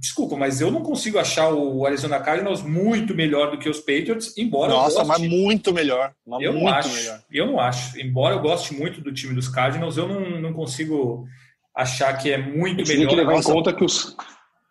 Desculpa, 0.02 0.36
mas 0.36 0.60
eu 0.60 0.72
não 0.72 0.82
consigo 0.82 1.20
achar 1.20 1.54
o 1.54 1.86
Arizona 1.86 2.20
Cardinals 2.20 2.64
muito 2.64 3.14
melhor 3.14 3.52
do 3.52 3.60
que 3.60 3.70
os 3.70 3.78
Patriots, 3.80 4.36
embora 4.36 4.74
Nossa, 4.74 5.04
mas 5.04 5.22
muito 5.22 5.72
melhor. 5.72 6.12
Mas 6.26 6.42
eu 6.42 6.54
muito 6.54 6.66
não 6.66 6.74
acho. 6.74 6.96
Melhor. 6.96 7.24
Eu 7.32 7.46
não 7.46 7.60
acho. 7.60 8.02
Embora 8.02 8.34
eu 8.34 8.42
goste 8.42 8.74
muito 8.74 9.00
do 9.00 9.14
time 9.14 9.36
dos 9.36 9.48
Cardinals, 9.48 9.98
eu 9.98 10.08
não, 10.08 10.42
não 10.42 10.54
consigo 10.54 11.28
achar 11.76 12.12
que 12.18 12.32
é 12.32 12.38
muito 12.40 12.78
melhor. 12.78 12.98
Tem 12.98 13.08
que 13.08 13.16
levar 13.16 13.36
em 13.36 13.44
conta 13.44 13.72
que 13.72 13.86
os 13.86 14.18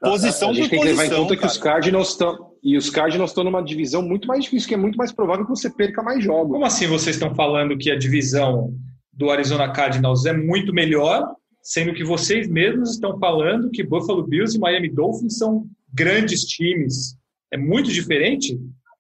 posição 0.01 0.51
a 0.51 0.53
gente 0.53 0.69
tem 0.69 0.81
que 0.81 0.87
levar 0.87 1.07
em 1.07 1.11
conta 1.11 1.37
cara. 1.37 1.41
que 1.41 1.47
os 1.47 1.59
Cardinals 1.59 2.09
estão 2.09 2.51
e 2.61 2.77
os 2.77 2.91
Cardinals 2.91 3.31
estão 3.31 3.45
numa 3.45 3.63
divisão 3.63 4.03
muito 4.03 4.27
mais 4.27 4.43
difícil, 4.45 4.69
que 4.69 4.75
é 4.75 4.79
muito 4.79 4.97
mais 4.97 5.13
provável 5.13 5.45
que 5.45 5.51
você 5.51 5.71
perca 5.71 6.03
mais 6.03 6.25
jogos. 6.25 6.53
Como 6.53 6.67
assim 6.67 6.89
vocês 6.89 7.15
estão 7.15 7.35
falando 7.37 7.79
que 7.79 7.89
a 7.89 7.97
divisão 7.97 8.75
do 9.13 9.31
Arizona 9.31 9.71
Cardinals 9.71 10.27
é 10.27 10.33
muito 10.33 10.73
melhor 10.73 11.25
sendo 11.71 11.95
que 11.95 12.03
vocês 12.03 12.49
mesmos 12.49 12.95
estão 12.95 13.17
falando 13.21 13.71
que 13.71 13.85
Buffalo 13.85 14.27
Bills 14.27 14.57
e 14.57 14.61
Miami 14.61 14.91
Dolphins 14.91 15.39
são 15.39 15.69
grandes 15.95 16.41
times. 16.41 17.17
É 17.53 17.57
muito 17.57 17.93
diferente 17.93 18.59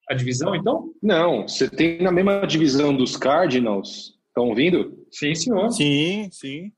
a 0.09 0.15
divisão, 0.15 0.55
então? 0.55 0.93
Não, 1.03 1.49
você 1.49 1.69
tem 1.69 2.01
na 2.01 2.13
mesma 2.13 2.47
divisão 2.47 2.97
dos 2.97 3.17
Cardinals. 3.17 4.15
Estão 4.29 4.51
ouvindo? 4.51 4.97
Sim, 5.11 5.35
senhor. 5.35 5.73
Sim, 5.73 6.29
sim. 6.31 6.71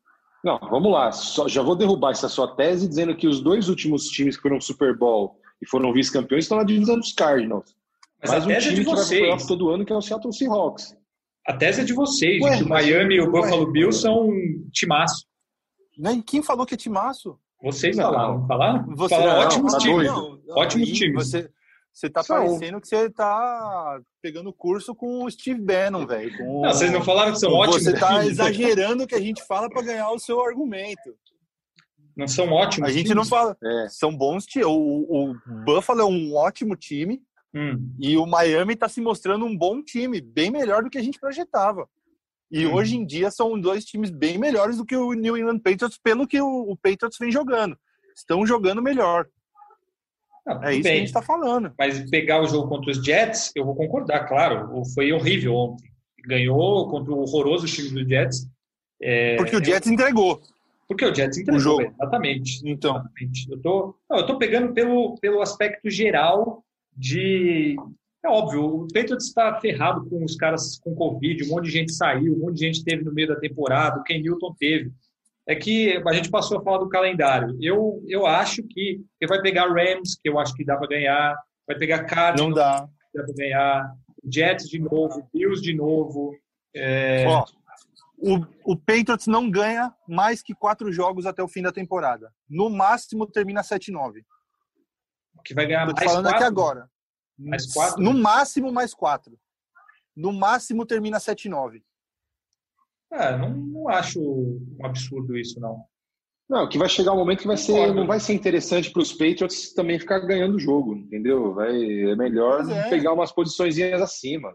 Não, 0.42 0.58
vamos 0.70 0.90
lá. 0.90 1.12
Só, 1.12 1.46
já 1.46 1.60
vou 1.60 1.76
derrubar 1.76 2.12
essa 2.12 2.28
sua 2.28 2.56
tese 2.56 2.88
dizendo 2.88 3.14
que 3.14 3.28
os 3.28 3.42
dois 3.42 3.68
últimos 3.68 4.04
times 4.06 4.36
que 4.36 4.42
foram 4.42 4.62
Super 4.62 4.96
Bowl 4.96 5.36
e 5.60 5.68
foram 5.68 5.92
vice-campeões 5.92 6.46
estão 6.46 6.56
na 6.56 6.64
divisão 6.64 6.96
dos 6.96 7.12
Cardinals. 7.12 7.76
Mas 8.18 8.30
Mais 8.30 8.44
a 8.44 8.46
tese 8.46 8.68
um 8.68 8.70
time 8.70 8.80
é 8.80 8.82
de 8.82 8.90
vocês. 8.90 9.46
todo 9.46 9.68
ano 9.68 9.84
que 9.84 9.92
é 9.92 9.96
o 9.96 10.00
Seattle 10.00 10.32
Seahawks. 10.32 10.96
A 11.46 11.52
tese 11.54 11.82
é 11.82 11.84
de 11.84 11.92
vocês, 11.92 12.42
ué, 12.42 12.56
que 12.56 12.64
o 12.64 12.68
Miami 12.68 13.16
e 13.16 13.20
o 13.20 13.30
Buffalo 13.30 13.66
ué, 13.66 13.72
Bills 13.72 14.00
são 14.00 14.30
um 14.30 14.70
timaço. 14.72 15.30
Nem 15.96 16.22
quem 16.22 16.42
falou 16.42 16.66
que 16.66 16.74
é 16.74 16.76
timaço? 16.76 17.38
Vocês 17.62 17.96
falaram. 17.96 18.46
Falaram? 18.46 18.96
Você, 18.96 19.14
falaram 19.14 19.40
ótimos 19.40 19.74
times. 19.74 20.10
ótimos 20.50 20.88
times. 20.90 21.14
Você, 21.14 21.50
você 21.92 22.10
tá 22.10 22.22
Só 22.22 22.36
parecendo 22.36 22.80
que 22.80 22.88
você 22.88 23.10
tá 23.10 24.00
pegando 24.20 24.52
curso 24.52 24.94
com 24.94 25.24
o 25.24 25.30
Steve 25.30 25.60
Bannon, 25.60 26.06
velho. 26.06 26.36
Com... 26.38 26.62
Não, 26.62 26.72
vocês 26.72 26.90
não 26.90 27.02
falaram 27.02 27.32
que 27.32 27.38
são 27.38 27.52
ótimos 27.52 27.84
Você 27.84 27.92
tá 27.92 28.24
exagerando 28.24 29.04
o 29.04 29.06
que 29.06 29.14
a 29.14 29.20
gente 29.20 29.44
fala 29.46 29.68
para 29.68 29.82
ganhar 29.82 30.10
o 30.10 30.18
seu 30.18 30.40
argumento. 30.42 31.14
Não 32.16 32.26
são 32.26 32.50
ótimos 32.50 32.88
A 32.88 32.92
gente 32.92 33.08
times. 33.08 33.16
não 33.16 33.24
fala. 33.24 33.56
É. 33.62 33.88
São 33.88 34.14
bons 34.14 34.44
times. 34.44 34.66
O, 34.68 34.72
o 34.72 35.34
Buffalo 35.64 36.00
é 36.00 36.04
um 36.04 36.34
ótimo 36.34 36.74
time. 36.76 37.22
Hum. 37.54 37.94
E 38.00 38.16
o 38.16 38.26
Miami 38.26 38.72
está 38.72 38.88
se 38.88 39.00
mostrando 39.00 39.44
um 39.44 39.56
bom 39.56 39.82
time, 39.82 40.20
bem 40.20 40.50
melhor 40.50 40.82
do 40.82 40.90
que 40.90 40.98
a 40.98 41.02
gente 41.02 41.20
projetava. 41.20 41.86
E 42.52 42.66
uhum. 42.66 42.74
hoje 42.74 42.96
em 42.96 43.06
dia 43.06 43.30
são 43.30 43.58
dois 43.58 43.82
times 43.82 44.10
bem 44.10 44.36
melhores 44.36 44.76
do 44.76 44.84
que 44.84 44.94
o 44.94 45.14
New 45.14 45.38
England 45.38 45.60
Patriots, 45.60 45.98
pelo 45.98 46.26
que 46.26 46.38
o, 46.38 46.70
o 46.70 46.76
Patriots 46.76 47.16
vem 47.18 47.32
jogando. 47.32 47.74
Estão 48.14 48.46
jogando 48.46 48.82
melhor. 48.82 49.26
Não, 50.46 50.62
é 50.62 50.74
isso 50.74 50.82
bem. 50.82 50.82
que 50.82 50.88
a 50.88 50.96
gente 50.96 51.06
está 51.06 51.22
falando. 51.22 51.72
Mas 51.78 52.10
pegar 52.10 52.42
o 52.42 52.46
jogo 52.46 52.68
contra 52.68 52.90
os 52.90 53.02
Jets, 53.02 53.52
eu 53.56 53.64
vou 53.64 53.74
concordar, 53.74 54.28
claro. 54.28 54.84
Foi 54.94 55.10
horrível 55.12 55.54
ontem. 55.54 55.90
Ganhou 56.26 56.90
contra 56.90 57.10
o 57.12 57.20
horroroso 57.20 57.66
time 57.66 57.88
do 57.88 58.06
Jets. 58.06 58.46
É, 59.00 59.36
porque 59.36 59.56
o 59.56 59.64
Jets 59.64 59.88
entregou. 59.88 60.40
Porque 60.86 61.06
o 61.06 61.14
Jets 61.14 61.38
entregou, 61.38 61.58
o 61.58 61.62
jogo. 61.62 61.82
exatamente. 61.82 62.60
Então. 62.68 62.96
Exatamente. 62.96 63.50
Eu 63.50 63.62
tô, 63.62 63.94
não, 64.10 64.18
eu 64.18 64.26
tô 64.26 64.36
pegando 64.36 64.74
pelo, 64.74 65.16
pelo 65.20 65.40
aspecto 65.40 65.88
geral 65.88 66.62
de. 66.94 67.76
É 68.24 68.28
óbvio, 68.28 68.64
o 68.64 68.88
Patriots 68.88 69.26
está 69.26 69.60
ferrado 69.60 70.08
com 70.08 70.24
os 70.24 70.36
caras 70.36 70.78
com 70.78 70.94
Covid, 70.94 71.42
um 71.44 71.48
monte 71.48 71.64
de 71.64 71.72
gente 71.72 71.92
saiu, 71.92 72.34
um 72.34 72.38
monte 72.38 72.58
de 72.58 72.66
gente 72.66 72.84
teve 72.84 73.02
no 73.02 73.12
meio 73.12 73.26
da 73.26 73.36
temporada, 73.36 73.98
o 73.98 74.04
Ken 74.04 74.20
Newton 74.20 74.54
teve. 74.58 74.92
É 75.44 75.56
que 75.56 76.00
a 76.06 76.12
gente 76.12 76.30
passou 76.30 76.58
a 76.58 76.62
falar 76.62 76.78
do 76.78 76.88
calendário. 76.88 77.56
Eu, 77.60 78.00
eu 78.06 78.24
acho 78.24 78.62
que 78.62 79.04
ele 79.20 79.28
vai 79.28 79.42
pegar 79.42 79.66
Rams, 79.66 80.16
que 80.22 80.28
eu 80.28 80.38
acho 80.38 80.54
que 80.54 80.64
dá 80.64 80.76
para 80.76 80.86
ganhar, 80.86 81.36
vai 81.66 81.76
pegar 81.76 82.04
Cardinals, 82.04 82.50
Não 82.50 82.54
dá. 82.54 82.88
que 83.10 83.18
dá 83.18 83.24
para 83.24 83.34
ganhar, 83.34 83.92
Jets 84.24 84.68
de 84.68 84.78
novo, 84.78 85.28
Bills 85.34 85.60
de 85.60 85.74
novo. 85.74 86.32
É... 86.72 87.26
Ó, 87.26 87.44
o, 88.18 88.72
o 88.72 88.76
Patriots 88.76 89.26
não 89.26 89.50
ganha 89.50 89.92
mais 90.06 90.40
que 90.42 90.54
quatro 90.54 90.92
jogos 90.92 91.26
até 91.26 91.42
o 91.42 91.48
fim 91.48 91.60
da 91.60 91.72
temporada. 91.72 92.32
No 92.48 92.70
máximo 92.70 93.26
termina 93.26 93.62
7-9. 93.62 94.22
Que 95.44 95.54
vai 95.54 95.66
ganhar 95.66 95.86
Tô 95.86 95.92
mais 95.92 96.04
falando 96.04 96.26
quatro? 96.26 96.36
aqui 96.36 96.44
agora. 96.44 96.91
Mais 97.38 97.72
quatro? 97.72 98.02
No 98.02 98.14
máximo, 98.14 98.72
mais 98.72 98.94
quatro. 98.94 99.38
No 100.14 100.32
máximo 100.32 100.86
termina 100.86 101.18
7-9. 101.18 101.82
É, 103.10 103.36
não, 103.36 103.50
não 103.50 103.88
acho 103.88 104.20
um 104.20 104.86
absurdo 104.86 105.36
isso, 105.36 105.60
não. 105.60 105.84
Não, 106.48 106.68
que 106.68 106.78
vai 106.78 106.88
chegar 106.88 107.12
um 107.12 107.16
momento 107.16 107.40
que 107.40 107.46
vai 107.46 107.56
ser, 107.56 107.94
não 107.94 108.06
vai 108.06 108.20
ser 108.20 108.34
interessante 108.34 108.90
para 108.90 109.00
os 109.00 109.12
Patriots 109.12 109.72
também 109.72 109.98
ficar 109.98 110.18
ganhando 110.20 110.56
o 110.56 110.60
jogo, 110.60 110.94
entendeu? 110.94 111.54
Vai, 111.54 111.74
é 111.74 112.16
melhor 112.16 112.70
é. 112.70 112.90
pegar 112.90 113.12
umas 113.12 113.32
posições 113.32 113.78
acima. 113.78 114.50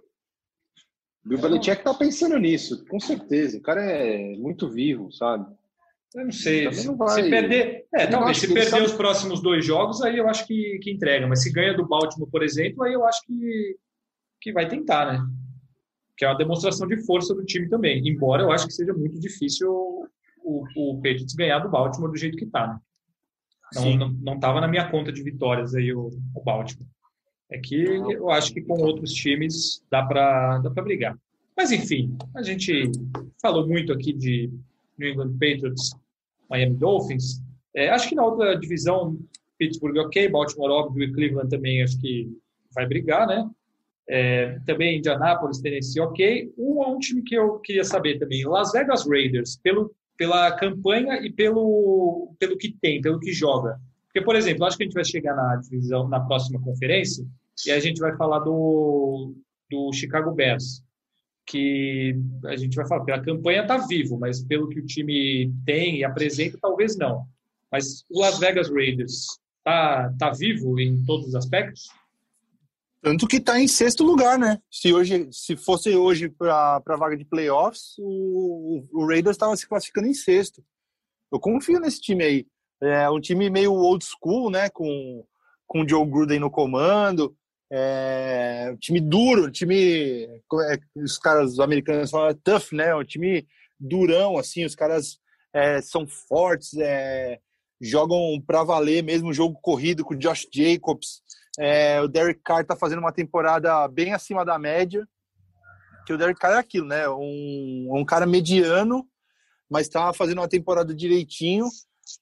O 1.26 1.30
Bill 1.30 1.40
Belichick 1.40 1.84
tá 1.84 1.94
pensando 1.94 2.38
nisso, 2.38 2.86
com 2.86 3.00
certeza. 3.00 3.58
O 3.58 3.62
cara 3.62 3.82
é 3.82 4.36
muito 4.38 4.70
vivo, 4.70 5.12
sabe? 5.12 5.52
Eu 6.16 6.26
não 6.26 6.32
sei. 6.32 6.72
Se, 6.74 6.88
não 6.88 6.96
vai- 6.96 7.22
se 7.24 7.30
perder. 7.30 7.86
É, 7.94 8.08
talvez. 8.08 8.38
Se 8.38 8.48
perder 8.48 8.70
sabe- 8.70 8.86
os 8.86 8.94
próximos 8.94 9.42
dois 9.42 9.66
jogos, 9.66 10.02
aí 10.02 10.18
eu 10.18 10.28
acho 10.28 10.46
que, 10.48 10.80
que 10.82 10.92
entrega. 10.92 11.28
Mas 11.28 11.44
se 11.44 11.52
ganha 11.52 11.74
do 11.76 11.88
Baltimore, 11.88 12.30
por 12.30 12.44
exemplo, 12.44 12.84
aí 12.84 12.94
eu 12.94 13.06
acho 13.06 13.22
que, 13.26 13.76
que 14.42 14.52
vai 14.52 14.68
tentar, 14.68 15.12
né? 15.12 15.20
Que 16.18 16.26
é 16.26 16.30
uma 16.30 16.38
demonstração 16.38 16.88
de 16.88 17.06
força 17.06 17.34
do 17.36 17.46
time 17.46 17.70
também. 17.70 18.08
Embora 18.08 18.42
eu 18.44 18.52
acho 18.52 18.66
que 18.68 18.74
seja 18.74 18.94
muito 18.94 19.20
difícil 19.20 19.70
o, 20.44 20.64
o 20.76 20.96
Patriots 20.96 21.36
ganhar 21.36 21.60
do 21.60 21.70
Baltimore 21.70 22.10
do 22.12 22.18
jeito 22.18 22.38
que 22.38 22.46
tá, 22.46 22.68
né? 22.68 22.80
Não, 23.76 23.96
não, 23.98 24.10
não 24.22 24.40
tava 24.40 24.62
na 24.62 24.68
minha 24.68 24.90
conta 24.90 25.12
de 25.12 25.22
vitórias 25.22 25.76
aí 25.76 25.94
o, 25.94 26.10
o 26.34 26.42
Baltimore. 26.42 26.88
É 27.52 27.58
que 27.60 27.76
eu 27.84 28.30
acho 28.30 28.54
que 28.54 28.62
com 28.62 28.82
outros 28.82 29.14
times 29.14 29.84
dá 29.92 30.04
para 30.04 30.58
dá 30.60 30.72
pra 30.72 30.84
brigar. 30.84 31.18
Mas 31.56 31.72
enfim, 31.72 32.18
a 32.36 32.42
gente 32.42 32.90
falou 33.42 33.68
muito 33.68 33.92
aqui 33.94 34.14
de 34.14 34.50
New 34.98 35.10
England 35.10 35.34
Patriots, 35.34 35.96
Miami 36.50 36.76
Dolphins. 36.76 37.42
É, 37.76 37.90
acho 37.90 38.10
que 38.10 38.16
na 38.16 38.26
outra 38.26 38.56
divisão, 38.56 39.18
Pittsburgh 39.58 39.98
ok, 39.98 40.30
Baltimore 40.30 40.72
óbvio 40.72 41.04
e 41.04 41.14
Cleveland 41.14 41.50
também 41.50 41.84
acho 41.84 42.00
que 42.00 42.30
vai 42.74 42.86
brigar, 42.86 43.28
né? 43.28 43.50
É, 44.10 44.60
também 44.66 44.98
Indianapolis, 44.98 45.60
Tennessee 45.60 46.02
ok. 46.02 46.52
Um, 46.58 46.82
um 46.82 47.00
time 47.00 47.22
que 47.22 47.36
eu 47.36 47.60
queria 47.60 47.84
saber 47.84 48.18
também, 48.18 48.46
Las 48.46 48.72
Vegas 48.72 49.06
Raiders, 49.08 49.58
pelo, 49.58 49.94
pela 50.18 50.52
campanha 50.54 51.22
e 51.22 51.32
pelo, 51.32 52.34
pelo 52.40 52.58
que 52.58 52.72
tem, 52.82 53.02
pelo 53.02 53.20
que 53.20 53.34
joga. 53.34 53.80
Porque, 54.06 54.22
por 54.22 54.36
exemplo, 54.36 54.66
acho 54.66 54.78
que 54.78 54.84
a 54.84 54.86
gente 54.86 54.94
vai 54.94 55.06
chegar 55.06 55.36
na 55.36 55.58
divisão, 55.58 56.08
na 56.08 56.20
próxima 56.22 56.62
conferência, 56.62 57.26
e 57.66 57.72
a 57.72 57.80
gente 57.80 58.00
vai 58.00 58.16
falar 58.16 58.40
do, 58.40 59.34
do 59.70 59.92
Chicago 59.94 60.32
Bears 60.32 60.82
que 61.48 62.14
a 62.46 62.58
gente 62.58 62.76
vai 62.76 62.86
falar, 62.88 63.06
pela 63.06 63.24
campanha 63.24 63.62
está 63.62 63.78
vivo, 63.78 64.20
mas 64.20 64.44
pelo 64.44 64.68
que 64.68 64.80
o 64.80 64.86
time 64.86 65.52
tem 65.66 65.98
e 65.98 66.04
apresenta, 66.04 66.58
talvez 66.62 66.98
não. 66.98 67.26
Mas 67.72 68.06
o 68.10 68.20
Las 68.20 68.38
Vegas 68.38 68.70
Raiders 68.70 69.26
está 69.60 70.14
tá 70.20 70.30
vivo 70.32 70.80
em 70.80 71.04
todos 71.06 71.28
os 71.28 71.36
aspectos? 71.36 71.88
Tanto 73.02 73.28
que 73.28 73.40
tá 73.40 73.60
em 73.60 73.68
sexto 73.68 74.04
lugar, 74.04 74.38
né? 74.38 74.60
Se, 74.70 74.94
hoje, 74.94 75.30
se 75.32 75.56
fosse 75.56 75.96
hoje 75.96 76.30
para 76.30 76.82
a 76.86 76.98
vaga 76.98 77.16
de 77.16 77.24
playoffs, 77.24 77.96
o, 78.00 78.86
o 78.92 79.08
Raiders 79.08 79.36
estava 79.36 79.56
se 79.56 79.68
classificando 79.68 80.08
em 80.08 80.14
sexto. 80.14 80.64
Eu 81.32 81.40
confio 81.40 81.80
nesse 81.80 82.02
time 82.02 82.24
aí. 82.24 82.48
É 82.82 83.10
um 83.10 83.20
time 83.20 83.50
meio 83.50 83.74
old 83.74 84.04
school, 84.04 84.50
né? 84.50 84.70
Com, 84.70 85.26
com 85.66 85.82
o 85.82 85.90
Joe 85.90 86.06
Gruden 86.06 86.40
no 86.40 86.52
comando. 86.52 87.36
É 87.72 88.70
um 88.72 88.78
time 88.78 89.02
duro, 89.02 89.48
um 89.48 89.52
time. 89.52 90.24
é 90.26 90.80
Os 90.96 91.18
caras 91.18 91.54
os 91.54 91.60
americanos 91.60 92.10
falam 92.10 92.34
tough, 92.44 92.72
né? 92.72 92.96
Um 92.96 93.04
time 93.04 93.46
durão, 93.80 94.38
assim. 94.38 94.64
Os 94.66 94.76
caras 94.76 95.20
é, 95.54 95.82
são 95.82 96.08
fortes, 96.08 96.78
é, 96.78 97.40
jogam 97.82 98.42
para 98.46 98.64
valer 98.64 99.04
mesmo 99.04 99.34
jogo 99.34 99.60
corrido 99.62 100.04
com 100.04 100.14
o 100.14 100.18
Josh 100.18 100.48
Jacobs. 100.54 101.22
É, 101.60 102.00
o 102.02 102.08
Derek 102.08 102.42
Carr 102.44 102.66
tá 102.66 102.76
fazendo 102.76 103.00
uma 103.00 103.12
temporada 103.12 103.88
bem 103.88 104.14
acima 104.14 104.46
da 104.46 104.58
média. 104.58 105.08
Que 106.06 106.14
o 106.14 106.18
Derek 106.18 106.40
Carr 106.40 106.54
é 106.54 106.60
aquilo, 106.60 106.88
né? 106.88 107.10
Um, 107.10 107.90
um 107.92 108.06
cara 108.06 108.26
mediano, 108.26 109.06
mas 109.70 109.90
tá 109.90 110.14
fazendo 110.14 110.38
uma 110.38 110.48
temporada 110.48 110.96
direitinho. 110.96 111.66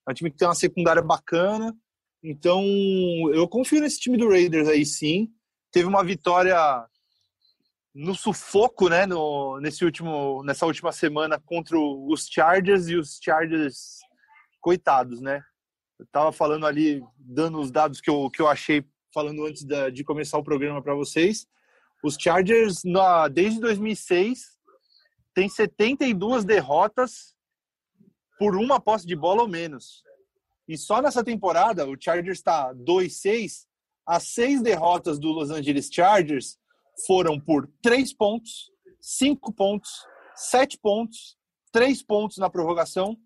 É 0.08 0.12
um 0.12 0.14
time 0.14 0.32
que 0.32 0.38
tem 0.38 0.48
uma 0.48 0.56
secundária 0.56 1.02
bacana. 1.02 1.76
Então, 2.28 2.64
eu 3.36 3.48
confio 3.48 3.80
nesse 3.80 4.00
time 4.00 4.18
do 4.18 4.28
Raiders 4.28 4.68
aí 4.68 4.84
sim. 4.84 5.32
Teve 5.72 5.88
uma 5.88 6.04
vitória 6.04 6.58
no 7.94 8.16
sufoco, 8.16 8.90
né, 8.90 9.06
no, 9.06 9.60
nesse 9.60 9.86
último, 9.86 10.42
nessa 10.44 10.66
última 10.66 10.92
semana 10.92 11.40
contra 11.40 11.78
os 11.78 12.26
Chargers 12.28 12.88
e 12.88 12.96
os 12.96 13.20
Chargers, 13.24 14.00
coitados, 14.60 15.22
né? 15.22 15.40
Eu 16.00 16.08
tava 16.12 16.32
falando 16.32 16.66
ali, 16.66 17.00
dando 17.16 17.60
os 17.60 17.70
dados 17.70 18.02
que 18.02 18.10
eu, 18.10 18.28
que 18.32 18.42
eu 18.42 18.48
achei, 18.48 18.84
falando 19.14 19.46
antes 19.46 19.64
da, 19.64 19.92
de 19.92 20.04
começar 20.04 20.40
o 20.40 20.44
programa 20.44 20.82
para 20.82 20.96
vocês. 20.96 21.46
Os 22.04 22.18
Chargers, 22.20 22.84
na, 22.84 23.28
desde 23.28 23.60
2006, 23.60 24.58
tem 25.32 25.48
72 25.48 26.44
derrotas 26.44 27.36
por 28.40 28.56
uma 28.56 28.80
posse 28.80 29.06
de 29.06 29.16
bola 29.16 29.44
ou 29.44 29.48
menos. 29.48 30.05
E 30.68 30.78
só 30.78 31.02
nessa 31.02 31.24
temporada, 31.24 31.88
o 31.88 31.96
Chargers 32.00 32.40
está 32.40 32.74
2-6. 32.74 33.66
As 34.06 34.24
seis 34.24 34.62
derrotas 34.62 35.20
do 35.20 35.30
Los 35.30 35.50
Angeles 35.50 35.90
Chargers 35.92 36.58
foram 37.06 37.40
por 37.40 37.70
três 37.82 38.14
pontos, 38.14 38.72
cinco 39.02 39.52
pontos, 39.54 39.92
sete 40.36 40.78
pontos, 40.78 41.38
três 41.72 42.02
pontos 42.04 42.38
na 42.38 42.50
prorrogação, 42.50 43.18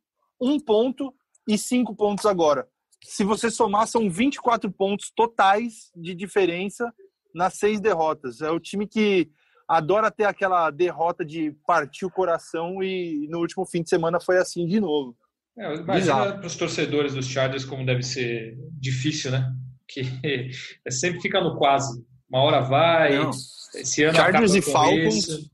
um 0.41 0.59
ponto 0.59 1.13
e 1.47 1.57
cinco 1.57 1.95
pontos 1.95 2.25
agora. 2.25 2.67
Se 3.03 3.23
você 3.23 3.49
somar, 3.49 3.87
são 3.87 4.09
24 4.09 4.71
pontos 4.71 5.11
totais 5.15 5.91
de 5.95 6.13
diferença 6.13 6.93
nas 7.33 7.55
seis 7.55 7.79
derrotas. 7.79 8.41
É 8.41 8.49
o 8.51 8.59
time 8.59 8.87
que 8.87 9.29
adora 9.67 10.11
ter 10.11 10.25
aquela 10.25 10.69
derrota 10.71 11.23
de 11.23 11.51
partir 11.65 12.05
o 12.05 12.11
coração 12.11 12.81
e 12.83 13.27
no 13.29 13.39
último 13.39 13.65
fim 13.65 13.83
de 13.83 13.89
semana 13.89 14.19
foi 14.19 14.37
assim 14.37 14.65
de 14.65 14.79
novo. 14.79 15.15
É, 15.59 15.75
imagina 15.75 16.37
para 16.37 16.47
os 16.47 16.55
torcedores 16.55 17.13
dos 17.13 17.27
Chargers 17.27 17.65
como 17.65 17.85
deve 17.85 18.01
ser 18.01 18.57
difícil, 18.79 19.31
né? 19.31 19.53
Que 19.85 20.01
é 20.85 20.89
sempre 20.89 21.19
fica 21.21 21.41
no 21.41 21.57
quase. 21.57 22.01
Uma 22.29 22.43
hora 22.43 22.61
vai, 22.61 23.17
Não. 23.17 23.31
esse 23.75 24.03
ano 24.03 24.15
Chargers 24.15 24.55
e 24.55 24.61
Falcons. 24.61 25.51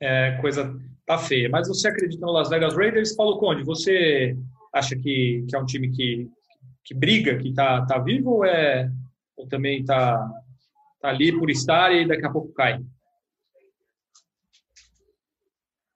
É, 0.00 0.38
coisa 0.40 0.72
tá 1.04 1.18
feia. 1.18 1.48
Mas 1.48 1.66
você 1.66 1.88
acredita 1.88 2.24
no 2.24 2.32
Las 2.32 2.48
Vegas 2.48 2.76
Raiders? 2.76 3.16
Paulo 3.16 3.38
Conde, 3.38 3.64
você 3.64 4.36
acha 4.72 4.94
que, 4.94 5.44
que 5.48 5.56
é 5.56 5.58
um 5.58 5.66
time 5.66 5.90
que, 5.90 6.28
que 6.84 6.94
briga, 6.94 7.36
que 7.38 7.52
tá, 7.52 7.84
tá 7.84 7.98
vivo 7.98 8.30
ou, 8.30 8.44
é, 8.44 8.88
ou 9.36 9.48
também 9.48 9.84
tá, 9.84 10.30
tá 11.00 11.08
ali 11.08 11.36
por 11.36 11.50
estar 11.50 11.92
e 11.92 12.06
daqui 12.06 12.24
a 12.24 12.30
pouco 12.30 12.52
cai? 12.52 12.80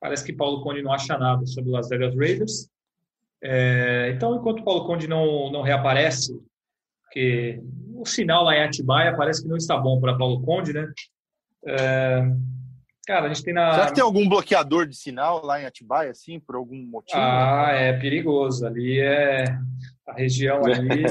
Parece 0.00 0.24
que 0.24 0.32
Paulo 0.32 0.62
Conde 0.62 0.82
não 0.82 0.92
acha 0.92 1.16
nada 1.16 1.46
sobre 1.46 1.70
o 1.70 1.72
Las 1.72 1.88
Vegas 1.88 2.16
Raiders. 2.16 2.68
É, 3.42 4.12
então, 4.14 4.36
enquanto 4.36 4.60
o 4.60 4.64
Paulo 4.64 4.86
Conde 4.86 5.06
não, 5.06 5.50
não 5.50 5.62
reaparece, 5.62 6.32
porque 7.02 7.60
o 7.94 8.04
sinal 8.06 8.44
lá 8.44 8.56
em 8.56 8.62
Atibaia 8.62 9.16
parece 9.16 9.42
que 9.42 9.48
não 9.48 9.56
está 9.56 9.76
bom 9.76 10.00
para 10.00 10.16
Paulo 10.16 10.42
Conde, 10.42 10.72
né? 10.72 10.86
É, 11.66 12.22
cara, 13.06 13.26
a 13.26 13.28
gente 13.28 13.42
tem 13.42 13.54
na. 13.54 13.72
Será 13.72 13.86
que 13.86 13.94
tem 13.94 14.04
algum 14.04 14.28
bloqueador 14.28 14.86
de 14.86 14.96
sinal 14.96 15.44
lá 15.44 15.60
em 15.60 15.66
Atibaia, 15.66 16.10
assim, 16.10 16.40
por 16.40 16.56
algum 16.56 16.76
motivo? 16.76 17.20
Ah, 17.20 17.70
é 17.72 17.92
perigoso. 17.94 18.66
Ali 18.66 19.00
é 19.00 19.44
a 20.06 20.12
região 20.14 20.64
ali. 20.66 21.04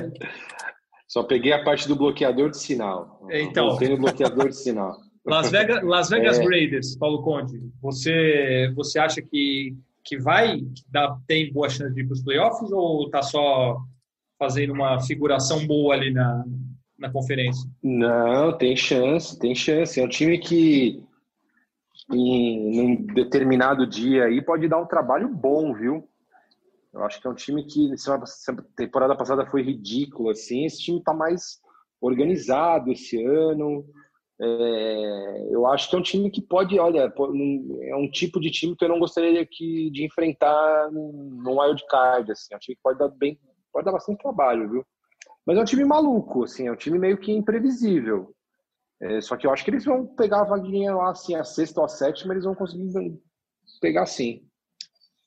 Só 1.08 1.24
peguei 1.24 1.54
a 1.54 1.64
parte 1.64 1.88
do 1.88 1.96
bloqueador 1.96 2.50
de 2.50 2.58
sinal. 2.58 3.26
Então. 3.32 3.70
Voltei 3.70 3.90
no 3.90 3.98
bloqueador 3.98 4.50
de 4.50 4.56
sinal. 4.58 4.98
Las 5.26 5.50
Vegas, 5.50 5.84
Las 5.84 6.10
Vegas 6.10 6.40
É. 6.40 6.44
Raiders, 6.46 6.96
Paulo 6.98 7.24
Conde, 7.24 7.60
você, 7.82 8.72
você 8.76 9.00
acha 9.00 9.22
que, 9.22 9.76
que 10.06 10.18
vai 10.18 10.62
dar, 10.90 11.18
tem 11.28 11.52
boa 11.52 11.68
chance 11.68 11.94
de 11.94 12.02
ir 12.02 12.06
para 12.06 12.14
os 12.14 12.24
playoffs 12.24 12.72
ou 12.72 13.10
tá 13.10 13.24
só 13.24 13.78
fazendo 14.38 14.72
uma 14.72 15.02
figuração 15.02 15.66
boa 15.66 15.96
ali 15.96 16.14
na, 16.14 16.46
na 16.98 17.12
conferência? 17.12 17.68
Não, 17.84 18.56
tem 18.58 18.76
chance, 18.76 19.38
tem 19.40 19.56
chance. 19.56 20.00
É 20.00 20.04
um 20.04 20.10
time 20.10 20.38
que 20.38 21.04
em 22.12 22.82
um 22.82 23.06
determinado 23.08 23.88
dia 23.88 24.26
aí 24.26 24.42
pode 24.42 24.68
dar 24.68 24.80
um 24.80 24.86
trabalho 24.86 25.28
bom, 25.28 25.74
viu? 25.74 26.08
Eu 26.94 27.04
acho 27.04 27.20
que 27.20 27.28
é 27.28 27.30
um 27.30 27.36
time 27.36 27.66
que 27.66 27.94
temporada 28.76 29.16
passada 29.18 29.46
foi 29.46 29.64
ridículo, 29.64 30.30
assim. 30.30 30.66
Esse 30.66 30.82
time 30.82 31.00
está 31.00 31.14
mais 31.14 31.60
organizado 32.00 32.92
esse 32.92 33.22
ano. 33.22 33.86
É, 34.42 35.48
eu 35.50 35.66
acho 35.68 35.90
que 35.90 35.96
é 35.96 36.00
um 36.00 36.04
time 36.04 36.30
que 36.30 36.42
pode, 36.42 36.78
olha, 36.78 37.12
é 37.84 37.96
um 37.96 38.10
tipo 38.12 38.40
de 38.40 38.52
time 38.52 38.76
que 38.76 38.84
eu 38.84 38.90
não 38.90 39.00
gostaria 39.00 39.46
que, 39.46 39.90
de 39.92 40.06
enfrentar 40.06 40.92
no 40.92 41.62
wild 41.62 41.86
card, 41.88 42.32
assim. 42.32 42.54
É 42.54 42.58
um 42.58 42.60
time 42.60 42.76
que 42.76 42.82
pode 42.82 43.00
dar 43.00 43.08
bem, 43.08 43.40
pode 43.72 43.86
dar 43.86 43.92
bastante 43.92 44.22
trabalho, 44.22 44.70
viu? 44.70 44.86
Mas 45.46 45.58
é 45.58 45.62
um 45.62 45.66
time 45.66 45.86
maluco, 45.86 46.44
assim, 46.44 46.68
é 46.68 46.72
um 46.72 46.76
time 46.76 46.98
meio 46.98 47.18
que 47.18 47.32
imprevisível. 47.32 48.36
É, 49.02 49.22
só 49.22 49.38
que 49.38 49.46
eu 49.46 49.52
acho 49.52 49.64
que 49.64 49.70
eles 49.70 49.86
vão 49.86 50.06
pegar 50.06 50.42
a 50.42 50.46
vaguinha 50.46 50.96
lá, 50.96 51.12
assim, 51.12 51.36
a 51.36 51.44
sexta 51.44 51.80
ou 51.80 51.86
a 51.86 51.90
sétima, 51.90 52.34
eles 52.34 52.46
vão 52.46 52.56
conseguir 52.56 53.20
pegar 53.80 54.06
sim. 54.06 54.48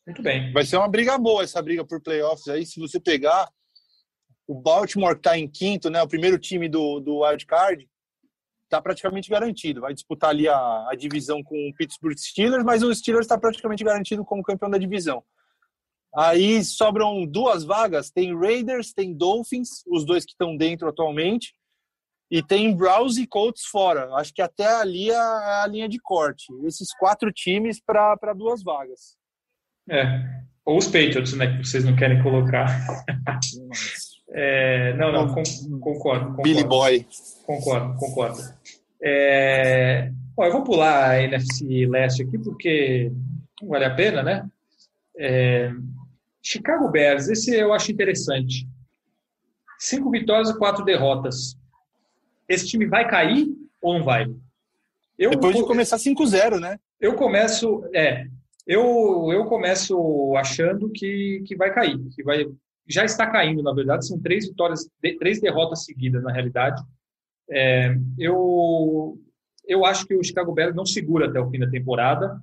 Muito 0.06 0.22
bem. 0.22 0.52
Vai 0.52 0.64
ser 0.64 0.76
uma 0.76 0.88
briga 0.88 1.16
boa 1.18 1.42
essa 1.42 1.60
briga 1.62 1.84
por 1.84 2.02
playoffs 2.02 2.48
aí, 2.48 2.64
se 2.66 2.80
você 2.80 2.98
pegar 2.98 3.48
o 4.46 4.54
Baltimore 4.54 5.12
que 5.12 5.20
está 5.20 5.38
em 5.38 5.46
quinto, 5.46 5.90
né, 5.90 6.02
o 6.02 6.08
primeiro 6.08 6.38
time 6.38 6.68
do, 6.68 6.98
do 6.98 7.20
wild 7.20 7.44
card, 7.44 7.86
está 8.68 8.80
praticamente 8.80 9.30
garantido. 9.30 9.80
Vai 9.80 9.94
disputar 9.94 10.30
ali 10.30 10.46
a, 10.46 10.88
a 10.90 10.94
divisão 10.94 11.42
com 11.42 11.68
o 11.68 11.74
Pittsburgh 11.74 12.16
Steelers, 12.16 12.64
mas 12.64 12.82
o 12.82 12.94
Steelers 12.94 13.24
está 13.24 13.38
praticamente 13.38 13.82
garantido 13.82 14.24
como 14.24 14.42
campeão 14.42 14.70
da 14.70 14.78
divisão. 14.78 15.24
Aí 16.14 16.64
sobram 16.64 17.26
duas 17.26 17.64
vagas, 17.64 18.10
tem 18.10 18.38
Raiders, 18.38 18.92
tem 18.92 19.14
Dolphins, 19.14 19.82
os 19.86 20.04
dois 20.04 20.24
que 20.24 20.32
estão 20.32 20.56
dentro 20.56 20.88
atualmente, 20.88 21.54
e 22.30 22.42
tem 22.42 22.74
Browns 22.74 23.16
e 23.16 23.26
Colts 23.26 23.64
fora. 23.64 24.14
Acho 24.14 24.32
que 24.32 24.42
até 24.42 24.66
ali 24.66 25.10
é 25.10 25.16
a 25.16 25.66
linha 25.66 25.88
de 25.88 25.98
corte. 25.98 26.46
Esses 26.64 26.88
quatro 26.98 27.32
times 27.32 27.80
para 27.80 28.34
duas 28.34 28.62
vagas. 28.62 29.16
É. 29.88 30.04
Ou 30.64 30.76
os 30.76 30.86
Patriots, 30.86 31.32
né, 31.32 31.56
que 31.56 31.66
vocês 31.66 31.84
não 31.84 31.96
querem 31.96 32.22
colocar. 32.22 32.66
É, 34.30 34.92
não, 34.94 35.10
não, 35.12 35.28
concordo, 35.28 35.80
concordo. 35.80 36.42
Billy 36.42 36.64
Boy. 36.64 37.06
Concordo, 37.46 37.94
concordo. 37.98 38.38
É, 39.02 40.10
bom, 40.36 40.44
eu 40.44 40.52
vou 40.52 40.64
pular 40.64 41.10
a 41.10 41.22
NFC 41.22 41.86
Leste 41.86 42.22
aqui 42.22 42.38
porque 42.38 43.10
não 43.60 43.68
vale 43.68 43.84
a 43.84 43.94
pena, 43.94 44.22
né? 44.22 44.48
É, 45.16 45.72
Chicago 46.42 46.90
Bears, 46.90 47.28
esse 47.28 47.54
eu 47.54 47.72
acho 47.72 47.90
interessante. 47.90 48.68
Cinco 49.78 50.10
vitórias 50.10 50.50
e 50.50 50.58
quatro 50.58 50.84
derrotas. 50.84 51.56
Esse 52.48 52.66
time 52.66 52.86
vai 52.86 53.08
cair 53.08 53.46
ou 53.80 53.98
não 53.98 54.04
vai? 54.04 54.26
Eu, 55.18 55.30
Depois 55.30 55.56
de 55.56 55.62
começar 55.64 55.96
5-0, 55.96 56.60
né? 56.60 56.78
Eu 57.00 57.14
começo, 57.14 57.84
é, 57.94 58.26
eu, 58.66 59.28
eu 59.32 59.46
começo 59.46 60.34
achando 60.36 60.90
que, 60.90 61.42
que 61.46 61.56
vai 61.56 61.72
cair, 61.72 61.98
que 62.14 62.22
vai, 62.22 62.46
já 62.88 63.04
está 63.04 63.26
caindo, 63.26 63.62
na 63.62 63.72
verdade, 63.72 64.06
são 64.06 64.18
três 64.18 64.48
vitórias, 64.48 64.88
três 65.18 65.40
derrotas 65.40 65.84
seguidas, 65.84 66.22
na 66.22 66.32
realidade. 66.32 66.82
É, 67.50 67.96
eu, 68.18 69.18
eu 69.66 69.84
acho 69.84 70.06
que 70.06 70.14
o 70.14 70.24
Chicago 70.24 70.52
Bears 70.52 70.74
não 70.74 70.86
segura 70.86 71.28
até 71.28 71.40
o 71.40 71.50
fim 71.50 71.58
da 71.58 71.68
temporada. 71.68 72.40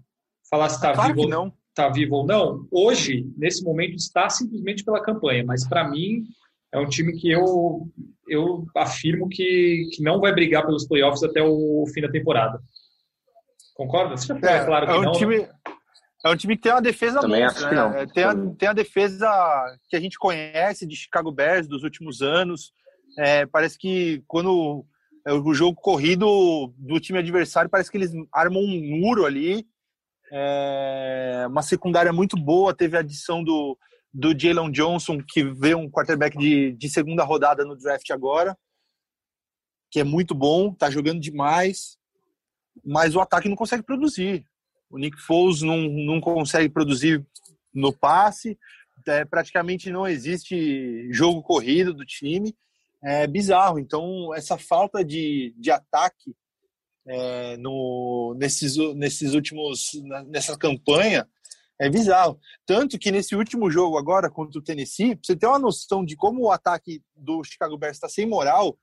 Falar 0.49 0.69
se 0.69 0.75
está 0.75 0.93
claro 0.93 1.13
vivo, 1.13 1.27
não. 1.27 1.53
Tá 1.73 1.89
vivo 1.89 2.15
ou 2.15 2.25
não, 2.25 2.65
hoje, 2.71 3.29
nesse 3.35 3.61
momento, 3.61 3.95
está 3.95 4.29
simplesmente 4.29 4.81
pela 4.81 5.03
campanha, 5.03 5.43
mas 5.43 5.67
para 5.67 5.89
mim 5.89 6.23
é 6.71 6.79
um 6.79 6.87
time 6.87 7.11
que 7.19 7.29
eu, 7.29 7.89
eu 8.29 8.65
afirmo 8.77 9.27
que, 9.27 9.89
que 9.93 10.01
não 10.01 10.21
vai 10.21 10.33
brigar 10.33 10.65
pelos 10.65 10.87
playoffs 10.87 11.21
até 11.21 11.41
o 11.43 11.85
fim 11.93 11.99
da 11.99 12.09
temporada. 12.09 12.61
Concorda? 13.73 14.15
Você 14.15 14.27
já 14.27 14.39
foi, 14.39 14.49
é, 14.49 14.65
claro 14.65 14.85
que 14.85 14.91
é 14.93 14.95
um 14.95 15.01
não. 15.01 15.11
Né? 15.11 15.19
Time... 15.19 15.37
Né? 15.39 15.49
É 16.25 16.29
um 16.29 16.35
time 16.35 16.55
que 16.55 16.63
tem 16.63 16.71
uma 16.71 16.81
defesa 16.81 17.19
Também 17.19 17.43
acho 17.43 17.69
que 17.69 17.75
né? 17.75 17.75
não. 17.75 18.07
Tem, 18.07 18.23
a, 18.23 18.33
tem 18.55 18.67
a 18.67 18.73
defesa 18.73 19.29
que 19.87 19.95
a 19.95 19.99
gente 19.99 20.17
conhece 20.17 20.83
de 20.87 20.95
Chicago 20.95 21.31
Bears 21.31 21.67
dos 21.67 21.83
últimos 21.83 22.23
anos. 22.23 22.73
É, 23.19 23.45
parece 23.45 23.77
que 23.77 24.23
quando 24.27 24.83
é, 25.23 25.31
o 25.31 25.53
jogo 25.53 25.79
corrido 25.79 26.73
do 26.79 26.99
time 26.99 27.19
adversário, 27.19 27.69
parece 27.69 27.91
que 27.91 27.97
eles 27.97 28.11
armam 28.33 28.63
um 28.63 28.99
muro 28.99 29.23
ali. 29.23 29.67
É, 30.31 31.45
uma 31.47 31.61
secundária 31.61 32.11
muito 32.11 32.35
boa. 32.35 32.73
Teve 32.73 32.97
a 32.97 33.01
adição 33.01 33.43
do, 33.43 33.77
do 34.11 34.37
Jalen 34.37 34.71
Johnson, 34.71 35.19
que 35.27 35.43
veio 35.43 35.77
um 35.77 35.91
quarterback 35.91 36.35
de, 36.35 36.71
de 36.71 36.89
segunda 36.89 37.23
rodada 37.23 37.63
no 37.63 37.77
draft 37.77 38.09
agora, 38.09 38.57
que 39.91 39.99
é 39.99 40.03
muito 40.03 40.33
bom, 40.33 40.73
tá 40.73 40.89
jogando 40.89 41.19
demais, 41.19 41.99
mas 42.83 43.15
o 43.15 43.19
ataque 43.19 43.47
não 43.47 43.55
consegue 43.55 43.83
produzir. 43.83 44.43
O 44.89 44.97
Nick 44.97 45.17
Foles 45.19 45.61
não, 45.61 45.77
não 45.77 46.21
consegue 46.21 46.69
produzir 46.69 47.25
no 47.73 47.91
passe, 47.91 48.57
é, 49.07 49.25
praticamente 49.25 49.89
não 49.89 50.07
existe 50.07 51.11
jogo 51.11 51.41
corrido 51.41 51.93
do 51.93 52.05
time. 52.05 52.55
É 53.03 53.27
bizarro. 53.27 53.77
Então, 53.77 54.33
essa 54.33 54.57
falta 54.57 55.03
de, 55.03 55.53
de 55.57 55.69
ataque 55.69 56.35
é, 57.07 57.57
no, 57.57 58.35
nesses, 58.37 58.75
nesses 58.95 59.33
últimos, 59.33 59.91
nessa 60.27 60.57
campanha 60.57 61.27
é 61.79 61.89
bizarro. 61.89 62.39
Tanto 62.65 62.97
que 62.97 63.11
nesse 63.11 63.35
último 63.35 63.69
jogo 63.69 63.97
agora 63.97 64.29
contra 64.29 64.59
o 64.59 64.63
Tennessee, 64.63 65.19
você 65.21 65.35
ter 65.35 65.45
uma 65.45 65.59
noção 65.59 66.03
de 66.03 66.15
como 66.15 66.43
o 66.43 66.51
ataque 66.51 67.01
do 67.15 67.43
Chicago 67.43 67.77
Bears 67.77 67.97
está 67.97 68.09
sem 68.09 68.25
moral, 68.25 68.77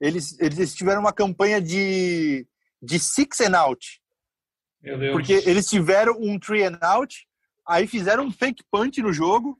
eles, 0.00 0.38
eles 0.40 0.74
tiveram 0.74 1.00
uma 1.00 1.12
campanha 1.12 1.60
de, 1.60 2.46
de 2.82 2.98
six 2.98 3.40
and 3.40 3.58
out. 3.58 3.99
Porque 5.12 5.32
eles 5.46 5.66
tiveram 5.66 6.16
um 6.18 6.38
three 6.38 6.64
and 6.64 6.78
out, 6.82 7.26
aí 7.66 7.86
fizeram 7.86 8.24
um 8.24 8.32
fake 8.32 8.64
punch 8.70 9.02
no 9.02 9.12
jogo, 9.12 9.58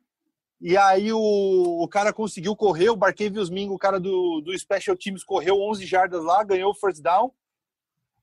e 0.61 0.77
aí 0.77 1.13
o, 1.13 1.19
o 1.19 1.89
cara 1.89 2.13
conseguiu 2.13 2.55
correr, 2.55 2.91
o 2.91 2.97
Barkevius 2.97 3.49
Mingo, 3.49 3.75
o 3.75 3.79
cara 3.79 3.99
do, 3.99 4.41
do 4.41 4.59
Special 4.59 4.97
Teams, 4.97 5.25
correu 5.25 5.61
11 5.61 5.87
jardas 5.87 6.23
lá, 6.23 6.45
ganhou 6.45 6.71
o 6.71 6.75
first 6.75 7.03
down. 7.03 7.33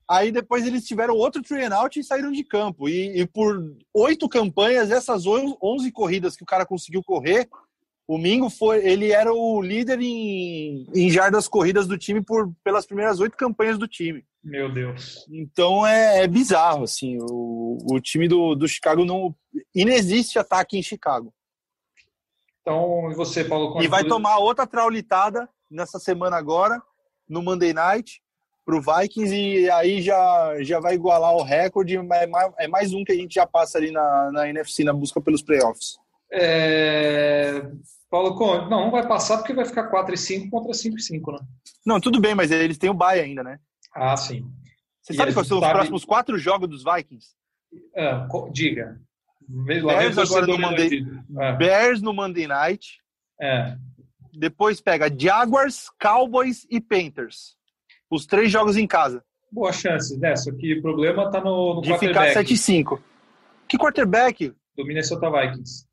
Aí 0.08 0.32
depois 0.32 0.66
eles 0.66 0.86
tiveram 0.86 1.14
outro 1.14 1.42
three 1.42 1.64
and 1.64 1.74
out 1.74 1.98
e 1.98 2.04
saíram 2.04 2.32
de 2.32 2.42
campo. 2.42 2.88
E, 2.88 3.20
e 3.20 3.26
por 3.26 3.76
oito 3.92 4.28
campanhas, 4.28 4.90
essas 4.90 5.24
11 5.26 5.92
corridas 5.92 6.34
que 6.34 6.42
o 6.42 6.46
cara 6.46 6.64
conseguiu 6.64 7.02
correr, 7.02 7.48
o 8.08 8.16
Mingo 8.16 8.48
foi, 8.48 8.78
ele 8.86 9.12
era 9.12 9.30
o 9.34 9.60
líder 9.60 10.00
em, 10.00 10.86
em 10.94 11.10
jardas 11.10 11.46
corridas 11.46 11.86
do 11.86 11.98
time 11.98 12.22
por 12.22 12.50
pelas 12.64 12.86
primeiras 12.86 13.20
oito 13.20 13.36
campanhas 13.36 13.76
do 13.76 13.86
time. 13.86 14.24
Meu 14.42 14.72
Deus. 14.72 15.26
Então 15.30 15.86
é, 15.86 16.22
é 16.22 16.26
bizarro, 16.26 16.84
assim. 16.84 17.18
O, 17.20 17.76
o 17.90 18.00
time 18.00 18.26
do, 18.26 18.54
do 18.54 18.66
Chicago 18.66 19.04
não. 19.04 19.34
Inexiste 19.74 20.38
ataque 20.38 20.78
em 20.78 20.82
Chicago. 20.82 21.34
Então, 22.62 23.10
e 23.10 23.14
você, 23.14 23.44
Paulo? 23.44 23.82
E 23.82 23.86
vai 23.86 24.04
tomar 24.04 24.38
outra 24.38 24.66
traulitada 24.66 25.46
nessa 25.70 25.98
semana 25.98 26.36
agora, 26.36 26.82
no 27.28 27.42
Monday 27.42 27.74
Night, 27.74 28.22
pro 28.64 28.80
Vikings, 28.80 29.34
e 29.34 29.70
aí 29.70 30.00
já, 30.00 30.56
já 30.60 30.80
vai 30.80 30.94
igualar 30.94 31.34
o 31.34 31.42
recorde. 31.42 31.96
É 31.96 32.26
mais, 32.26 32.52
é 32.58 32.66
mais 32.66 32.94
um 32.94 33.04
que 33.04 33.12
a 33.12 33.16
gente 33.16 33.34
já 33.34 33.46
passa 33.46 33.76
ali 33.76 33.90
na, 33.90 34.32
na 34.32 34.48
NFC 34.48 34.82
na 34.82 34.94
busca 34.94 35.20
pelos 35.20 35.42
playoffs. 35.42 35.98
É... 36.32 37.62
Paulo 38.10 38.34
Conde, 38.34 38.70
não, 38.70 38.84
não 38.84 38.90
vai 38.90 39.06
passar 39.06 39.38
porque 39.38 39.52
vai 39.52 39.64
ficar 39.64 39.88
4 39.88 40.14
e 40.14 40.18
5 40.18 40.50
contra 40.50 40.72
5 40.72 40.96
e 40.96 41.02
5, 41.02 41.32
né? 41.32 41.38
Não, 41.84 42.00
tudo 42.00 42.20
bem, 42.20 42.34
mas 42.34 42.50
eles 42.50 42.78
têm 42.78 42.90
o 42.90 42.94
bye 42.94 43.20
ainda, 43.20 43.42
né? 43.42 43.58
Ah, 43.94 44.16
sim. 44.16 44.50
Você 45.02 45.12
e 45.12 45.16
sabe 45.16 45.32
quais 45.32 45.46
são 45.46 45.60
sabe... 45.60 45.72
os 45.72 45.76
próximos 45.76 46.04
quatro 46.04 46.38
jogos 46.38 46.68
dos 46.68 46.84
Vikings? 46.84 47.28
Ah, 47.96 48.26
diga. 48.52 49.00
Bears 49.48 50.18
agora 50.18 50.46
no 50.46 50.58
Monday, 50.58 51.06
é. 51.38 51.52
Bears 51.56 52.02
no 52.02 52.12
Monday 52.12 52.46
Night. 52.46 52.98
É. 53.40 53.76
Depois 54.34 54.80
pega 54.80 55.10
Jaguars, 55.14 55.88
Cowboys 56.00 56.66
e 56.70 56.80
Panthers. 56.80 57.56
Os 58.10 58.26
três 58.26 58.50
jogos 58.50 58.76
em 58.76 58.86
casa. 58.86 59.24
Boa 59.50 59.72
chance, 59.72 60.18
né? 60.18 60.36
Só 60.36 60.52
que 60.52 60.74
o 60.74 60.82
problema 60.82 61.30
tá 61.30 61.40
no, 61.40 61.76
no 61.76 61.82
De 61.82 61.98
ficar 61.98 62.34
7-5. 62.34 63.00
Que 63.66 63.78
quarterback? 63.78 64.52
Do 64.76 64.84
Minnesota 64.84 65.30
Vikings. 65.30 65.87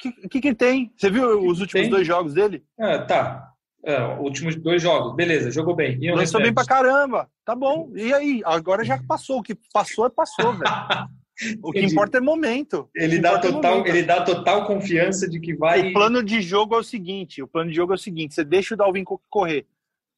O 0.00 0.12
que, 0.12 0.28
que, 0.28 0.40
que, 0.40 0.54
tem? 0.54 0.92
Você 0.96 1.10
viu 1.10 1.46
os 1.46 1.60
últimos 1.60 1.82
tem? 1.82 1.90
dois 1.90 2.06
jogos 2.06 2.32
dele? 2.34 2.64
Ah, 2.78 2.98
tá. 3.00 3.50
É, 3.84 4.02
últimos 4.18 4.56
dois 4.56 4.82
jogos, 4.82 5.14
beleza, 5.14 5.50
jogou 5.50 5.74
bem. 5.74 5.98
E 6.02 6.12
Lançou 6.12 6.40
bem 6.40 6.52
pra 6.52 6.64
caramba, 6.64 7.28
tá 7.44 7.54
bom. 7.54 7.90
E 7.94 8.12
aí? 8.12 8.42
Agora 8.44 8.84
já 8.84 8.98
passou. 9.06 9.38
O 9.38 9.42
que 9.42 9.56
passou 9.72 10.06
é 10.06 10.10
passou, 10.10 10.52
velho. 10.52 10.64
O 11.62 11.72
que 11.72 11.80
importa 11.80 12.18
é 12.18 12.20
momento. 12.20 12.90
Ele 12.94 13.18
dá, 13.18 13.32
é 13.32 13.38
total, 13.38 13.86
é 13.86 13.88
ele 13.88 14.02
dá 14.02 14.22
total 14.22 14.66
confiança 14.66 15.26
de 15.26 15.40
que 15.40 15.54
vai. 15.54 15.88
O 15.88 15.92
plano 15.94 16.22
de 16.22 16.42
jogo 16.42 16.74
é 16.74 16.78
o 16.78 16.84
seguinte: 16.84 17.42
o 17.42 17.48
plano 17.48 17.70
de 17.70 17.76
jogo 17.76 17.92
é 17.92 17.94
o 17.94 17.98
seguinte: 17.98 18.34
você 18.34 18.44
deixa 18.44 18.74
o 18.74 18.76
Dalvin 18.76 19.04
Cook 19.04 19.22
correr. 19.30 19.66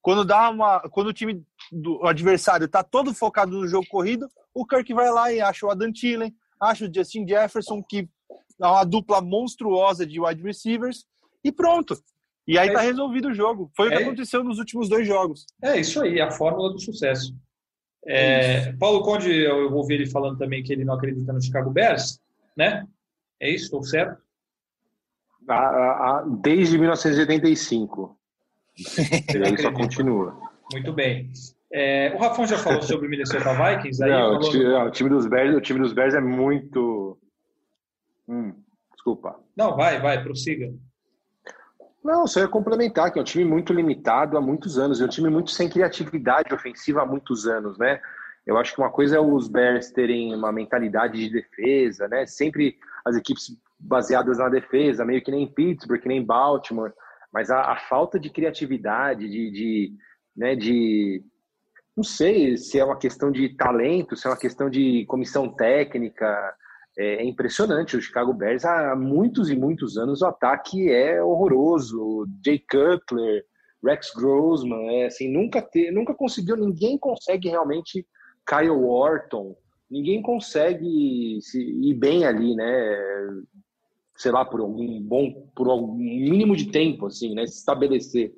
Quando 0.01 0.25
dá 0.25 0.51
uma. 0.51 0.81
Quando 0.91 1.09
o 1.09 1.13
time 1.13 1.41
do 1.71 2.05
adversário 2.05 2.67
tá 2.67 2.83
todo 2.83 3.15
focado 3.15 3.53
no 3.53 3.69
jogo 3.69 3.87
corrido, 3.89 4.29
o 4.53 4.67
Kirk 4.67 4.93
vai 4.93 5.13
lá 5.13 5.33
e 5.33 5.41
acha 5.41 5.65
o 5.65 5.71
Adam 5.71 5.93
Thielen, 5.93 6.35
acha 6.61 6.87
o 6.87 6.93
Justin 6.93 7.25
Jefferson, 7.27 7.81
que 7.89 8.09
é 8.61 8.67
uma 8.67 8.85
dupla 8.85 9.21
monstruosa 9.21 10.07
de 10.07 10.21
wide 10.21 10.43
receivers, 10.43 11.05
e 11.45 11.51
pronto. 11.51 11.97
E 12.47 12.59
aí 12.59 12.69
é, 12.69 12.73
tá 12.73 12.81
resolvido 12.81 13.29
o 13.29 13.35
jogo. 13.35 13.71
Foi 13.77 13.87
é, 13.87 13.89
o 13.89 13.97
que 13.97 14.03
é. 14.03 14.07
aconteceu 14.07 14.43
nos 14.43 14.59
últimos 14.59 14.89
dois 14.89 15.07
jogos. 15.07 15.47
É 15.63 15.79
isso 15.79 16.03
aí, 16.03 16.21
a 16.21 16.31
fórmula 16.31 16.73
do 16.73 16.81
sucesso. 16.81 17.35
É, 18.05 18.73
Paulo 18.73 19.03
Conde, 19.03 19.33
eu 19.33 19.73
ouvi 19.73 19.95
ele 19.95 20.07
falando 20.11 20.37
também 20.37 20.63
que 20.63 20.73
ele 20.73 20.85
não 20.85 20.95
acredita 20.95 21.33
no 21.33 21.41
Chicago 21.41 21.71
Bears, 21.71 22.21
né? 22.57 22.85
É 23.41 23.49
isso, 23.51 23.65
estou 23.65 23.83
certo? 23.83 24.21
desde 26.41 26.79
1985. 26.79 28.17
ele 29.35 29.59
só 29.59 29.73
continua. 29.73 30.39
Muito 30.73 30.93
bem. 30.93 31.31
É, 31.73 32.13
o 32.15 32.19
Rafão 32.19 32.47
já 32.47 32.59
falou 32.59 32.83
sobre 32.83 33.07
o 33.07 33.11
Minnesota 33.11 33.53
Vikings. 33.55 34.03
Aí 34.03 34.11
não, 34.11 34.19
falou... 34.19 34.37
o, 34.37 34.51
time, 34.51 34.65
não, 34.65 34.87
o, 34.87 34.91
time, 34.91 35.11
dos 35.11 35.27
Bears, 35.27 35.57
o 35.57 35.61
time 35.61 35.81
dos 35.81 35.93
Bears 35.93 36.15
é 36.15 36.21
muito. 36.21 37.19
Hum, 38.33 38.55
desculpa. 38.95 39.39
Não, 39.55 39.77
vai, 39.77 40.01
vai, 40.01 40.23
prossiga. 40.23 40.73
Não, 42.03 42.27
só 42.27 42.41
ia 42.41 42.49
complementar 42.49 43.13
que 43.13 43.19
é 43.19 43.23
um 43.23 43.25
time 43.25 43.45
muito 43.45 43.75
limitado 43.75 44.39
há 44.39 44.41
muitos 44.41 44.79
anos, 44.79 45.03
é 45.03 45.05
um 45.05 45.09
time 45.09 45.29
muito 45.29 45.51
sem 45.51 45.69
criatividade 45.69 46.53
ofensiva 46.55 47.03
há 47.03 47.07
muitos 47.07 47.47
anos, 47.47 47.77
né? 47.79 48.01
Eu 48.47 48.57
acho 48.57 48.75
que 48.75 48.81
uma 48.81 48.91
coisa 48.91 49.17
é 49.19 49.21
os 49.21 49.49
Bears 49.49 49.93
terem 49.93 50.35
uma 50.35 50.51
mentalidade 50.51 51.19
de 51.19 51.31
defesa, 51.31 52.09
né? 52.09 52.27
Sempre 52.27 52.79
as 53.05 53.17
equipes 53.17 53.55
baseadas 53.79 54.39
na 54.39 54.49
defesa, 54.49 55.05
meio 55.05 55.23
que 55.23 55.31
nem 55.31 55.53
Pittsburgh, 55.53 56.01
que 56.01 56.09
nem 56.09 56.25
Baltimore, 56.25 56.93
mas 57.31 57.51
a, 57.51 57.73
a 57.73 57.77
falta 57.77 58.19
de 58.19 58.31
criatividade, 58.31 59.29
de, 59.29 59.51
de, 59.51 59.93
né, 60.37 60.57
de 60.57 61.23
não 61.97 62.03
sei 62.03 62.57
se 62.57 62.79
é 62.79 62.85
uma 62.85 62.99
questão 62.99 63.31
de 63.31 63.51
talento, 63.51 64.17
se 64.17 64.27
é 64.27 64.31
uma 64.31 64.39
questão 64.39 64.71
de 64.71 65.05
comissão 65.07 65.49
técnica, 65.49 66.55
é, 66.99 67.17
é 67.17 67.25
impressionante. 67.25 67.97
O 67.97 68.01
Chicago 68.01 68.33
Bears 68.33 68.65
há 68.65 68.95
muitos 68.97 69.51
e 69.51 69.57
muitos 69.57 69.97
anos 69.97 70.23
o 70.23 70.27
ataque 70.27 70.91
é 70.91 71.23
horroroso. 71.23 72.27
Jay 72.45 72.59
Cutler, 72.59 73.45
Rex 73.85 74.13
Grossman, 74.15 74.97
é, 74.97 75.07
assim, 75.07 75.29
nunca, 75.31 75.61
ter, 75.61 75.91
nunca 75.91 76.15
conseguiu, 76.15 76.57
ninguém 76.57 76.99
consegue 76.99 77.49
realmente. 77.49 78.07
Kyle 78.45 78.71
Orton, 78.71 79.57
ninguém 79.89 80.21
consegue 80.21 81.39
se 81.41 81.63
ir 81.63 81.95
bem 81.95 82.25
ali, 82.25 82.57
né? 82.57 82.99
Sei 84.17 84.33
lá, 84.33 84.45
por 84.45 84.61
algum 84.61 85.01
bom, 85.01 85.49
por 85.55 85.69
algum 85.69 85.95
mínimo 85.95 86.57
de 86.57 86.71
tempo, 86.71 87.07
assim, 87.07 87.35
né? 87.35 87.47
Se 87.47 87.59
estabelecer. 87.59 88.33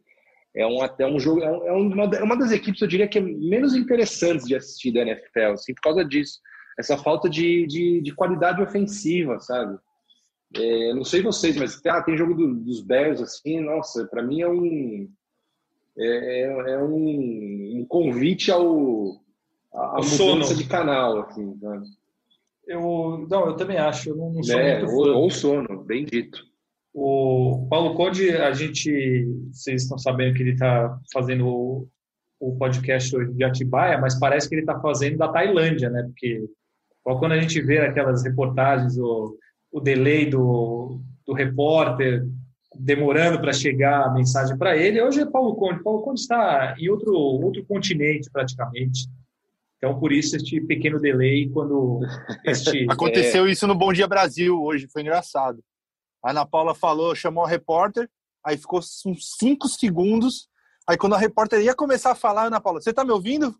É 0.54 0.66
um, 0.66 0.82
até 0.82 1.06
um 1.06 1.18
jogo, 1.18 1.42
é, 1.42 1.46
é 1.46 1.72
uma, 1.72 2.04
é 2.04 2.22
uma 2.22 2.36
das 2.36 2.52
equipes, 2.52 2.80
eu 2.80 2.86
diria, 2.86 3.08
que 3.08 3.18
é 3.18 3.20
menos 3.20 3.74
interessantes 3.74 4.46
de 4.46 4.54
assistir 4.54 4.92
da 4.92 5.00
NFL, 5.00 5.52
assim, 5.54 5.74
por 5.74 5.80
causa 5.80 6.04
disso 6.04 6.38
essa 6.78 6.96
falta 6.96 7.28
de, 7.28 7.66
de, 7.66 8.00
de 8.00 8.14
qualidade 8.14 8.62
ofensiva, 8.62 9.38
sabe? 9.40 9.78
É, 10.56 10.94
não 10.94 11.04
sei 11.04 11.20
vocês, 11.22 11.56
mas 11.56 11.80
ah, 11.86 12.02
tem 12.02 12.16
jogo 12.16 12.34
do, 12.34 12.54
dos 12.54 12.80
Bears 12.80 13.20
assim, 13.20 13.60
nossa, 13.60 14.06
para 14.06 14.22
mim 14.22 14.40
é 14.40 14.48
um 14.48 15.08
é, 15.96 16.42
é, 16.42 16.72
é 16.72 16.82
um, 16.82 17.80
um, 17.80 17.86
convite 17.88 18.50
ao 18.50 19.20
a, 19.72 19.84
a 19.84 19.94
mudança 19.96 20.16
sono. 20.16 20.54
de 20.54 20.64
canal, 20.66 21.20
assim? 21.20 21.58
Eu 22.66 23.26
não, 23.28 23.46
eu 23.46 23.56
também 23.56 23.76
acho, 23.76 24.10
eu 24.10 24.16
não, 24.16 24.32
não 24.32 24.42
sou 24.42 24.58
é, 24.58 24.78
muito 24.78 24.94
ou, 24.94 25.22
ou 25.22 25.30
sono, 25.30 25.84
bem 25.84 26.04
dito. 26.04 26.44
O 26.92 27.66
Paulo 27.68 27.94
Conde, 27.94 28.30
a 28.30 28.52
gente, 28.52 29.26
vocês 29.52 29.82
estão 29.82 29.98
sabendo 29.98 30.34
que 30.34 30.42
ele 30.42 30.52
está 30.52 30.96
fazendo 31.12 31.48
o, 31.48 31.88
o 32.38 32.56
podcast 32.56 33.16
de 33.32 33.44
Atibaia, 33.44 33.98
mas 33.98 34.18
parece 34.18 34.48
que 34.48 34.54
ele 34.54 34.62
está 34.62 34.78
fazendo 34.80 35.18
da 35.18 35.28
Tailândia, 35.28 35.90
né? 35.90 36.04
Porque 36.04 36.48
quando 37.04 37.32
a 37.32 37.40
gente 37.40 37.60
vê 37.60 37.80
aquelas 37.80 38.24
reportagens, 38.24 38.96
o, 38.96 39.36
o 39.70 39.80
delay 39.80 40.28
do, 40.28 41.00
do 41.26 41.34
repórter 41.34 42.24
demorando 42.76 43.40
para 43.40 43.52
chegar 43.52 44.04
a 44.06 44.12
mensagem 44.12 44.56
para 44.56 44.76
ele, 44.76 45.00
hoje 45.00 45.20
é 45.20 45.26
Paulo 45.26 45.54
Conde. 45.54 45.82
Paulo 45.82 46.02
Conde 46.02 46.20
está 46.20 46.74
em 46.78 46.88
outro, 46.88 47.12
outro 47.14 47.64
continente, 47.64 48.30
praticamente. 48.30 49.08
Então, 49.76 49.98
por 50.00 50.12
isso, 50.12 50.36
este 50.36 50.60
pequeno 50.62 50.98
delay 50.98 51.48
quando 51.50 52.00
este... 52.44 52.86
Aconteceu 52.90 53.46
é... 53.46 53.50
isso 53.50 53.66
no 53.66 53.74
Bom 53.74 53.92
Dia 53.92 54.08
Brasil 54.08 54.60
hoje, 54.60 54.88
foi 54.90 55.02
engraçado. 55.02 55.62
A 56.22 56.30
Ana 56.30 56.46
Paula 56.46 56.74
falou, 56.74 57.14
chamou 57.14 57.44
o 57.44 57.46
repórter, 57.46 58.08
aí 58.42 58.56
ficou 58.56 58.80
uns 59.06 59.36
cinco 59.38 59.68
segundos, 59.68 60.48
aí 60.86 60.96
quando 60.96 61.14
a 61.14 61.18
repórter 61.18 61.60
ia 61.60 61.74
começar 61.74 62.12
a 62.12 62.16
falar, 62.16 62.46
Ana 62.46 62.60
Paula, 62.60 62.80
você 62.80 62.90
está 62.90 63.04
me 63.04 63.10
ouvindo? 63.10 63.54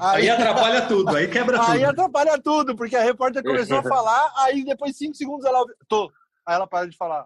Aí, 0.00 0.22
aí, 0.28 0.30
atrapalha 0.30 0.82
tudo, 0.86 1.16
aí 1.16 1.28
quebra 1.28 1.58
tudo. 1.58 1.70
Aí 1.70 1.84
atrapalha 1.84 2.40
tudo, 2.40 2.76
porque 2.76 2.96
a 2.96 3.02
repórter 3.02 3.42
começou 3.42 3.78
a 3.78 3.82
falar, 3.84 4.32
aí 4.38 4.64
depois 4.64 4.96
cinco 4.96 5.14
segundos 5.14 5.44
ela. 5.44 5.64
Tô. 5.88 6.10
Aí 6.46 6.54
ela 6.54 6.66
para 6.66 6.88
de 6.88 6.96
falar. 6.96 7.24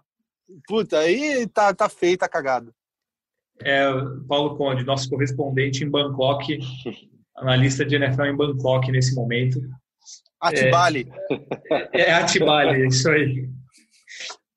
Puta, 0.67 0.99
aí 0.99 1.47
tá, 1.47 1.73
tá 1.73 1.87
feita 1.89 2.25
a 2.25 2.29
cagada. 2.29 2.73
É, 3.61 3.85
Paulo 4.27 4.55
Conde, 4.55 4.85
nosso 4.85 5.09
correspondente 5.09 5.83
em 5.83 5.89
Bangkok, 5.89 6.59
analista 7.37 7.85
de 7.85 7.95
NFL 7.95 8.23
em 8.23 8.35
Bangkok 8.35 8.91
nesse 8.91 9.13
momento. 9.13 9.59
Atibali. 10.39 11.11
É, 11.93 12.01
é 12.09 12.13
Atibali, 12.13 12.87
isso 12.87 13.09
aí. 13.09 13.49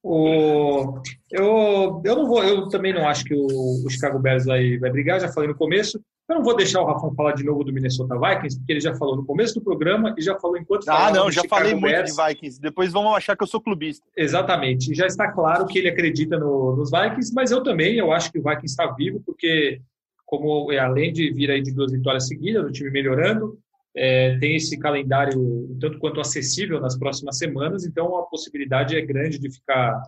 O, 0.03 1.01
eu, 1.31 2.03
eu 2.05 2.17
não 2.17 2.27
vou, 2.27 2.43
eu 2.43 2.69
também 2.69 2.93
não 2.93 3.07
acho 3.07 3.25
que 3.25 3.35
o, 3.35 3.47
o 3.87 3.89
Chicago 3.91 4.19
Bears 4.19 4.45
vai, 4.45 4.77
vai 4.79 4.91
brigar, 4.91 5.21
já 5.21 5.29
falei 5.29 5.49
no 5.49 5.55
começo. 5.55 6.01
Eu 6.29 6.37
não 6.37 6.43
vou 6.45 6.57
deixar 6.57 6.81
o 6.81 6.87
Rafão 6.87 7.15
falar 7.15 7.33
de 7.33 7.45
novo 7.45 7.63
do 7.63 7.73
Minnesota 7.73 8.19
Vikings, 8.19 8.57
porque 8.59 8.73
ele 8.73 8.81
já 8.81 8.95
falou 8.95 9.17
no 9.17 9.25
começo 9.25 9.55
do 9.55 9.61
programa 9.61 10.15
e 10.17 10.23
já 10.23 10.39
falou 10.39 10.57
enquanto 10.57 10.89
Ah, 10.89 11.11
não, 11.13 11.31
já 11.31 11.43
Chicago 11.43 11.61
falei 11.63 11.75
muito 11.75 11.93
Bears. 11.93 12.17
de 12.17 12.25
Vikings. 12.25 12.61
Depois 12.61 12.93
vão 12.93 13.15
achar 13.15 13.37
que 13.37 13.43
eu 13.43 13.47
sou 13.47 13.61
clubista. 13.61 14.05
Exatamente. 14.17 14.95
Já 14.95 15.07
está 15.07 15.31
claro 15.31 15.67
que 15.67 15.79
ele 15.79 15.89
acredita 15.89 16.39
no, 16.39 16.75
nos 16.77 16.91
Vikings, 16.91 17.33
mas 17.35 17.51
eu 17.51 17.63
também, 17.63 17.97
eu 17.97 18.13
acho 18.13 18.33
que 18.33 18.39
o 18.39 18.43
Vikings 18.43 18.67
está 18.73 18.87
vivo, 18.93 19.21
porque 19.27 19.81
como 20.25 20.71
além 20.71 21.13
de 21.13 21.31
vir 21.33 21.51
aí 21.51 21.61
de 21.61 21.73
duas 21.75 21.93
vitórias 21.93 22.27
seguidas, 22.27 22.65
o 22.65 22.73
time 22.73 22.91
melhorando, 22.91 23.59
é, 23.95 24.39
tem 24.39 24.57
esse 24.57 24.79
calendário 24.79 25.77
tanto 25.81 25.99
quanto 25.99 26.21
acessível 26.21 26.81
nas 26.81 26.99
próximas 26.99 27.39
semanas, 27.39 27.85
então 27.85 28.17
a 28.17 28.25
possibilidade 28.25 28.97
é 28.97 29.01
grande 29.01 29.39
de 29.39 29.51
ficar 29.51 30.03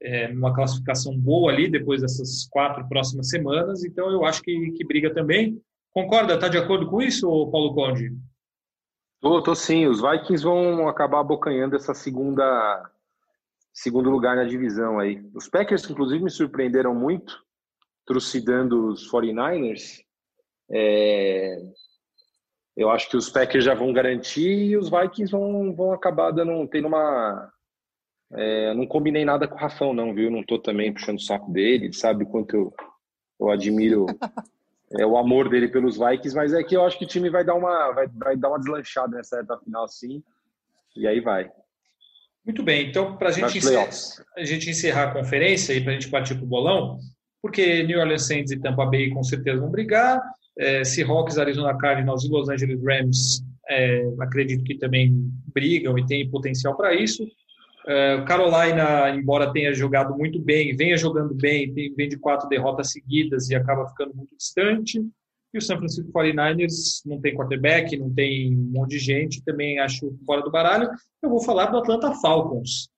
é, 0.00 0.28
numa 0.32 0.54
classificação 0.54 1.18
boa 1.18 1.52
ali 1.52 1.68
depois 1.68 2.00
dessas 2.00 2.46
quatro 2.50 2.86
próximas 2.88 3.28
semanas, 3.28 3.84
então 3.84 4.10
eu 4.10 4.24
acho 4.24 4.42
que, 4.42 4.72
que 4.72 4.84
briga 4.84 5.12
também. 5.12 5.60
Concorda? 5.90 6.34
Está 6.34 6.48
de 6.48 6.58
acordo 6.58 6.88
com 6.88 7.00
isso, 7.00 7.26
Paulo 7.50 7.74
Conde? 7.74 8.12
Tô, 9.20 9.42
tô 9.42 9.54
sim. 9.54 9.86
Os 9.86 10.00
Vikings 10.02 10.44
vão 10.44 10.88
acabar 10.88 11.20
abocanhando 11.20 11.74
essa 11.74 11.94
segunda 11.94 12.90
segundo 13.76 14.08
lugar 14.08 14.36
na 14.36 14.44
divisão 14.44 14.98
aí. 14.98 15.22
Os 15.34 15.48
Packers, 15.48 15.88
inclusive, 15.88 16.24
me 16.24 16.30
surpreenderam 16.30 16.94
muito, 16.94 17.38
trucidando 18.06 18.88
os 18.88 19.10
49ers. 19.10 20.02
É... 20.70 21.58
Eu 22.76 22.90
acho 22.90 23.08
que 23.08 23.16
os 23.16 23.30
Packers 23.30 23.64
já 23.64 23.74
vão 23.74 23.92
garantir 23.92 24.66
e 24.66 24.76
os 24.76 24.90
Vikings 24.90 25.32
vão, 25.32 25.74
vão 25.74 25.92
acabar 25.92 26.30
dando, 26.30 26.66
tendo 26.68 26.88
uma, 26.88 27.50
é, 28.32 28.74
não 28.74 28.86
combinei 28.86 29.24
nada 29.24 29.46
com 29.46 29.54
o 29.54 29.58
Rafão, 29.58 29.94
não, 29.94 30.12
viu? 30.12 30.30
Não 30.30 30.44
tô 30.44 30.58
também 30.58 30.92
puxando 30.92 31.16
o 31.16 31.22
saco 31.22 31.50
dele, 31.52 31.92
sabe 31.92 32.24
o 32.24 32.26
quanto 32.26 32.56
eu, 32.56 32.74
eu 33.40 33.50
admiro 33.50 34.06
é, 34.98 35.06
o 35.06 35.16
amor 35.16 35.48
dele 35.48 35.68
pelos 35.68 35.96
Vikings, 35.96 36.34
mas 36.34 36.52
é 36.52 36.62
que 36.62 36.76
eu 36.76 36.84
acho 36.84 36.98
que 36.98 37.04
o 37.04 37.08
time 37.08 37.30
vai 37.30 37.44
dar 37.44 37.54
uma, 37.54 37.92
vai, 37.92 38.08
vai 38.08 38.36
dar 38.36 38.48
uma 38.48 38.58
deslanchada 38.58 39.16
nessa 39.16 39.36
reta 39.36 39.58
final, 39.58 39.88
sim, 39.88 40.22
e 40.96 41.06
aí 41.06 41.20
vai. 41.20 41.50
Muito 42.44 42.62
bem, 42.62 42.88
então, 42.88 43.16
para 43.16 43.32
gente 43.32 43.58
encerrar, 43.58 43.88
a 44.36 44.44
gente 44.44 44.70
encerrar 44.70 45.04
a 45.04 45.12
conferência 45.12 45.72
e 45.72 45.82
para 45.82 45.92
a 45.92 45.94
gente 45.94 46.10
partir 46.10 46.34
para 46.34 46.44
o 46.44 46.48
bolão, 46.48 46.98
porque 47.42 47.82
New 47.84 47.98
Orleans 47.98 48.26
Saints 48.26 48.52
e 48.52 48.60
Tampa 48.60 48.86
Bay 48.86 49.10
com 49.10 49.22
certeza 49.22 49.60
vão 49.60 49.70
brigar, 49.70 50.20
é, 50.58 50.84
Seahawks, 50.84 51.38
Arizona 51.38 51.76
Cardinals 51.76 52.24
e 52.24 52.28
Los 52.28 52.48
Angeles 52.48 52.82
Rams, 52.82 53.44
é, 53.68 54.08
acredito 54.20 54.64
que 54.64 54.76
também 54.76 55.30
brigam 55.52 55.98
e 55.98 56.06
têm 56.06 56.30
potencial 56.30 56.76
para 56.76 56.94
isso. 56.94 57.26
Uh, 57.86 58.24
Carolina, 58.24 59.10
embora 59.10 59.52
tenha 59.52 59.72
jogado 59.72 60.12
muito 60.16 60.40
bem, 60.40 60.74
venha 60.74 60.96
jogando 60.96 61.32
bem, 61.32 61.72
tem, 61.72 61.94
vem 61.94 62.08
de 62.08 62.18
quatro 62.18 62.48
derrotas 62.48 62.90
seguidas 62.90 63.48
e 63.48 63.54
acaba 63.54 63.88
ficando 63.88 64.12
muito 64.12 64.36
distante. 64.36 65.00
E 65.54 65.58
o 65.58 65.62
San 65.62 65.78
Francisco 65.78 66.10
49ers 66.10 67.02
não 67.06 67.20
tem 67.20 67.36
quarterback, 67.36 67.96
não 67.96 68.12
tem 68.12 68.52
um 68.56 68.72
monte 68.72 68.90
de 68.90 68.98
gente, 68.98 69.44
também 69.44 69.78
acho 69.78 70.18
fora 70.26 70.42
do 70.42 70.50
baralho. 70.50 70.90
Eu 71.22 71.30
vou 71.30 71.40
falar 71.44 71.66
do 71.66 71.78
Atlanta 71.78 72.12
Falcons, 72.14 72.88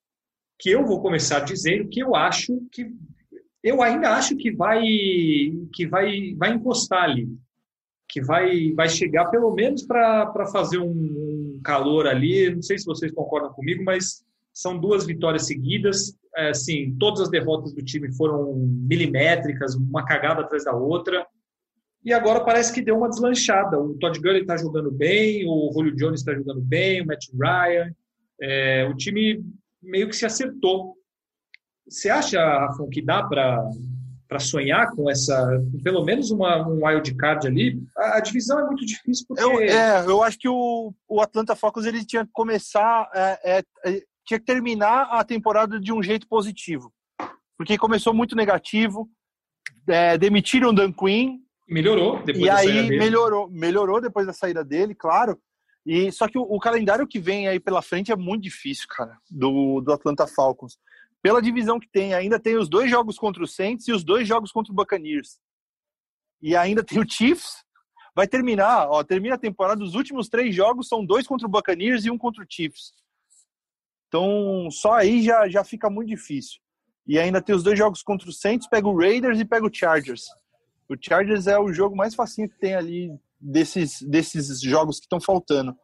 que 0.59 0.71
eu 0.71 0.83
vou 0.83 0.99
começar 1.01 1.41
dizendo 1.41 1.87
que 1.87 2.01
eu 2.01 2.15
acho 2.15 2.59
que 2.71 2.91
eu 3.63 3.83
ainda 3.83 4.15
acho 4.15 4.35
que 4.35 4.51
vai 4.51 4.81
que 5.73 5.85
vai 5.85 6.33
vai 6.35 6.51
encostar 6.51 7.03
ali, 7.03 7.29
que 8.09 8.21
vai 8.21 8.73
vai 8.73 8.89
chegar 8.89 9.25
pelo 9.25 9.53
menos 9.53 9.83
para 9.83 10.45
fazer 10.51 10.79
um, 10.79 10.89
um 10.89 11.61
calor 11.63 12.07
ali. 12.07 12.53
Não 12.53 12.61
sei 12.61 12.77
se 12.77 12.85
vocês 12.85 13.11
concordam 13.11 13.53
comigo, 13.53 13.83
mas 13.83 14.25
são 14.53 14.77
duas 14.77 15.05
vitórias 15.05 15.45
seguidas. 15.45 16.17
É, 16.35 16.49
assim, 16.49 16.95
todas 16.99 17.21
as 17.21 17.29
derrotas 17.29 17.73
do 17.73 17.83
time 17.83 18.11
foram 18.15 18.55
milimétricas, 18.55 19.75
uma 19.75 20.03
cagada 20.05 20.41
atrás 20.41 20.65
da 20.65 20.75
outra. 20.75 21.25
E 22.03 22.13
agora 22.13 22.43
parece 22.43 22.73
que 22.73 22.81
deu 22.81 22.97
uma 22.97 23.09
deslanchada. 23.09 23.79
O 23.79 23.93
Todd 23.95 24.19
Gurley 24.19 24.41
está 24.41 24.57
jogando 24.57 24.89
bem, 24.89 25.45
o 25.47 25.71
Julio 25.73 25.95
Jones 25.95 26.21
está 26.21 26.33
jogando 26.33 26.61
bem, 26.61 27.01
o 27.01 27.05
Matt 27.05 27.25
Ryan. 27.33 27.93
É, 28.41 28.87
o 28.89 28.95
time 28.95 29.43
meio 29.81 30.07
que 30.07 30.15
se 30.15 30.25
acertou. 30.25 30.95
Você 31.87 32.09
acha, 32.09 32.39
Rafão, 32.41 32.89
que 32.89 33.01
dá 33.01 33.23
para 33.23 33.69
para 34.29 34.39
sonhar 34.39 34.91
com 34.91 35.09
essa, 35.09 35.59
pelo 35.83 36.05
menos 36.05 36.29
uma, 36.29 36.65
um 36.65 36.85
wild 36.85 37.15
card 37.15 37.47
ali, 37.47 37.81
a, 37.97 38.17
a 38.17 38.19
divisão 38.19 38.59
é 38.59 38.63
muito 38.63 38.85
difícil 38.85 39.25
porque... 39.27 39.43
Eu, 39.43 39.59
é, 39.59 40.05
eu 40.05 40.21
acho 40.21 40.37
que 40.37 40.47
o, 40.47 40.93
o 41.07 41.19
Atlanta 41.19 41.55
Falcons 41.55 41.87
ele 41.87 42.05
tinha 42.05 42.23
que 42.23 42.31
começar, 42.31 43.09
é, 43.11 43.39
é, 43.43 43.63
é, 43.85 44.03
tinha 44.23 44.39
que 44.39 44.45
terminar 44.45 45.09
a 45.09 45.23
temporada 45.23 45.79
de 45.79 45.91
um 45.91 46.03
jeito 46.03 46.27
positivo, 46.27 46.93
porque 47.57 47.75
começou 47.75 48.13
muito 48.13 48.35
negativo, 48.35 49.09
é, 49.87 50.15
demitiram 50.15 50.69
o 50.69 50.73
Dan 50.73 50.93
Quinn, 50.93 51.39
melhorou 51.67 52.21
depois 52.23 52.45
e 52.45 52.47
da 52.47 52.55
aí 52.57 52.87
melhorou, 52.87 53.49
melhorou 53.49 53.99
depois 53.99 54.27
da 54.27 54.33
saída 54.33 54.63
dele, 54.63 54.93
claro. 54.93 55.39
E 55.83 56.11
só 56.11 56.27
que 56.27 56.37
o, 56.37 56.43
o, 56.43 56.59
calendário 56.59 57.07
que 57.07 57.19
vem 57.19 57.47
aí 57.47 57.59
pela 57.59 57.81
frente 57.81 58.11
é 58.11 58.15
muito 58.15 58.43
difícil, 58.43 58.85
cara, 58.87 59.17
do, 59.27 59.81
do 59.81 59.91
Atlanta 59.91 60.27
Falcons 60.27 60.77
pela 61.21 61.41
divisão 61.41 61.79
que 61.79 61.89
tem, 61.89 62.13
ainda 62.13 62.39
tem 62.39 62.55
os 62.55 62.69
dois 62.69 62.89
jogos 62.89 63.17
contra 63.17 63.43
o 63.43 63.47
Saints 63.47 63.87
e 63.87 63.91
os 63.91 64.03
dois 64.03 64.27
jogos 64.27 64.51
contra 64.51 64.71
o 64.71 64.75
Buccaneers. 64.75 65.39
E 66.41 66.55
ainda 66.55 66.83
tem 66.83 66.99
o 66.99 67.09
Chiefs. 67.09 67.63
Vai 68.15 68.27
terminar, 68.27 68.89
ó, 68.89 69.03
termina 69.03 69.35
a 69.35 69.39
temporada, 69.39 69.83
os 69.83 69.95
últimos 69.95 70.29
três 70.29 70.55
jogos 70.55 70.87
são 70.87 71.05
dois 71.05 71.27
contra 71.27 71.47
o 71.47 71.49
Buccaneers 71.49 72.05
e 72.05 72.11
um 72.11 72.17
contra 72.17 72.43
o 72.43 72.47
Chiefs. 72.49 72.93
Então, 74.07 74.69
só 74.71 74.93
aí 74.93 75.21
já, 75.21 75.47
já 75.47 75.63
fica 75.63 75.89
muito 75.89 76.09
difícil. 76.09 76.59
E 77.07 77.19
ainda 77.19 77.41
tem 77.41 77.55
os 77.55 77.63
dois 77.63 77.77
jogos 77.77 78.01
contra 78.01 78.29
o 78.29 78.33
Saints, 78.33 78.67
pega 78.67 78.87
o 78.87 78.97
Raiders 78.97 79.39
e 79.39 79.45
pega 79.45 79.65
o 79.65 79.73
Chargers. 79.73 80.25
O 80.87 80.95
Chargers 80.99 81.47
é 81.47 81.57
o 81.59 81.71
jogo 81.71 81.95
mais 81.95 82.15
facinho 82.15 82.49
que 82.49 82.59
tem 82.59 82.75
ali 82.75 83.11
desses, 83.39 84.01
desses 84.01 84.59
jogos 84.59 84.99
que 84.99 85.05
estão 85.05 85.21
faltando. 85.21 85.75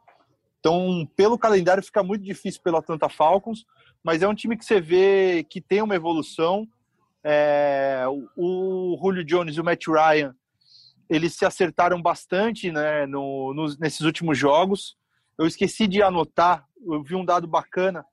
Então, 0.59 1.07
pelo 1.15 1.38
calendário, 1.38 1.83
fica 1.83 2.01
muito 2.01 2.23
difícil 2.23 2.61
pelo 2.63 2.77
Atlanta 2.77 3.07
Falcons 3.07 3.63
mas 4.05 4.21
é 4.21 4.27
um 4.27 4.35
time 4.35 4.55
que 4.55 4.63
você 4.63 4.79
vê 4.79 5.43
que 5.49 5.59
tem 5.59 5.81
uma 5.81 5.95
evolução. 5.95 6.67
É, 7.23 8.03
o, 8.37 8.95
Julio 9.01 9.25
Jones 9.25 9.57
e 9.57 9.59
o 9.59 9.63
Matt 9.63 9.87
Ryan, 9.87 10.35
eles 11.09 11.33
se 11.33 11.43
acertaram 11.43 11.99
bastante 11.99 12.71
né, 12.71 13.07
no, 13.07 13.51
nos, 13.55 13.79
nesses 13.79 14.01
últimos 14.01 14.37
jogos. 14.37 14.95
Eu 15.39 15.47
esqueci 15.47 15.87
de 15.87 16.03
anotar, 16.03 16.67
eu 16.85 17.01
vi 17.01 17.15
um 17.15 17.25
dado 17.25 17.47
bacana, 17.47 18.05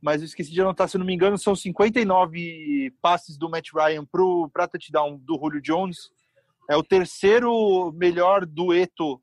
mas 0.00 0.22
eu 0.22 0.24
esqueci 0.24 0.50
de 0.50 0.62
anotar, 0.62 0.88
se 0.88 0.96
não 0.96 1.04
me 1.04 1.12
engano, 1.12 1.36
são 1.36 1.54
59 1.54 2.94
passes 3.02 3.36
do 3.36 3.50
Matt 3.50 3.68
Ryan 3.74 4.06
para 4.50 4.66
touchdown 4.66 5.18
do 5.18 5.38
Julio 5.38 5.60
Jones. 5.60 6.10
É 6.70 6.74
o 6.74 6.82
terceiro 6.82 7.92
melhor 7.92 8.46
dueto, 8.46 9.20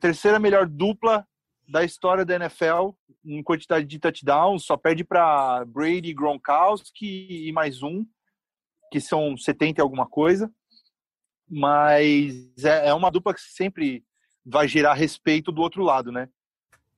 terceira 0.00 0.38
melhor 0.38 0.66
dupla 0.66 1.22
da 1.68 1.84
história 1.84 2.24
da 2.24 2.36
NFL 2.36 2.90
em 3.24 3.42
quantidade 3.42 3.84
de 3.84 3.98
touchdowns, 3.98 4.64
só 4.64 4.76
perde 4.76 5.04
para 5.04 5.64
Brady, 5.66 6.14
Gronkowski 6.14 7.46
e 7.46 7.52
mais 7.52 7.82
um, 7.82 8.06
que 8.90 9.00
são 9.00 9.36
70 9.36 9.80
e 9.80 9.82
alguma 9.82 10.06
coisa. 10.06 10.50
Mas 11.48 12.64
é, 12.64 12.88
é 12.88 12.94
uma 12.94 13.10
dupla 13.10 13.34
que 13.34 13.40
sempre 13.40 14.02
vai 14.44 14.66
gerar 14.66 14.94
respeito 14.94 15.52
do 15.52 15.60
outro 15.60 15.82
lado, 15.82 16.10
né? 16.10 16.28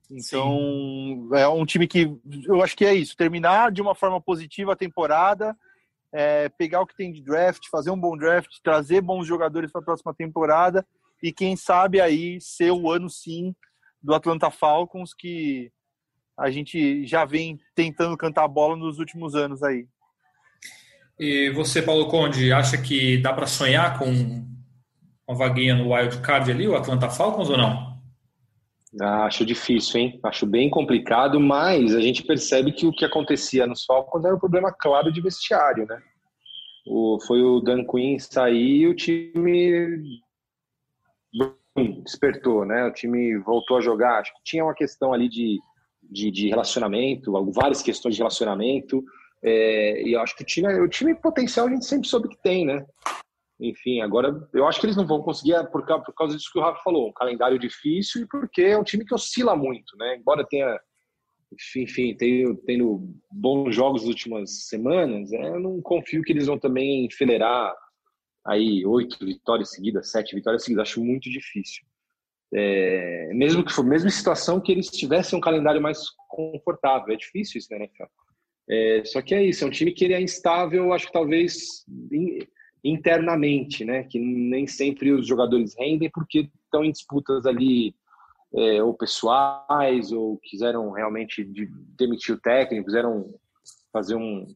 Então, 0.08 1.28
Sim. 1.28 1.28
é 1.34 1.48
um 1.48 1.64
time 1.64 1.86
que 1.86 2.16
eu 2.44 2.62
acho 2.62 2.76
que 2.76 2.84
é 2.84 2.94
isso: 2.94 3.16
terminar 3.16 3.70
de 3.70 3.80
uma 3.80 3.94
forma 3.94 4.20
positiva 4.20 4.72
a 4.72 4.76
temporada, 4.76 5.56
é, 6.12 6.48
pegar 6.48 6.80
o 6.80 6.86
que 6.86 6.96
tem 6.96 7.12
de 7.12 7.22
draft, 7.22 7.62
fazer 7.70 7.90
um 7.90 8.00
bom 8.00 8.16
draft, 8.16 8.50
trazer 8.62 9.00
bons 9.00 9.26
jogadores 9.26 9.70
para 9.70 9.80
a 9.80 9.84
próxima 9.84 10.14
temporada 10.14 10.86
e 11.22 11.32
quem 11.32 11.54
sabe 11.54 12.00
aí 12.00 12.40
ser 12.40 12.70
o 12.70 12.90
ano 12.90 13.08
sim 13.08 13.54
do 14.02 14.14
Atlanta 14.14 14.50
Falcons 14.50 15.14
que 15.14 15.70
a 16.38 16.50
gente 16.50 17.06
já 17.06 17.24
vem 17.24 17.60
tentando 17.74 18.16
cantar 18.16 18.44
a 18.44 18.48
bola 18.48 18.76
nos 18.76 18.98
últimos 18.98 19.34
anos 19.34 19.62
aí. 19.62 19.86
E 21.18 21.50
você, 21.50 21.82
Paulo 21.82 22.08
Conde, 22.08 22.50
acha 22.50 22.78
que 22.78 23.18
dá 23.18 23.32
para 23.32 23.46
sonhar 23.46 23.98
com 23.98 24.06
uma 25.28 25.36
vaguinha 25.36 25.74
no 25.74 25.92
wild 25.92 26.18
card 26.22 26.50
ali, 26.50 26.66
o 26.66 26.74
Atlanta 26.74 27.10
Falcons 27.10 27.50
ou 27.50 27.58
não? 27.58 27.90
Ah, 29.00 29.26
acho 29.26 29.44
difícil, 29.44 30.00
hein? 30.00 30.20
Acho 30.24 30.46
bem 30.46 30.70
complicado, 30.70 31.38
mas 31.38 31.94
a 31.94 32.00
gente 32.00 32.24
percebe 32.24 32.72
que 32.72 32.86
o 32.86 32.92
que 32.92 33.04
acontecia 33.04 33.66
nos 33.66 33.84
Falcons 33.84 34.24
era 34.24 34.34
um 34.34 34.38
problema 34.38 34.72
claro 34.72 35.12
de 35.12 35.20
vestiário, 35.20 35.86
né? 35.86 36.02
O, 36.86 37.18
foi 37.20 37.42
o 37.42 37.60
Dan 37.60 37.84
Quinn 37.84 38.18
sair 38.18 38.80
e 38.80 38.86
o 38.88 38.96
time 38.96 40.02
despertou, 42.04 42.64
né? 42.64 42.84
O 42.84 42.92
time 42.92 43.38
voltou 43.38 43.78
a 43.78 43.80
jogar. 43.80 44.20
Acho 44.20 44.32
que 44.34 44.42
tinha 44.44 44.64
uma 44.64 44.74
questão 44.74 45.12
ali 45.12 45.28
de, 45.28 45.58
de, 46.02 46.30
de 46.30 46.48
relacionamento, 46.48 47.32
várias 47.52 47.82
questões 47.82 48.14
de 48.14 48.20
relacionamento. 48.20 49.04
É, 49.42 50.02
e 50.02 50.12
eu 50.12 50.20
acho 50.20 50.36
que 50.36 50.42
o 50.42 50.46
time, 50.46 50.80
o 50.80 50.88
time 50.88 51.14
potencial 51.14 51.66
a 51.66 51.70
gente 51.70 51.86
sempre 51.86 52.08
soube 52.08 52.28
que 52.28 52.42
tem, 52.42 52.66
né? 52.66 52.84
Enfim, 53.58 54.00
agora 54.00 54.48
eu 54.54 54.66
acho 54.66 54.80
que 54.80 54.86
eles 54.86 54.96
não 54.96 55.06
vão 55.06 55.22
conseguir 55.22 55.54
por 55.70 55.84
causa, 55.84 56.02
por 56.02 56.14
causa 56.14 56.36
disso 56.36 56.50
que 56.50 56.58
o 56.58 56.62
Rafa 56.62 56.82
falou, 56.82 57.08
um 57.08 57.12
calendário 57.12 57.58
difícil 57.58 58.22
e 58.22 58.26
porque 58.26 58.62
é 58.62 58.78
um 58.78 58.84
time 58.84 59.04
que 59.04 59.14
oscila 59.14 59.54
muito, 59.54 59.96
né? 59.98 60.16
Embora 60.16 60.46
tenha, 60.48 60.78
enfim, 61.76 62.14
tenha, 62.16 62.54
tendo 62.66 63.14
bons 63.30 63.74
jogos 63.74 64.02
nas 64.02 64.08
últimas 64.08 64.66
semanas, 64.66 65.30
é, 65.32 65.48
eu 65.48 65.60
não 65.60 65.80
confio 65.82 66.22
que 66.22 66.32
eles 66.32 66.46
vão 66.46 66.58
também 66.58 67.04
enfileirar 67.04 67.74
aí 68.46 68.84
oito 68.86 69.24
vitórias 69.24 69.70
seguidas, 69.70 70.10
sete 70.10 70.34
vitórias 70.34 70.64
seguidas, 70.64 70.88
acho 70.88 71.04
muito 71.04 71.30
difícil. 71.30 71.84
É, 72.52 73.30
mesmo 73.32 73.64
que 73.64 73.72
for 73.72 73.84
mesma 73.84 74.10
situação 74.10 74.60
que 74.60 74.72
eles 74.72 74.88
tivessem 74.88 75.38
um 75.38 75.42
calendário 75.42 75.80
mais 75.80 76.06
confortável, 76.28 77.14
é 77.14 77.16
difícil 77.16 77.58
isso, 77.58 77.68
né, 77.72 77.88
É, 78.68 79.02
só 79.04 79.22
que 79.22 79.34
é 79.34 79.44
isso, 79.44 79.64
é 79.64 79.66
um 79.66 79.70
time 79.70 79.92
que 79.92 80.04
ele 80.04 80.14
é 80.14 80.20
instável, 80.20 80.92
acho 80.92 81.06
que 81.06 81.12
talvez 81.12 81.84
internamente, 82.82 83.84
né? 83.84 84.04
Que 84.04 84.18
nem 84.18 84.66
sempre 84.66 85.12
os 85.12 85.26
jogadores 85.26 85.74
rendem 85.78 86.10
porque 86.10 86.50
estão 86.64 86.84
em 86.84 86.92
disputas 86.92 87.46
ali 87.46 87.94
é, 88.54 88.82
ou 88.82 88.94
pessoais 88.94 90.12
ou 90.12 90.38
quiseram 90.38 90.90
realmente 90.90 91.44
demitir 91.96 92.34
o 92.34 92.40
técnico, 92.40 92.86
quiseram 92.86 93.32
fazer 93.92 94.14
um, 94.14 94.46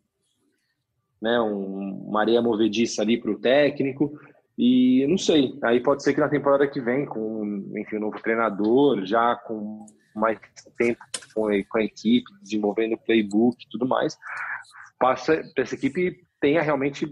né, 1.25 1.41
um, 1.41 2.07
uma 2.07 2.21
areia 2.21 2.43
movediça 2.43 3.01
ali 3.01 3.19
para 3.19 3.31
o 3.31 3.41
técnico. 3.41 4.13
E 4.57 5.07
não 5.09 5.17
sei, 5.17 5.59
aí 5.65 5.81
pode 5.81 6.03
ser 6.03 6.13
que 6.13 6.21
na 6.21 6.29
temporada 6.29 6.69
que 6.69 6.81
vem, 6.81 7.07
com 7.07 7.65
enfim, 7.77 7.97
um 7.97 8.01
novo 8.01 8.21
treinador, 8.23 9.05
já 9.05 9.35
com 9.35 9.87
mais 10.15 10.39
tempo 10.77 11.01
com 11.35 11.49
a, 11.49 11.53
com 11.65 11.79
a 11.79 11.83
equipe, 11.83 12.31
desenvolvendo 12.41 12.99
playbook 12.99 13.57
e 13.61 13.69
tudo 13.69 13.89
mais, 13.89 14.17
passa 14.99 15.43
essa 15.57 15.75
equipe 15.75 16.23
tenha 16.41 16.61
realmente 16.63 17.11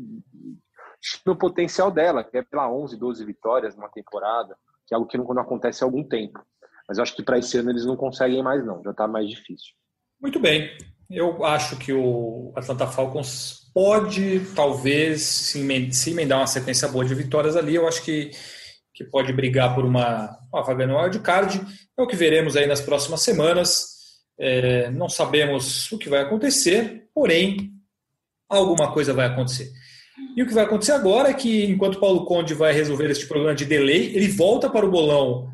no 1.26 1.34
potencial 1.34 1.90
dela, 1.90 2.22
que 2.22 2.36
é 2.36 2.42
pela 2.42 2.70
11, 2.70 2.96
12 2.98 3.24
vitórias 3.24 3.74
numa 3.74 3.88
temporada, 3.88 4.54
que 4.86 4.94
é 4.94 4.96
algo 4.96 5.08
que 5.08 5.16
não, 5.16 5.24
não 5.24 5.42
acontece 5.42 5.82
há 5.82 5.86
algum 5.86 6.04
tempo. 6.04 6.38
Mas 6.86 6.98
eu 6.98 7.02
acho 7.02 7.16
que 7.16 7.22
para 7.22 7.38
esse 7.38 7.56
ano 7.56 7.70
eles 7.70 7.86
não 7.86 7.96
conseguem 7.96 8.42
mais, 8.42 8.64
não, 8.64 8.82
já 8.84 8.90
está 8.90 9.08
mais 9.08 9.28
difícil. 9.28 9.72
Muito 10.20 10.38
bem. 10.38 10.70
Eu 11.10 11.44
acho 11.44 11.76
que 11.78 11.92
o 11.92 12.52
Atlanta 12.54 12.86
Falcons 12.86 13.61
pode, 13.74 14.40
talvez, 14.54 15.22
se 15.22 16.10
emendar 16.10 16.38
uma 16.38 16.46
sequência 16.46 16.88
boa 16.88 17.04
de 17.04 17.14
vitórias 17.14 17.56
ali. 17.56 17.74
Eu 17.74 17.88
acho 17.88 18.02
que, 18.02 18.30
que 18.94 19.04
pode 19.04 19.32
brigar 19.32 19.74
por 19.74 19.84
uma, 19.84 20.38
uma 20.52 20.62
vaga 20.62 20.86
no 20.86 20.98
wildcard. 20.98 21.60
É 21.98 22.02
o 22.02 22.06
que 22.06 22.16
veremos 22.16 22.56
aí 22.56 22.66
nas 22.66 22.80
próximas 22.80 23.22
semanas. 23.22 23.92
É, 24.38 24.90
não 24.90 25.08
sabemos 25.08 25.90
o 25.92 25.98
que 25.98 26.08
vai 26.08 26.20
acontecer, 26.20 27.08
porém, 27.14 27.72
alguma 28.48 28.92
coisa 28.92 29.12
vai 29.14 29.26
acontecer. 29.26 29.70
E 30.36 30.42
o 30.42 30.46
que 30.46 30.54
vai 30.54 30.64
acontecer 30.64 30.92
agora 30.92 31.30
é 31.30 31.34
que, 31.34 31.64
enquanto 31.64 32.00
Paulo 32.00 32.24
Conde 32.24 32.54
vai 32.54 32.72
resolver 32.72 33.10
este 33.10 33.26
problema 33.26 33.54
de 33.54 33.64
delay, 33.64 34.14
ele 34.14 34.28
volta 34.28 34.68
para 34.68 34.86
o 34.86 34.90
bolão 34.90 35.50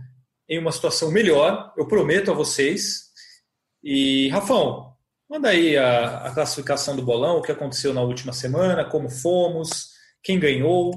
em 0.49 0.59
uma 0.59 0.73
situação 0.73 1.11
melhor, 1.11 1.73
eu 1.77 1.87
prometo 1.87 2.31
a 2.31 2.35
vocês. 2.35 3.09
E, 3.83 4.29
Rafão, 4.29 4.93
Manda 5.29 5.51
aí 5.51 5.76
a, 5.76 6.26
a, 6.26 6.33
classificação 6.33 6.97
do 6.97 7.03
bolão, 7.03 7.37
o 7.37 7.43
que 7.43 7.53
aconteceu 7.53 7.93
na 7.93 8.01
última 8.01 8.33
semana, 8.33 8.89
como 8.89 9.11
fomos, 9.11 9.91
quem 10.22 10.41
ganhou. 10.41 10.91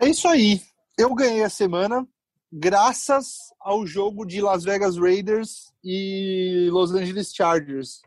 É 0.00 0.08
isso 0.08 0.28
aí. 0.28 0.62
Eu 0.96 1.12
ganhei 1.16 1.42
a 1.42 1.50
semana 1.50 2.06
graças 2.50 3.52
ao 3.58 3.84
jogo 3.84 4.24
de 4.24 4.40
Las 4.40 4.62
Vegas 4.62 4.96
Raiders 4.96 5.72
e 5.82 6.68
Los 6.70 6.92
Angeles 6.92 7.34
Chargers. 7.34 8.02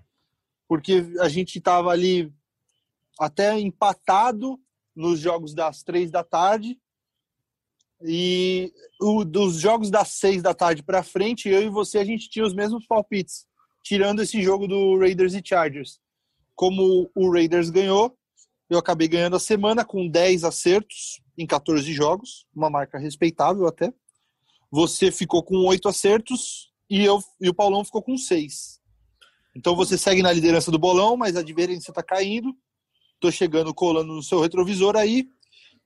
Porque 0.66 1.06
a 1.20 1.28
gente 1.28 1.58
estava 1.58 1.92
ali 1.92 2.34
até 3.20 3.60
empatado 3.60 4.58
nos 4.96 5.20
jogos 5.20 5.54
das 5.54 5.84
três 5.84 6.10
da 6.10 6.24
tarde. 6.24 6.80
E 8.02 8.72
o, 9.00 9.26
dos 9.26 9.56
jogos 9.56 9.92
das 9.92 10.08
seis 10.08 10.42
da 10.42 10.54
tarde 10.54 10.82
para 10.82 11.04
frente, 11.04 11.50
eu 11.50 11.62
e 11.62 11.70
você, 11.70 11.98
a 11.98 12.06
gente 12.06 12.30
tinha 12.30 12.46
os 12.46 12.54
mesmos 12.54 12.88
palpites 12.88 13.51
tirando 13.84 14.22
esse 14.22 14.42
jogo 14.42 14.68
do 14.68 14.98
Raiders 14.98 15.34
e 15.34 15.42
Chargers. 15.44 16.00
Como 16.56 17.10
o 17.16 17.32
Raiders 17.32 17.70
ganhou, 17.70 18.16
eu 18.70 18.78
acabei 18.78 19.08
ganhando 19.08 19.36
a 19.36 19.40
semana 19.40 19.84
com 19.84 20.08
10 20.08 20.44
acertos 20.44 21.22
em 21.38 21.46
14 21.46 21.92
jogos, 21.94 22.46
uma 22.56 22.70
marca 22.70 22.98
respeitável 22.98 23.68
até. 23.68 23.94
Você 24.72 25.12
ficou 25.12 25.44
com 25.44 25.58
8 25.66 25.90
acertos 25.90 26.72
e, 26.90 27.04
eu, 27.04 27.22
e 27.40 27.50
o 27.50 27.54
Paulão 27.54 27.84
ficou 27.84 28.02
com 28.02 28.18
6. 28.18 28.80
Então 29.56 29.76
você 29.76 29.98
segue 29.98 30.22
na 30.22 30.32
liderança 30.32 30.72
do 30.72 30.80
bolão, 30.80 31.18
mas 31.18 31.36
a 31.36 31.44
diferença 31.44 31.92
está 31.92 32.02
caindo. 32.02 32.56
tô 33.20 33.30
chegando 33.30 33.74
colando 33.74 34.14
no 34.14 34.24
seu 34.24 34.40
retrovisor 34.40 34.96
aí. 34.96 35.28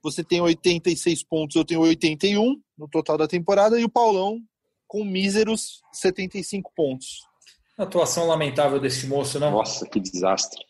Você 0.03 0.23
tem 0.23 0.39
86 0.39 1.23
pontos, 1.23 1.55
eu 1.55 1.65
tenho 1.65 1.81
81 1.81 2.61
no 2.77 2.87
total 2.87 3.17
da 3.17 3.27
temporada, 3.27 3.79
e 3.79 3.83
o 3.83 3.89
Paulão 3.89 4.39
com 4.87 5.03
míseros 5.03 5.81
75 5.91 6.71
pontos. 6.75 7.21
Atuação 7.77 8.27
lamentável 8.27 8.79
desse 8.79 9.05
moço, 9.05 9.39
não? 9.39 9.51
Nossa, 9.51 9.85
que 9.85 9.99
desastre. 9.99 10.63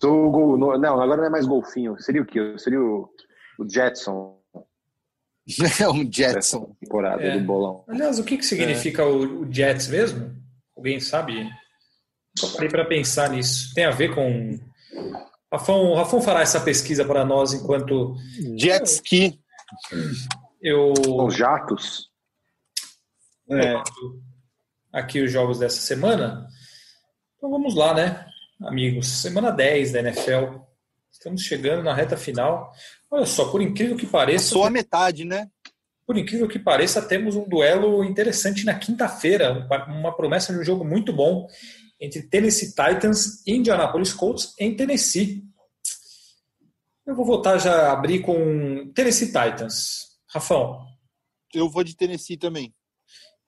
Sou 0.00 0.30
gol, 0.30 0.56
não, 0.56 1.00
agora 1.00 1.16
não 1.16 1.24
é 1.24 1.30
mais 1.30 1.46
golfinho. 1.46 2.00
Seria 2.00 2.22
o 2.22 2.26
quê? 2.26 2.56
Seria 2.58 2.80
o, 2.80 3.10
o 3.58 3.68
Jetson. 3.68 4.40
É 5.78 5.88
um 5.90 6.10
Jetson. 6.10 6.74
Temporada 6.80 7.22
é. 7.22 7.38
do 7.38 7.44
bolão. 7.44 7.84
Aliás, 7.88 8.18
o 8.18 8.24
que, 8.24 8.38
que 8.38 8.46
significa 8.46 9.02
é. 9.02 9.04
o, 9.04 9.42
o 9.42 9.52
Jets 9.52 9.88
mesmo? 9.88 10.34
Alguém 10.76 11.00
sabe? 11.00 11.50
Só 12.38 12.48
parei 12.52 12.68
para 12.68 12.84
pensar 12.84 13.30
nisso. 13.30 13.74
Tem 13.74 13.84
a 13.84 13.90
ver 13.90 14.14
com. 14.14 14.58
Rafão, 15.52 15.90
o 15.90 15.94
Rafão 15.94 16.20
fará 16.20 16.40
essa 16.40 16.60
pesquisa 16.60 17.04
para 17.04 17.24
nós 17.24 17.52
enquanto. 17.52 18.16
Jet 18.56 18.84
ski. 18.86 19.40
Eu. 20.60 20.92
Os 20.92 21.34
jatos. 21.34 22.08
É. 23.50 23.74
Aqui 24.94 25.20
os 25.20 25.32
jogos 25.32 25.58
dessa 25.58 25.80
semana. 25.80 26.48
Então 27.36 27.50
vamos 27.50 27.74
lá, 27.74 27.92
né, 27.92 28.24
amigos? 28.62 29.08
Semana 29.08 29.50
10 29.50 29.90
da 29.90 29.98
NFL. 29.98 30.60
Estamos 31.10 31.42
chegando 31.42 31.82
na 31.82 31.92
reta 31.92 32.16
final. 32.16 32.72
Olha 33.10 33.26
só, 33.26 33.50
por 33.50 33.60
incrível 33.60 33.96
que 33.96 34.06
pareça. 34.06 34.50
Só 34.50 34.64
a 34.64 34.70
metade, 34.70 35.24
né? 35.24 35.50
Por 36.06 36.16
incrível 36.16 36.46
que 36.46 36.60
pareça, 36.60 37.02
temos 37.02 37.34
um 37.34 37.48
duelo 37.48 38.04
interessante 38.04 38.64
na 38.64 38.78
quinta-feira. 38.78 39.66
Uma 39.88 40.14
promessa 40.14 40.52
de 40.52 40.60
um 40.60 40.64
jogo 40.64 40.84
muito 40.84 41.12
bom 41.12 41.48
entre 42.00 42.22
Tennessee 42.22 42.68
Titans 42.68 43.44
e 43.44 43.56
Indianapolis 43.56 44.12
Colts 44.12 44.54
em 44.60 44.76
Tennessee. 44.76 45.42
Eu 47.04 47.16
vou 47.16 47.26
voltar 47.26 47.58
já 47.58 47.90
abrir 47.90 48.20
com 48.20 48.92
Tennessee 48.94 49.26
Titans. 49.26 50.14
Rafão. 50.28 50.86
Eu 51.52 51.68
vou 51.68 51.82
de 51.82 51.96
Tennessee 51.96 52.36
também. 52.36 52.72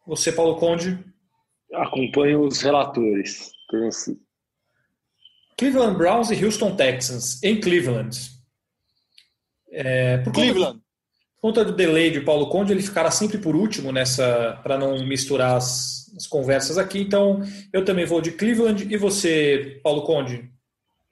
Você, 0.06 0.32
Paulo 0.32 0.56
Conde? 0.56 1.14
Acompanho 1.72 2.42
os 2.42 2.60
relatores. 2.62 3.50
Tennessee. 3.70 4.18
Cleveland 5.58 5.96
Browns 5.96 6.30
e 6.30 6.44
Houston 6.44 6.76
Texans 6.76 7.42
em 7.42 7.60
Cleveland. 7.60 8.16
É, 9.70 10.18
por 10.18 10.32
Cleveland. 10.32 10.80
Conta, 11.40 11.64
do 11.64 11.72
delay 11.72 12.10
de 12.10 12.20
Paulo 12.22 12.48
Conde, 12.48 12.72
ele 12.72 12.82
ficará 12.82 13.10
sempre 13.10 13.38
por 13.38 13.54
último 13.54 13.92
nessa, 13.92 14.58
para 14.62 14.78
não 14.78 15.06
misturar 15.06 15.56
as, 15.56 16.12
as, 16.16 16.26
conversas 16.26 16.76
aqui. 16.76 17.00
Então, 17.00 17.40
eu 17.72 17.84
também 17.84 18.04
vou 18.04 18.20
de 18.20 18.32
Cleveland. 18.32 18.92
E 18.92 18.96
você, 18.96 19.80
Paulo 19.82 20.02
Conde? 20.02 20.50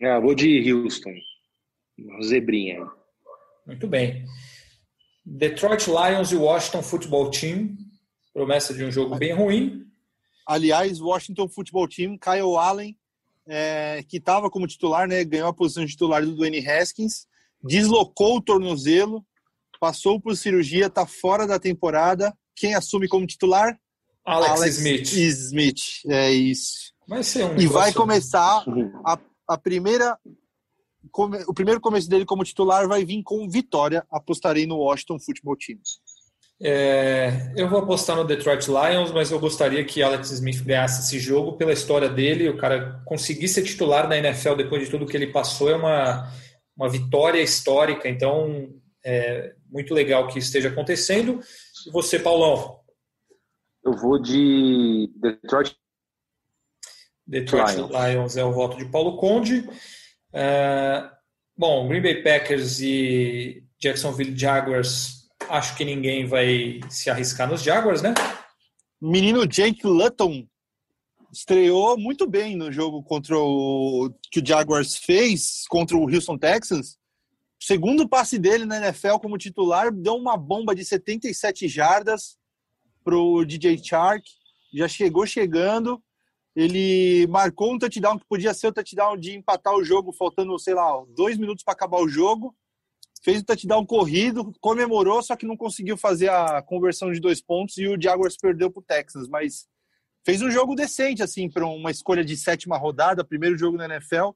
É, 0.01 0.19
vou 0.21 0.35
de 0.35 0.73
Houston. 0.73 1.15
Zebrinha. 2.25 2.85
Muito 3.67 3.87
bem. 3.87 4.25
Detroit 5.25 5.87
Lions 5.87 6.33
e 6.33 6.37
Washington 6.37 6.83
Football 6.83 7.31
Team. 7.31 7.77
Promessa 8.33 8.75
de 8.75 8.85
um 8.85 8.91
jogo 8.91 9.17
bem 9.17 9.33
ruim. 9.33 9.85
Aliás, 10.47 11.01
Washington 11.01 11.49
Football 11.49 11.89
Team, 11.89 12.19
Kyle 12.19 12.57
Allen, 12.59 12.97
é, 13.47 14.05
que 14.09 14.19
estava 14.19 14.51
como 14.51 14.67
titular, 14.67 15.09
né, 15.09 15.25
ganhou 15.25 15.49
a 15.49 15.55
posição 15.55 15.85
de 15.85 15.93
titular 15.93 16.25
do 16.25 16.35
Dwayne 16.35 16.67
Haskins, 16.67 17.27
deslocou 17.63 18.37
o 18.37 18.43
tornozelo, 18.43 19.25
passou 19.81 20.21
por 20.21 20.37
cirurgia, 20.37 20.87
está 20.87 21.07
fora 21.07 21.47
da 21.47 21.59
temporada. 21.59 22.37
Quem 22.57 22.75
assume 22.75 23.09
como 23.09 23.27
titular? 23.27 23.79
Alex, 24.25 24.51
Alex 24.53 24.77
Smith. 24.77 25.13
Smith, 25.13 25.81
é 26.07 26.33
isso. 26.33 26.95
Vai 27.07 27.23
ser 27.23 27.45
um 27.45 27.59
e 27.59 27.67
vai 27.67 27.93
começar 27.93 28.65
a, 29.05 29.19
a 29.47 29.59
primeira 29.59 30.19
o 31.47 31.53
primeiro 31.53 31.81
começo 31.81 32.09
dele 32.09 32.25
como 32.25 32.45
titular 32.45 32.89
vai 32.89 33.05
vir 33.05 33.23
com 33.23 33.49
vitória. 33.49 34.07
Apostarei 34.11 34.67
no 34.67 34.79
Washington 34.79 35.19
Football 35.19 35.57
Team. 35.57 35.79
É, 36.67 37.53
eu 37.55 37.69
vou 37.69 37.81
apostar 37.81 38.17
no 38.17 38.25
Detroit 38.25 38.67
Lions, 38.69 39.13
mas 39.13 39.31
eu 39.31 39.39
gostaria 39.39 39.85
que 39.85 40.03
Alex 40.03 40.31
Smith 40.31 40.65
ganhasse 40.65 41.03
esse 41.03 41.19
jogo 41.19 41.59
pela 41.59 41.75
história 41.75 42.09
dele. 42.09 42.49
O 42.49 42.57
cara 42.57 43.03
conseguir 43.05 43.49
ser 43.49 43.65
titular 43.65 44.09
na 44.09 44.17
NFL 44.17 44.55
depois 44.55 44.83
de 44.83 44.91
tudo 44.91 45.05
que 45.05 45.15
ele 45.15 45.27
passou 45.27 45.69
é 45.69 45.77
uma, 45.77 46.33
uma 46.75 46.89
vitória 46.89 47.43
histórica. 47.43 48.09
Então, 48.09 48.73
é 49.05 49.55
muito 49.69 49.93
legal 49.93 50.27
que 50.27 50.39
esteja 50.39 50.71
acontecendo. 50.71 51.39
E 51.87 51.91
você, 51.91 52.19
Paulão? 52.19 52.81
Eu 53.85 53.93
vou 53.93 54.19
de 54.19 55.13
Detroit. 55.17 55.77
Detroit 57.27 57.77
Lions, 57.77 57.91
Lions 57.91 58.37
é 58.39 58.45
o 58.45 58.53
voto 58.53 58.79
de 58.79 58.87
Paulo 58.87 59.19
Conde. 59.19 59.69
É, 60.33 61.11
bom, 61.55 61.87
Green 61.89 62.01
Bay 62.01 62.23
Packers 62.23 62.81
e 62.81 63.63
Jacksonville 63.79 64.35
Jaguars 64.35 65.24
acho 65.49 65.77
que 65.77 65.85
ninguém 65.85 66.27
vai 66.27 66.81
se 66.89 67.11
arriscar 67.11 67.49
nos 67.49 67.63
Jaguars, 67.63 68.03
né? 68.03 68.15
Menino 69.01 69.47
Jake 69.47 69.87
Luton 69.87 70.47
estreou 71.33 71.99
muito 71.99 72.27
bem 72.27 72.57
no 72.57 72.71
jogo 72.71 73.03
contra 73.03 73.37
o 73.37 74.11
que 74.31 74.41
o 74.41 74.47
Jaguars 74.47 74.97
fez 74.97 75.65
contra 75.69 75.97
o 75.97 76.09
Houston 76.09 76.39
Texans. 76.39 76.97
Segundo 77.61 78.09
passe 78.09 78.39
dele 78.39 78.65
na 78.65 78.79
NFL 78.79 79.17
como 79.21 79.39
titular 79.39 79.93
deu 79.93 80.15
uma 80.15 80.37
bomba 80.37 80.75
de 80.75 80.85
77 80.85 81.67
jardas 81.69 82.39
pro 83.03 83.45
DJ 83.45 83.79
Chark. 83.83 84.25
Já 84.73 84.89
chegou 84.89 85.27
chegando. 85.27 86.03
Ele 86.55 87.27
marcou 87.27 87.73
um 87.73 87.79
touchdown 87.79 88.19
que 88.19 88.27
podia 88.29 88.55
ser 88.55 88.69
o 88.69 88.73
touchdown 88.73 89.17
de 89.17 89.37
empatar 89.37 89.75
o 89.75 89.85
jogo, 89.85 90.13
faltando, 90.13 90.57
sei 90.59 90.75
lá, 90.75 91.03
dois 91.17 91.37
minutos 91.37 91.65
para 91.65 91.75
acabar 91.75 91.99
o 91.99 92.09
jogo 92.09 92.55
fez 93.25 93.41
o 93.41 93.45
touchdown 93.45 93.87
corrido, 93.87 94.53
comemorou, 94.61 95.23
só 95.23 95.35
que 95.35 95.47
não 95.47 95.57
conseguiu 95.57 95.97
fazer 95.97 96.29
a 96.29 96.61
conversão 96.61 97.11
de 97.11 97.19
dois 97.19 97.41
pontos 97.41 97.79
e 97.79 97.89
o 97.89 98.01
Jaguars 98.01 98.37
perdeu 98.37 98.71
para 98.71 98.81
o 98.81 98.85
Texas, 98.85 99.27
mas 99.29 99.67
fez 100.25 100.43
um 100.43 100.51
jogo 100.51 100.75
decente, 100.75 101.23
assim, 101.23 101.51
para 101.51 101.67
uma 101.67 101.91
escolha 101.91 102.23
de 102.23 102.37
sétima 102.37 102.77
rodada, 102.77 103.25
primeiro 103.25 103.57
jogo 103.57 103.79
na 103.79 103.87
NFL. 103.87 104.31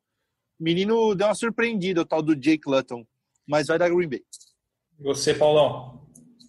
Menino 0.58 1.14
deu 1.14 1.26
uma 1.26 1.34
surpreendida, 1.34 2.00
o 2.00 2.06
tal 2.06 2.22
do 2.22 2.34
Jake 2.34 2.68
Luton, 2.68 3.04
mas 3.46 3.66
vai 3.66 3.78
dar 3.78 3.90
Green 3.90 4.08
Bay. 4.08 4.22
Você, 5.00 5.34
Paulão? 5.34 6.00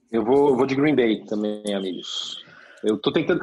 Eu 0.09 0.23
vou, 0.23 0.55
vou 0.55 0.65
de 0.65 0.75
Green 0.75 0.95
Bay 0.95 1.25
também, 1.25 1.75
amigos. 1.75 2.43
Eu 2.83 2.97
tô 2.97 3.11
tentando. 3.11 3.41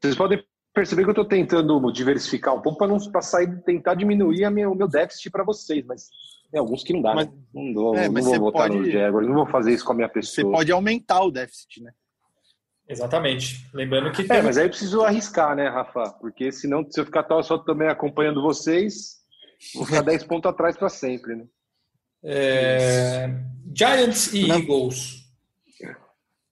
Vocês 0.00 0.14
podem 0.14 0.42
perceber 0.72 1.02
que 1.02 1.08
eu 1.08 1.12
estou 1.12 1.24
tentando 1.24 1.90
diversificar 1.90 2.54
um 2.54 2.62
pouco 2.62 2.78
para 2.78 2.86
não 2.86 2.98
pra 3.10 3.20
sair, 3.20 3.60
tentar 3.62 3.94
diminuir 3.94 4.44
a 4.44 4.50
minha, 4.50 4.70
o 4.70 4.74
meu 4.74 4.88
déficit 4.88 5.30
para 5.30 5.44
vocês, 5.44 5.84
mas 5.84 6.08
tem 6.50 6.60
alguns 6.60 6.82
que 6.82 6.92
não 6.92 7.02
dá, 7.02 7.14
mas, 7.14 7.26
né? 7.26 7.32
Não, 7.52 7.72
dou, 7.72 7.96
é, 7.96 8.08
não 8.08 8.22
vou 8.22 8.38
votar 8.38 8.68
pode, 8.68 8.78
no 8.78 8.90
Jaguars, 8.90 9.26
não 9.26 9.34
vou 9.34 9.46
fazer 9.46 9.72
isso 9.72 9.84
com 9.84 9.92
a 9.92 9.96
minha 9.96 10.08
pessoa. 10.08 10.46
Você 10.46 10.52
pode 10.56 10.72
aumentar 10.72 11.22
o 11.22 11.30
déficit, 11.30 11.82
né? 11.82 11.92
Exatamente. 12.88 13.68
Lembrando 13.74 14.12
que. 14.12 14.30
É, 14.32 14.40
mas 14.42 14.56
aí 14.56 14.66
eu 14.66 14.70
preciso 14.70 15.02
arriscar, 15.02 15.56
né, 15.56 15.68
Rafa? 15.68 16.10
Porque 16.20 16.52
senão, 16.52 16.86
se 16.88 17.00
eu 17.00 17.04
ficar 17.04 17.26
só 17.42 17.58
também 17.58 17.88
acompanhando 17.88 18.42
vocês, 18.42 19.16
vou 19.74 19.84
ficar 19.84 20.02
10 20.02 20.22
pontos 20.24 20.48
atrás 20.48 20.76
para 20.76 20.88
sempre, 20.88 21.34
né? 21.34 21.46
É... 22.22 23.28
Giants 23.74 24.32
e 24.32 24.46
não. 24.46 24.58
Eagles. 24.58 25.26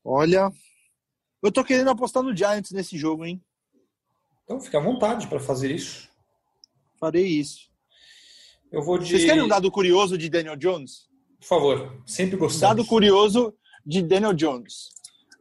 Olha, 0.05 0.51
eu 1.43 1.51
tô 1.51 1.65
querendo 1.65 1.89
apostar 1.89 2.23
no 2.23 2.37
Giants 2.37 2.73
nesse 2.73 2.99
jogo, 2.99 3.25
hein? 3.25 3.43
Então 4.45 4.61
fique 4.61 4.77
à 4.77 4.81
vontade 4.81 5.27
para 5.29 5.41
fazer 5.41 5.71
isso. 5.71 6.11
Farei 7.01 7.27
isso. 7.27 7.71
Eu 8.75 8.83
vou 8.83 8.99
de... 8.99 9.09
Vocês 9.09 9.25
querem 9.25 9.43
um 9.43 9.49
dado 9.49 9.71
curioso 9.71 10.19
de 10.19 10.29
Daniel 10.29 10.57
Jones? 10.57 11.09
Por 11.41 11.47
favor, 11.47 12.03
sempre 12.05 12.37
gostamos. 12.37 12.61
Dado 12.77 12.85
curioso 12.85 13.55
de 13.87 14.03
Daniel 14.03 14.33
Jones. 14.33 14.89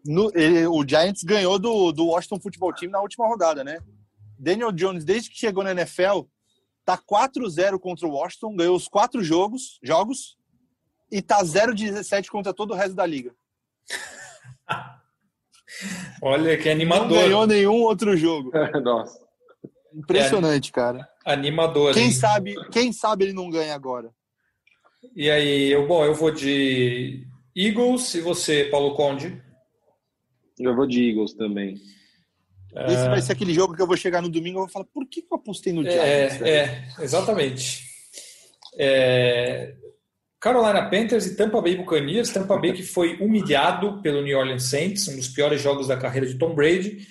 No, 0.05 0.29
ele, 0.35 0.67
o 0.67 0.87
Giants 0.87 1.23
ganhou 1.23 1.57
do, 1.57 1.91
do 1.91 2.07
Washington 2.07 2.39
Football 2.39 2.73
Team 2.73 2.91
na 2.91 3.01
última 3.01 3.27
rodada, 3.27 3.63
né? 3.63 3.79
Daniel 4.37 4.71
Jones, 4.71 5.03
desde 5.03 5.29
que 5.29 5.37
chegou 5.37 5.63
na 5.63 5.71
NFL, 5.71 6.21
tá 6.85 6.95
4-0 6.97 7.79
contra 7.79 8.05
o 8.05 8.11
Washington, 8.11 8.55
ganhou 8.55 8.75
os 8.75 8.87
quatro 8.87 9.23
jogos, 9.23 9.79
jogos 9.81 10.37
e 11.11 11.21
tá 11.21 11.41
0-17 11.41 12.27
contra 12.27 12.53
todo 12.53 12.71
o 12.71 12.75
resto 12.75 12.93
da 12.93 13.05
liga. 13.05 13.33
Olha 16.21 16.55
que 16.57 16.69
animador. 16.69 17.07
Não 17.07 17.15
ganhou 17.15 17.47
nenhum 17.47 17.81
outro 17.81 18.15
jogo. 18.15 18.51
Nossa. 18.83 19.22
Impressionante, 19.93 20.69
é, 20.69 20.73
cara. 20.73 21.09
Animador. 21.25 21.93
Quem 21.93 22.11
sabe, 22.11 22.55
quem 22.71 22.91
sabe 22.91 23.25
ele 23.25 23.33
não 23.33 23.49
ganha 23.49 23.75
agora. 23.75 24.09
E 25.15 25.29
aí, 25.29 25.71
eu, 25.71 25.87
bom, 25.87 26.03
eu 26.03 26.13
vou 26.13 26.31
de 26.31 27.27
Eagles 27.55 28.15
e 28.15 28.21
você, 28.21 28.65
Paulo 28.65 28.95
Conde? 28.95 29.41
Eu 30.59 30.75
vou 30.75 30.87
de 30.87 31.09
Eagles 31.09 31.33
também. 31.33 31.75
Esse 32.87 33.07
vai 33.07 33.21
ser 33.21 33.33
aquele 33.33 33.53
jogo 33.53 33.75
que 33.75 33.81
eu 33.81 33.87
vou 33.87 33.95
chegar 33.95 34.21
no 34.21 34.29
domingo 34.29 34.57
e 34.57 34.61
vou 34.61 34.67
falar, 34.67 34.85
por 34.85 35.05
que, 35.05 35.21
que 35.21 35.27
eu 35.31 35.37
apostei 35.37 35.71
no 35.71 35.85
é, 35.87 35.91
Giants? 35.91 36.41
É, 36.41 36.57
é 36.57 37.03
exatamente. 37.03 37.83
É, 38.75 39.75
Carolina 40.39 40.89
Panthers 40.89 41.27
e 41.27 41.35
Tampa 41.35 41.61
Bay 41.61 41.75
Buccaneers. 41.75 42.31
Tampa 42.31 42.57
Bay 42.57 42.73
que 42.73 42.81
foi 42.81 43.17
humilhado 43.17 44.01
pelo 44.01 44.23
New 44.23 44.37
Orleans 44.37 44.63
Saints, 44.63 45.07
um 45.07 45.15
dos 45.15 45.27
piores 45.27 45.61
jogos 45.61 45.87
da 45.87 45.97
carreira 45.97 46.25
de 46.25 46.35
Tom 46.35 46.55
Brady 46.55 47.07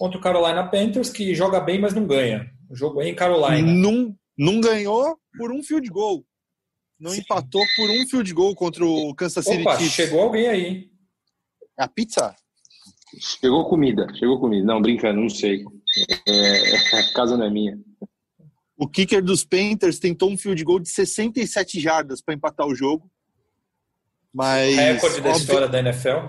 contra 0.00 0.16
o 0.16 0.20
Carolina 0.22 0.66
Panthers, 0.66 1.10
que 1.10 1.34
joga 1.34 1.60
bem, 1.60 1.78
mas 1.78 1.92
não 1.92 2.06
ganha. 2.06 2.50
O 2.70 2.74
jogo 2.74 3.02
é 3.02 3.08
em 3.10 3.14
Carolina. 3.14 3.70
Não, 3.70 4.16
não 4.38 4.58
ganhou 4.58 5.14
por 5.36 5.52
um 5.52 5.62
field 5.62 5.86
goal. 5.90 6.24
não 6.98 7.10
Sim. 7.10 7.20
empatou 7.20 7.62
por 7.76 7.90
um 7.90 8.06
field 8.08 8.32
goal 8.32 8.54
contra 8.54 8.82
o 8.82 9.14
Kansas 9.14 9.44
City 9.44 9.60
Opa, 9.60 9.76
Chiefs. 9.76 9.92
chegou 9.92 10.22
alguém 10.22 10.48
aí, 10.48 10.64
hein? 10.64 10.90
A 11.76 11.86
pizza? 11.86 12.34
Chegou 13.18 13.68
comida, 13.68 14.06
chegou 14.14 14.40
comida. 14.40 14.64
Não, 14.64 14.80
brincando, 14.80 15.20
não 15.20 15.28
sei. 15.28 15.64
É, 16.26 16.76
a 16.96 17.12
casa 17.12 17.36
não 17.36 17.44
é 17.44 17.50
minha. 17.50 17.78
O 18.78 18.88
kicker 18.88 19.22
dos 19.22 19.44
Panthers 19.44 19.98
tentou 19.98 20.30
um 20.30 20.38
field 20.38 20.64
goal 20.64 20.80
de 20.80 20.88
67 20.88 21.78
jardas 21.78 22.22
para 22.22 22.32
empatar 22.32 22.66
o 22.66 22.74
jogo. 22.74 23.10
Mas. 24.32 24.74
Recorde 24.74 25.20
da 25.20 25.32
história 25.32 25.68
da 25.68 25.78
NFL. 25.80 26.26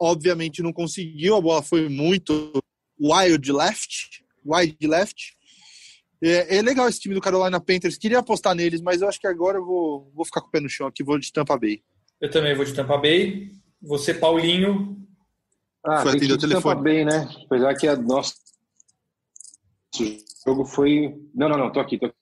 Obviamente 0.00 0.62
não 0.62 0.72
conseguiu, 0.72 1.36
a 1.36 1.40
bola 1.40 1.62
foi 1.62 1.88
muito 1.90 2.64
wild 2.98 3.52
left. 3.52 4.22
Wide 4.44 4.86
left. 4.86 5.34
É, 6.22 6.56
é, 6.56 6.62
legal 6.62 6.88
esse 6.88 7.00
time 7.00 7.14
do 7.14 7.20
Carolina 7.20 7.60
Panthers. 7.60 7.98
Queria 7.98 8.18
apostar 8.18 8.54
neles, 8.54 8.80
mas 8.80 9.02
eu 9.02 9.08
acho 9.08 9.20
que 9.20 9.26
agora 9.26 9.58
eu 9.58 9.64
vou, 9.64 10.10
vou 10.14 10.24
ficar 10.24 10.40
com 10.40 10.48
o 10.48 10.50
pé 10.50 10.60
no 10.60 10.68
chão 10.68 10.86
aqui. 10.86 11.02
Vou 11.02 11.18
de 11.18 11.32
Tampa 11.32 11.58
Bay. 11.58 11.82
Eu 12.20 12.30
também 12.30 12.54
vou 12.54 12.64
de 12.64 12.72
Tampa 12.72 12.96
Bay. 12.96 13.50
Você, 13.82 14.14
Paulinho. 14.14 14.96
Ah, 15.84 16.02
foi 16.02 16.12
tem 16.12 16.20
que 16.28 16.36
de 16.36 16.48
Tampa 16.48 16.74
Bay, 16.74 17.04
né? 17.04 17.28
Apesar 17.44 17.74
que 17.74 17.86
a 17.86 17.96
nossa 17.96 18.34
jogo 20.46 20.64
foi. 20.64 21.14
Não, 21.34 21.48
não, 21.48 21.58
não. 21.58 21.72
Tô 21.72 21.80
aqui, 21.80 21.98
tô 21.98 22.06
aqui. 22.06 22.16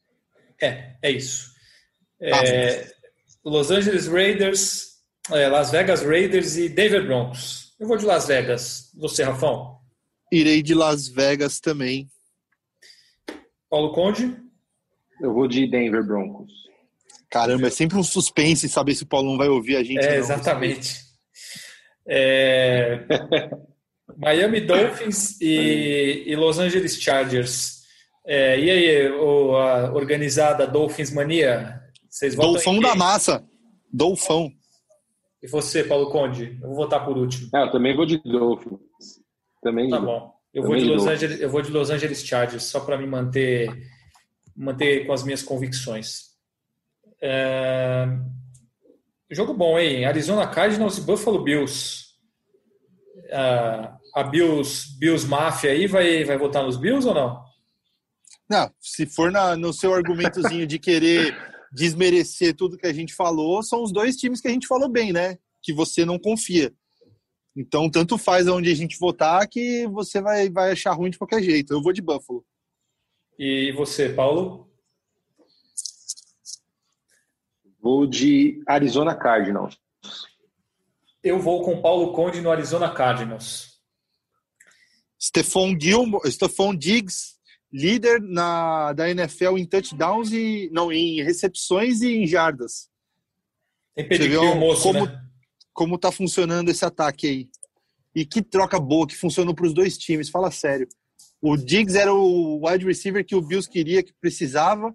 É, 0.60 0.96
é 1.02 1.10
isso. 1.10 1.50
É, 2.20 2.32
ah, 2.32 2.92
Los 3.44 3.70
Angeles 3.70 4.06
Raiders, 4.06 5.02
é, 5.30 5.48
Las 5.48 5.70
Vegas 5.70 6.02
Raiders 6.02 6.56
e 6.56 6.68
Denver 6.68 7.04
Broncos. 7.04 7.74
Eu 7.80 7.88
vou 7.88 7.96
de 7.96 8.04
Las 8.04 8.26
Vegas. 8.26 8.92
Você, 8.94 9.24
Rafão? 9.24 9.81
Irei 10.32 10.62
de 10.62 10.74
Las 10.74 11.08
Vegas 11.08 11.60
também. 11.60 12.08
Paulo 13.68 13.92
Conde? 13.92 14.34
Eu 15.20 15.34
vou 15.34 15.46
de 15.46 15.70
Denver 15.70 16.02
Broncos. 16.02 16.50
Caramba, 17.28 17.66
é 17.66 17.70
sempre 17.70 17.98
um 17.98 18.02
suspense 18.02 18.66
saber 18.66 18.94
se 18.94 19.02
o 19.02 19.06
Paulo 19.06 19.30
não 19.30 19.36
vai 19.36 19.48
ouvir 19.48 19.76
a 19.76 19.84
gente. 19.84 20.02
É, 20.02 20.16
exatamente. 20.16 21.00
É... 22.08 23.04
Miami 24.16 24.62
Dolphins 24.62 25.38
e, 25.40 26.24
e, 26.26 26.34
Los 26.36 26.58
Angeles 26.58 27.00
Chargers. 27.00 27.82
É, 28.26 28.58
e 28.58 28.70
aí, 28.70 29.10
o, 29.12 29.56
a 29.56 29.92
organizada 29.92 30.66
Dolphins 30.66 31.10
Mania? 31.10 31.80
Vocês 32.08 32.34
votam 32.34 32.52
Dolfão 32.52 32.80
da 32.80 32.94
massa. 32.94 33.44
Dolfão. 33.92 34.50
E 35.42 35.48
você, 35.48 35.84
Paulo 35.84 36.10
Conde? 36.10 36.58
Eu 36.62 36.68
vou 36.68 36.76
votar 36.76 37.04
por 37.04 37.18
último. 37.18 37.50
É, 37.54 37.62
eu 37.64 37.70
também 37.70 37.94
vou 37.94 38.06
de 38.06 38.18
Dolphins. 38.22 38.78
Também 39.62 39.88
tá 39.88 40.00
bom. 40.00 40.34
Eu 40.52 40.64
vou, 40.64 40.76
de 40.76 40.84
Los 40.84 41.06
Angeles, 41.06 41.40
eu 41.40 41.48
vou 41.48 41.62
de 41.62 41.70
Los 41.70 41.88
Angeles 41.88 42.22
Chargers, 42.22 42.64
só 42.64 42.80
para 42.80 42.98
me 42.98 43.06
manter, 43.06 43.70
manter 44.54 45.06
com 45.06 45.12
as 45.12 45.22
minhas 45.22 45.42
convicções. 45.42 46.32
É... 47.22 48.06
Jogo 49.30 49.54
bom, 49.54 49.78
hein? 49.78 50.04
Arizona 50.04 50.46
Cardinals 50.46 50.98
e 50.98 51.00
Buffalo 51.00 51.42
Bills. 51.42 52.02
Uh, 53.30 53.96
a 54.14 54.22
Bills, 54.24 54.94
Bills 54.98 55.26
Mafia 55.26 55.70
aí 55.70 55.86
vai, 55.86 56.22
vai 56.22 56.36
votar 56.36 56.62
nos 56.62 56.76
Bills 56.76 57.08
ou 57.08 57.14
não? 57.14 57.42
Não, 58.50 58.70
se 58.78 59.06
for 59.06 59.32
na, 59.32 59.56
no 59.56 59.72
seu 59.72 59.94
argumentozinho 59.94 60.66
de 60.66 60.78
querer 60.78 61.34
desmerecer 61.72 62.54
tudo 62.54 62.76
que 62.76 62.86
a 62.86 62.92
gente 62.92 63.14
falou, 63.14 63.62
são 63.62 63.82
os 63.82 63.90
dois 63.90 64.16
times 64.16 64.42
que 64.42 64.48
a 64.48 64.50
gente 64.50 64.66
falou 64.66 64.90
bem, 64.90 65.10
né? 65.12 65.38
Que 65.62 65.72
você 65.72 66.04
não 66.04 66.18
confia. 66.18 66.70
Então, 67.54 67.90
tanto 67.90 68.16
faz 68.16 68.48
onde 68.48 68.70
a 68.70 68.74
gente 68.74 68.98
votar 68.98 69.46
que 69.46 69.86
você 69.88 70.20
vai, 70.20 70.48
vai 70.48 70.72
achar 70.72 70.92
ruim 70.92 71.10
de 71.10 71.18
qualquer 71.18 71.42
jeito. 71.42 71.72
Eu 71.72 71.82
vou 71.82 71.92
de 71.92 72.00
Buffalo. 72.00 72.44
E 73.38 73.72
você, 73.72 74.08
Paulo? 74.08 74.70
Vou 77.80 78.06
de 78.06 78.62
Arizona 78.66 79.14
Cardinals. 79.14 79.76
Eu 81.22 81.38
vou 81.38 81.62
com 81.62 81.80
Paulo 81.82 82.12
Conde 82.12 82.40
no 82.40 82.50
Arizona 82.50 82.92
Cardinals. 82.92 83.80
Stephon, 85.20 85.78
Gilmore, 85.78 86.30
Stephon 86.30 86.74
Diggs, 86.74 87.36
líder 87.72 88.20
na, 88.20 88.92
da 88.92 89.08
NFL 89.08 89.56
em 89.56 89.64
touchdowns 89.64 90.32
e 90.32 90.68
não 90.72 90.92
em 90.92 91.22
recepções 91.22 92.02
e 92.02 92.16
em 92.16 92.26
jardas. 92.26 92.88
Tem 93.94 94.08
pedigree 94.08 94.36
o 94.36 94.56
moço, 94.56 94.82
como, 94.82 95.06
né? 95.06 95.21
Como 95.72 95.98
tá 95.98 96.12
funcionando 96.12 96.70
esse 96.70 96.84
ataque 96.84 97.26
aí. 97.26 97.48
E 98.14 98.26
que 98.26 98.42
troca 98.42 98.78
boa 98.78 99.06
que 99.06 99.16
funcionou 99.16 99.54
para 99.54 99.66
os 99.66 99.72
dois 99.72 99.96
times, 99.96 100.28
fala 100.28 100.50
sério. 100.50 100.86
O 101.40 101.56
Diggs 101.56 101.98
era 101.98 102.12
o 102.12 102.66
wide 102.66 102.84
receiver 102.84 103.24
que 103.24 103.34
o 103.34 103.40
Bills 103.40 103.68
queria, 103.68 104.02
que 104.02 104.12
precisava, 104.20 104.94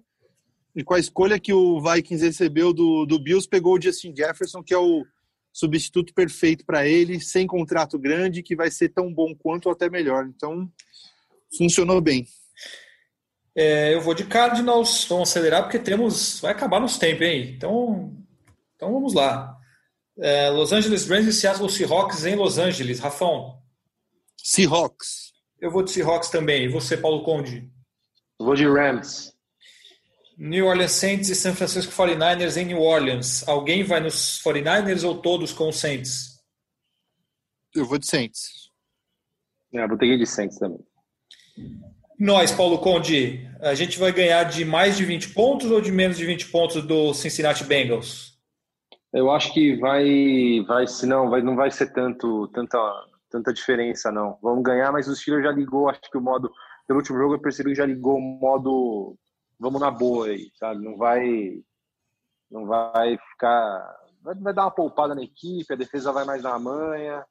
e 0.74 0.84
com 0.84 0.94
a 0.94 0.98
escolha 0.98 1.40
que 1.40 1.52
o 1.52 1.80
Vikings 1.80 2.24
recebeu 2.24 2.72
do, 2.72 3.04
do 3.04 3.18
Bills, 3.18 3.48
pegou 3.48 3.76
o 3.76 3.82
Justin 3.82 4.14
Jefferson, 4.16 4.62
que 4.62 4.72
é 4.72 4.78
o 4.78 5.04
substituto 5.52 6.14
perfeito 6.14 6.64
para 6.64 6.86
ele, 6.86 7.20
sem 7.20 7.46
contrato 7.46 7.98
grande, 7.98 8.44
que 8.44 8.54
vai 8.54 8.70
ser 8.70 8.90
tão 8.90 9.12
bom 9.12 9.34
quanto 9.34 9.66
ou 9.66 9.72
até 9.72 9.90
melhor. 9.90 10.26
Então, 10.26 10.70
funcionou 11.56 12.00
bem. 12.00 12.26
É, 13.56 13.92
eu 13.92 14.00
vou 14.00 14.14
de 14.14 14.24
Cardinals, 14.24 15.04
vamos 15.08 15.30
acelerar 15.30 15.64
porque 15.64 15.80
temos. 15.80 16.38
Vai 16.40 16.52
acabar 16.52 16.78
nos 16.78 16.96
tempos, 16.96 17.26
hein? 17.26 17.54
Então, 17.56 18.16
então 18.76 18.92
vamos 18.92 19.14
lá. 19.14 19.58
É, 20.20 20.50
Los 20.50 20.72
Angeles 20.72 21.06
Rams 21.06 21.26
e 21.26 21.32
Seattle 21.32 21.70
Seahawks 21.70 22.24
em 22.24 22.34
Los 22.34 22.58
Angeles. 22.58 22.98
Rafão. 22.98 23.62
Seahawks. 24.36 25.32
Eu 25.60 25.70
vou 25.70 25.82
de 25.82 25.90
Seahawks 25.90 26.28
também. 26.28 26.64
E 26.64 26.68
você, 26.68 26.96
Paulo 26.96 27.22
Conde? 27.22 27.70
Eu 28.38 28.46
vou 28.46 28.54
de 28.54 28.66
Rams. 28.66 29.32
New 30.36 30.66
Orleans 30.66 30.92
Saints 30.92 31.28
e 31.28 31.34
San 31.34 31.54
Francisco 31.54 31.92
49ers 31.92 32.56
em 32.56 32.66
New 32.66 32.80
Orleans. 32.80 33.46
Alguém 33.48 33.82
vai 33.82 34.00
nos 34.00 34.40
49ers 34.40 35.02
ou 35.02 35.20
todos 35.20 35.52
com 35.52 35.68
os 35.68 35.76
Saints? 35.76 36.38
Eu 37.74 37.84
vou 37.84 37.98
de 37.98 38.06
Saints. 38.06 38.70
É, 39.74 39.86
vou 39.86 39.98
ter 39.98 40.06
que 40.06 40.12
ir 40.12 40.18
de 40.18 40.26
Saints 40.26 40.58
também. 40.58 40.78
Nós, 42.18 42.52
Paulo 42.52 42.78
Conde, 42.78 43.48
a 43.60 43.74
gente 43.74 43.98
vai 43.98 44.12
ganhar 44.12 44.44
de 44.44 44.64
mais 44.64 44.96
de 44.96 45.04
20 45.04 45.30
pontos 45.30 45.70
ou 45.70 45.80
de 45.80 45.90
menos 45.90 46.16
de 46.16 46.24
20 46.24 46.48
pontos 46.48 46.84
do 46.84 47.12
Cincinnati 47.14 47.64
Bengals? 47.64 48.37
Eu 49.12 49.30
acho 49.30 49.52
que 49.54 49.76
vai, 49.76 50.62
vai, 50.66 50.86
se 50.86 51.06
não, 51.06 51.30
vai, 51.30 51.40
não 51.40 51.56
vai 51.56 51.70
ser 51.70 51.92
tanto, 51.92 52.48
tanta, 52.48 52.78
tanta 53.30 53.52
diferença 53.52 54.12
não. 54.12 54.38
Vamos 54.42 54.62
ganhar, 54.62 54.92
mas 54.92 55.08
o 55.08 55.16
Steelers 55.16 55.44
já 55.44 55.52
ligou, 55.52 55.88
acho 55.88 56.00
que 56.10 56.18
o 56.18 56.20
modo, 56.20 56.52
pelo 56.86 56.98
último 56.98 57.18
jogo 57.18 57.34
eu 57.34 57.40
percebi 57.40 57.70
que 57.70 57.76
já 57.76 57.86
ligou 57.86 58.16
o 58.16 58.20
modo, 58.20 59.16
vamos 59.58 59.80
na 59.80 59.90
boa 59.90 60.26
aí, 60.26 60.50
sabe? 60.58 60.84
Não 60.84 60.96
vai, 60.98 61.62
não 62.50 62.66
vai 62.66 63.16
ficar, 63.32 63.96
vai, 64.22 64.34
vai 64.34 64.52
dar 64.52 64.64
uma 64.64 64.70
poupada 64.70 65.14
na 65.14 65.22
equipe, 65.22 65.72
a 65.72 65.76
defesa 65.76 66.12
vai 66.12 66.26
mais 66.26 66.42
na 66.42 66.58
manha, 66.58 67.24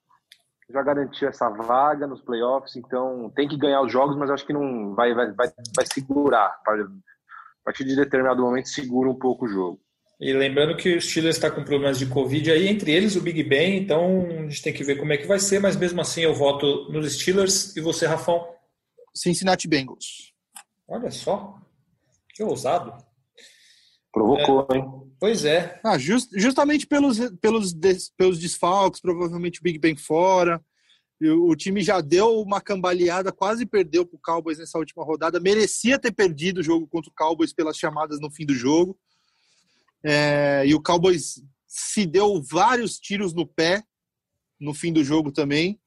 já 0.69 0.81
garantiu 0.81 1.29
essa 1.29 1.47
vaga 1.49 2.07
nos 2.07 2.21
playoffs, 2.21 2.75
então 2.75 3.31
tem 3.35 3.47
que 3.47 3.57
ganhar 3.57 3.81
os 3.81 3.91
jogos, 3.91 4.17
mas 4.17 4.31
acho 4.31 4.45
que 4.45 4.53
não 4.53 4.95
vai, 4.95 5.13
vai, 5.13 5.31
vai, 5.31 5.47
vai 5.75 5.85
segurar. 5.85 6.59
A 6.67 7.63
partir 7.63 7.85
de 7.85 7.95
determinado 7.95 8.41
momento 8.41 8.67
segura 8.67 9.09
um 9.09 9.17
pouco 9.17 9.45
o 9.45 9.47
jogo. 9.47 9.79
E 10.19 10.33
lembrando 10.33 10.75
que 10.75 10.95
o 10.95 11.01
Steelers 11.01 11.35
está 11.35 11.51
com 11.51 11.63
problemas 11.63 11.99
de 11.99 12.07
Covid 12.07 12.51
aí, 12.51 12.67
entre 12.67 12.91
eles 12.91 13.15
o 13.15 13.21
Big 13.21 13.43
Ben, 13.43 13.77
então 13.77 14.25
a 14.25 14.49
gente 14.49 14.63
tem 14.63 14.73
que 14.73 14.83
ver 14.83 14.97
como 14.97 15.13
é 15.13 15.17
que 15.17 15.27
vai 15.27 15.39
ser, 15.39 15.59
mas 15.59 15.75
mesmo 15.75 16.01
assim 16.01 16.21
eu 16.21 16.33
voto 16.33 16.91
nos 16.91 17.13
Steelers. 17.13 17.75
E 17.75 17.81
você, 17.81 18.07
Rafão? 18.07 18.47
Cincinnati 19.13 19.67
Bengals. 19.67 20.33
Olha 20.87 21.11
só, 21.11 21.59
que 22.33 22.41
ousado. 22.41 22.93
Provocou, 24.11 24.67
é, 24.71 24.77
hein? 24.77 24.85
Pois 25.19 25.45
é. 25.45 25.79
Ah, 25.83 25.99
just, 25.99 26.31
justamente 26.35 26.87
pelos, 26.87 27.19
pelos, 27.39 27.71
des, 27.71 28.11
pelos 28.17 28.39
desfalques, 28.39 28.99
provavelmente 28.99 29.59
o 29.59 29.63
Big 29.63 29.77
Ben 29.77 29.95
fora. 29.95 30.59
O, 31.21 31.51
o 31.51 31.55
time 31.55 31.81
já 31.81 32.01
deu 32.01 32.41
uma 32.41 32.59
cambaleada, 32.59 33.31
quase 33.31 33.67
perdeu 33.67 34.03
para 34.03 34.15
o 34.15 34.21
Cowboys 34.21 34.57
nessa 34.57 34.79
última 34.79 35.03
rodada. 35.03 35.39
Merecia 35.39 35.99
ter 35.99 36.11
perdido 36.11 36.59
o 36.59 36.63
jogo 36.63 36.87
contra 36.87 37.11
o 37.11 37.13
Cowboys 37.15 37.53
pelas 37.53 37.77
chamadas 37.77 38.19
no 38.19 38.31
fim 38.31 38.47
do 38.47 38.55
jogo. 38.55 38.97
É, 40.03 40.63
e 40.65 40.73
o 40.73 40.81
Cowboys 40.81 41.41
se 41.67 42.05
deu 42.05 42.41
vários 42.41 42.99
tiros 42.99 43.33
no 43.33 43.45
pé 43.45 43.83
no 44.59 44.73
fim 44.73 44.91
do 44.91 45.03
jogo 45.03 45.31
também 45.31 45.79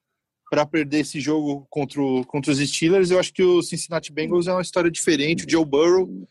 para 0.49 0.65
perder 0.65 0.99
esse 0.99 1.19
jogo 1.19 1.65
contra, 1.69 2.01
o, 2.01 2.25
contra 2.25 2.51
os 2.51 2.59
Steelers. 2.59 3.09
Eu 3.09 3.19
acho 3.19 3.33
que 3.33 3.43
o 3.43 3.61
Cincinnati 3.61 4.11
Bengals 4.11 4.47
é 4.47 4.51
uma 4.51 4.61
história 4.61 4.91
diferente. 4.91 5.45
O 5.45 5.49
Joe 5.49 5.65
Burrow 5.65 6.27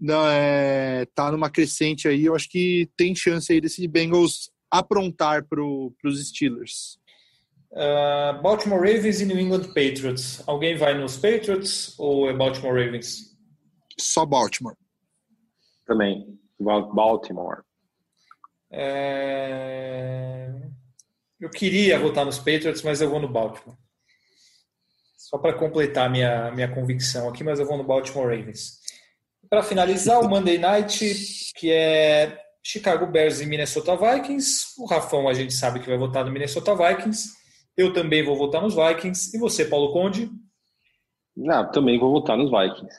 não, 0.00 0.26
é, 0.26 1.06
tá 1.14 1.30
numa 1.30 1.50
crescente 1.50 2.08
aí. 2.08 2.24
Eu 2.24 2.34
acho 2.34 2.48
que 2.48 2.88
tem 2.96 3.14
chance 3.14 3.52
aí 3.52 3.60
desse 3.60 3.86
Bengals 3.86 4.50
aprontar 4.70 5.44
para 5.44 5.62
os 5.62 6.28
Steelers. 6.28 6.98
Uh, 7.72 8.40
Baltimore 8.40 8.80
Ravens 8.80 9.20
e 9.20 9.26
New 9.26 9.38
England 9.38 9.64
Patriots. 9.74 10.42
Alguém 10.46 10.76
vai 10.76 10.96
nos 10.98 11.16
Patriots 11.16 11.94
ou 11.98 12.30
é 12.30 12.32
Baltimore 12.32 12.72
Ravens? 12.72 13.36
Só 13.98 14.24
Baltimore. 14.24 14.76
Também. 15.86 16.38
Baltimore. 16.64 17.62
É... 18.70 20.50
Eu 21.40 21.50
queria 21.50 21.98
votar 21.98 22.24
nos 22.24 22.38
Patriots, 22.38 22.82
mas 22.82 23.00
eu 23.00 23.10
vou 23.10 23.20
no 23.20 23.28
Baltimore. 23.28 23.76
Só 25.16 25.38
para 25.38 25.54
completar 25.54 26.10
minha, 26.10 26.50
minha 26.52 26.72
convicção 26.72 27.28
aqui, 27.28 27.42
mas 27.44 27.58
eu 27.58 27.66
vou 27.66 27.76
no 27.76 27.84
Baltimore 27.84 28.26
Ravens. 28.26 28.80
para 29.48 29.62
finalizar, 29.62 30.20
o 30.20 30.28
Monday 30.28 30.58
Night, 30.58 31.52
que 31.56 31.70
é 31.70 32.40
Chicago 32.62 33.06
Bears 33.06 33.40
e 33.40 33.46
Minnesota 33.46 33.96
Vikings. 33.96 34.74
O 34.78 34.86
Rafão 34.86 35.28
a 35.28 35.34
gente 35.34 35.52
sabe 35.52 35.80
que 35.80 35.88
vai 35.88 35.98
votar 35.98 36.24
no 36.24 36.32
Minnesota 36.32 36.74
Vikings. 36.74 37.30
Eu 37.76 37.92
também 37.92 38.24
vou 38.24 38.36
votar 38.36 38.62
nos 38.62 38.74
Vikings. 38.74 39.36
E 39.36 39.38
você, 39.38 39.64
Paulo 39.64 39.92
Conde? 39.92 40.30
Não, 41.36 41.70
também 41.70 41.98
vou 41.98 42.12
votar 42.12 42.36
nos 42.36 42.50
Vikings. 42.50 42.96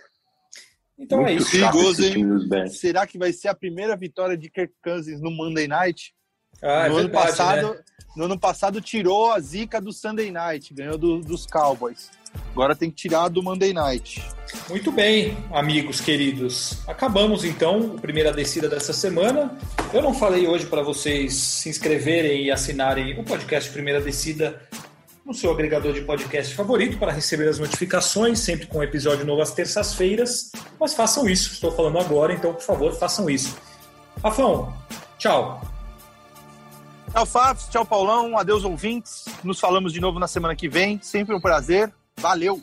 Então 0.97 1.21
Muito 1.21 1.31
é 1.31 1.35
isso. 1.35 1.51
Perigoso, 1.51 2.03
hein? 2.03 2.69
Será 2.69 3.05
que 3.05 3.17
vai 3.17 3.33
ser 3.33 3.49
a 3.49 3.55
primeira 3.55 3.95
vitória 3.95 4.37
de 4.37 4.49
Kirk 4.49 4.73
Cousins 4.83 5.21
no 5.21 5.29
Monday 5.29 5.67
Night? 5.67 6.13
Ah, 6.61 6.85
é 6.85 6.89
no, 6.89 6.99
é 6.99 7.01
verdade, 7.01 7.01
ano 7.01 7.09
passado, 7.11 7.73
né? 7.73 7.79
no 8.15 8.25
ano 8.25 8.39
passado 8.39 8.81
tirou 8.81 9.31
a 9.31 9.39
zica 9.39 9.81
do 9.81 9.91
Sunday 9.91 10.31
Night, 10.31 10.73
ganhou 10.73 10.97
do, 10.97 11.19
dos 11.19 11.45
Cowboys. 11.45 12.09
Agora 12.51 12.75
tem 12.75 12.89
que 12.89 12.95
tirar 12.95 13.27
do 13.29 13.43
Monday 13.43 13.73
Night. 13.73 14.23
Muito 14.69 14.91
bem, 14.91 15.37
amigos 15.51 15.99
queridos. 15.99 16.77
Acabamos 16.87 17.43
então 17.43 17.95
a 17.97 18.01
primeira 18.01 18.31
descida 18.31 18.69
dessa 18.69 18.93
semana. 18.93 19.57
Eu 19.93 20.01
não 20.01 20.13
falei 20.13 20.47
hoje 20.47 20.65
para 20.65 20.81
vocês 20.81 21.33
se 21.33 21.69
inscreverem 21.69 22.45
e 22.45 22.51
assinarem 22.51 23.19
o 23.19 23.23
podcast 23.23 23.69
Primeira 23.71 24.01
Descida 24.01 24.61
no 25.25 25.33
seu 25.33 25.51
agregador 25.51 25.91
de 25.91 26.01
podcast 26.01 26.53
favorito 26.53 26.99
para 26.99 27.11
receber 27.11 27.49
as 27.49 27.57
notificações, 27.57 28.39
sempre 28.39 28.67
com 28.67 28.83
episódio 28.83 29.25
novo 29.25 29.41
às 29.41 29.51
terças-feiras. 29.51 30.51
Mas 30.79 30.93
façam 30.93 31.27
isso, 31.27 31.53
estou 31.53 31.71
falando 31.71 31.97
agora, 31.97 32.33
então 32.33 32.53
por 32.53 32.61
favor 32.61 32.93
façam 32.93 33.27
isso. 33.29 33.57
Rafão, 34.23 34.71
tchau. 35.17 35.61
Tchau, 37.11 37.25
Fábio. 37.25 37.63
Tchau, 37.71 37.85
Paulão. 37.85 38.37
Adeus, 38.37 38.65
ouvintes. 38.65 39.25
Nos 39.41 39.57
falamos 39.57 39.93
de 39.93 40.01
novo 40.01 40.19
na 40.19 40.27
semana 40.27 40.53
que 40.53 40.67
vem. 40.67 40.99
Sempre 41.01 41.33
um 41.33 41.39
prazer. 41.39 41.89
Valeu. 42.17 42.61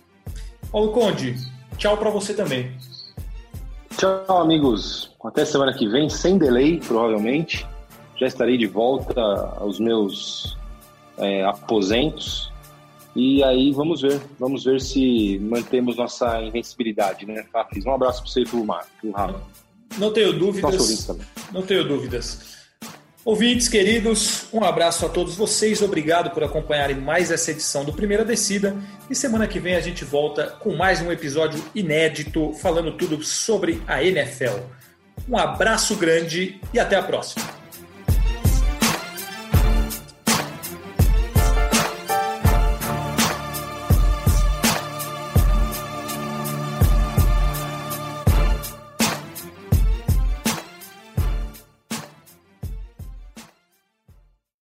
Paulo 0.71 0.93
Conde, 0.93 1.37
tchau 1.79 1.97
para 1.97 2.11
você 2.11 2.35
também. 2.35 2.77
Tchau, 3.97 4.43
amigos. 4.43 5.11
Até 5.25 5.47
semana 5.47 5.73
que 5.73 5.89
vem, 5.89 6.11
sem 6.11 6.37
delay, 6.37 6.81
provavelmente. 6.81 7.67
Já 8.21 8.27
estarei 8.27 8.59
de 8.59 8.67
volta 8.67 9.21
aos 9.57 9.81
meus 9.81 10.57
é, 11.17 11.45
aposentos. 11.45 12.52
E 13.15 13.45
aí 13.45 13.73
vamos 13.73 14.01
ver, 14.01 14.21
vamos 14.39 14.65
ver 14.65 14.81
se 14.81 15.39
mantemos 15.43 15.97
nossa 15.97 16.41
invencibilidade, 16.43 17.27
né, 17.27 17.45
Fafis? 17.53 17.85
Um 17.85 17.93
abraço 17.93 18.23
para 18.23 18.31
você 18.31 18.41
e 18.41 18.45
para 18.45 18.59
o 18.59 18.65
Marco, 18.65 19.11
Rafa. 19.11 19.41
Não 19.99 20.13
tenho 20.13 20.33
dúvidas. 20.33 21.09
Não 21.53 21.63
tenho 21.63 21.87
dúvidas. 21.87 22.53
Ouvintes 23.25 23.69
queridos, 23.69 24.49
um 24.53 24.65
abraço 24.65 25.07
a 25.07 25.09
todos 25.09 25.37
vocês, 25.37 25.81
obrigado 25.81 26.31
por 26.31 26.43
acompanharem 26.43 26.97
mais 26.97 27.31
essa 27.31 27.53
edição 27.53 27.85
do 27.85 27.93
Primeira 27.93 28.25
Descida 28.25 28.77
e 29.09 29.15
semana 29.15 29.47
que 29.47 29.61
vem 29.61 29.77
a 29.77 29.81
gente 29.81 30.05
volta 30.05 30.49
com 30.59 30.75
mais 30.75 31.01
um 31.01 31.13
episódio 31.13 31.63
inédito 31.73 32.53
falando 32.55 32.97
tudo 32.97 33.23
sobre 33.23 33.81
a 33.87 34.03
NFL. 34.03 34.59
Um 35.29 35.39
abraço 35.39 35.95
grande 35.95 36.61
e 36.75 36.81
até 36.81 36.97
a 36.97 37.03
próxima. 37.03 37.62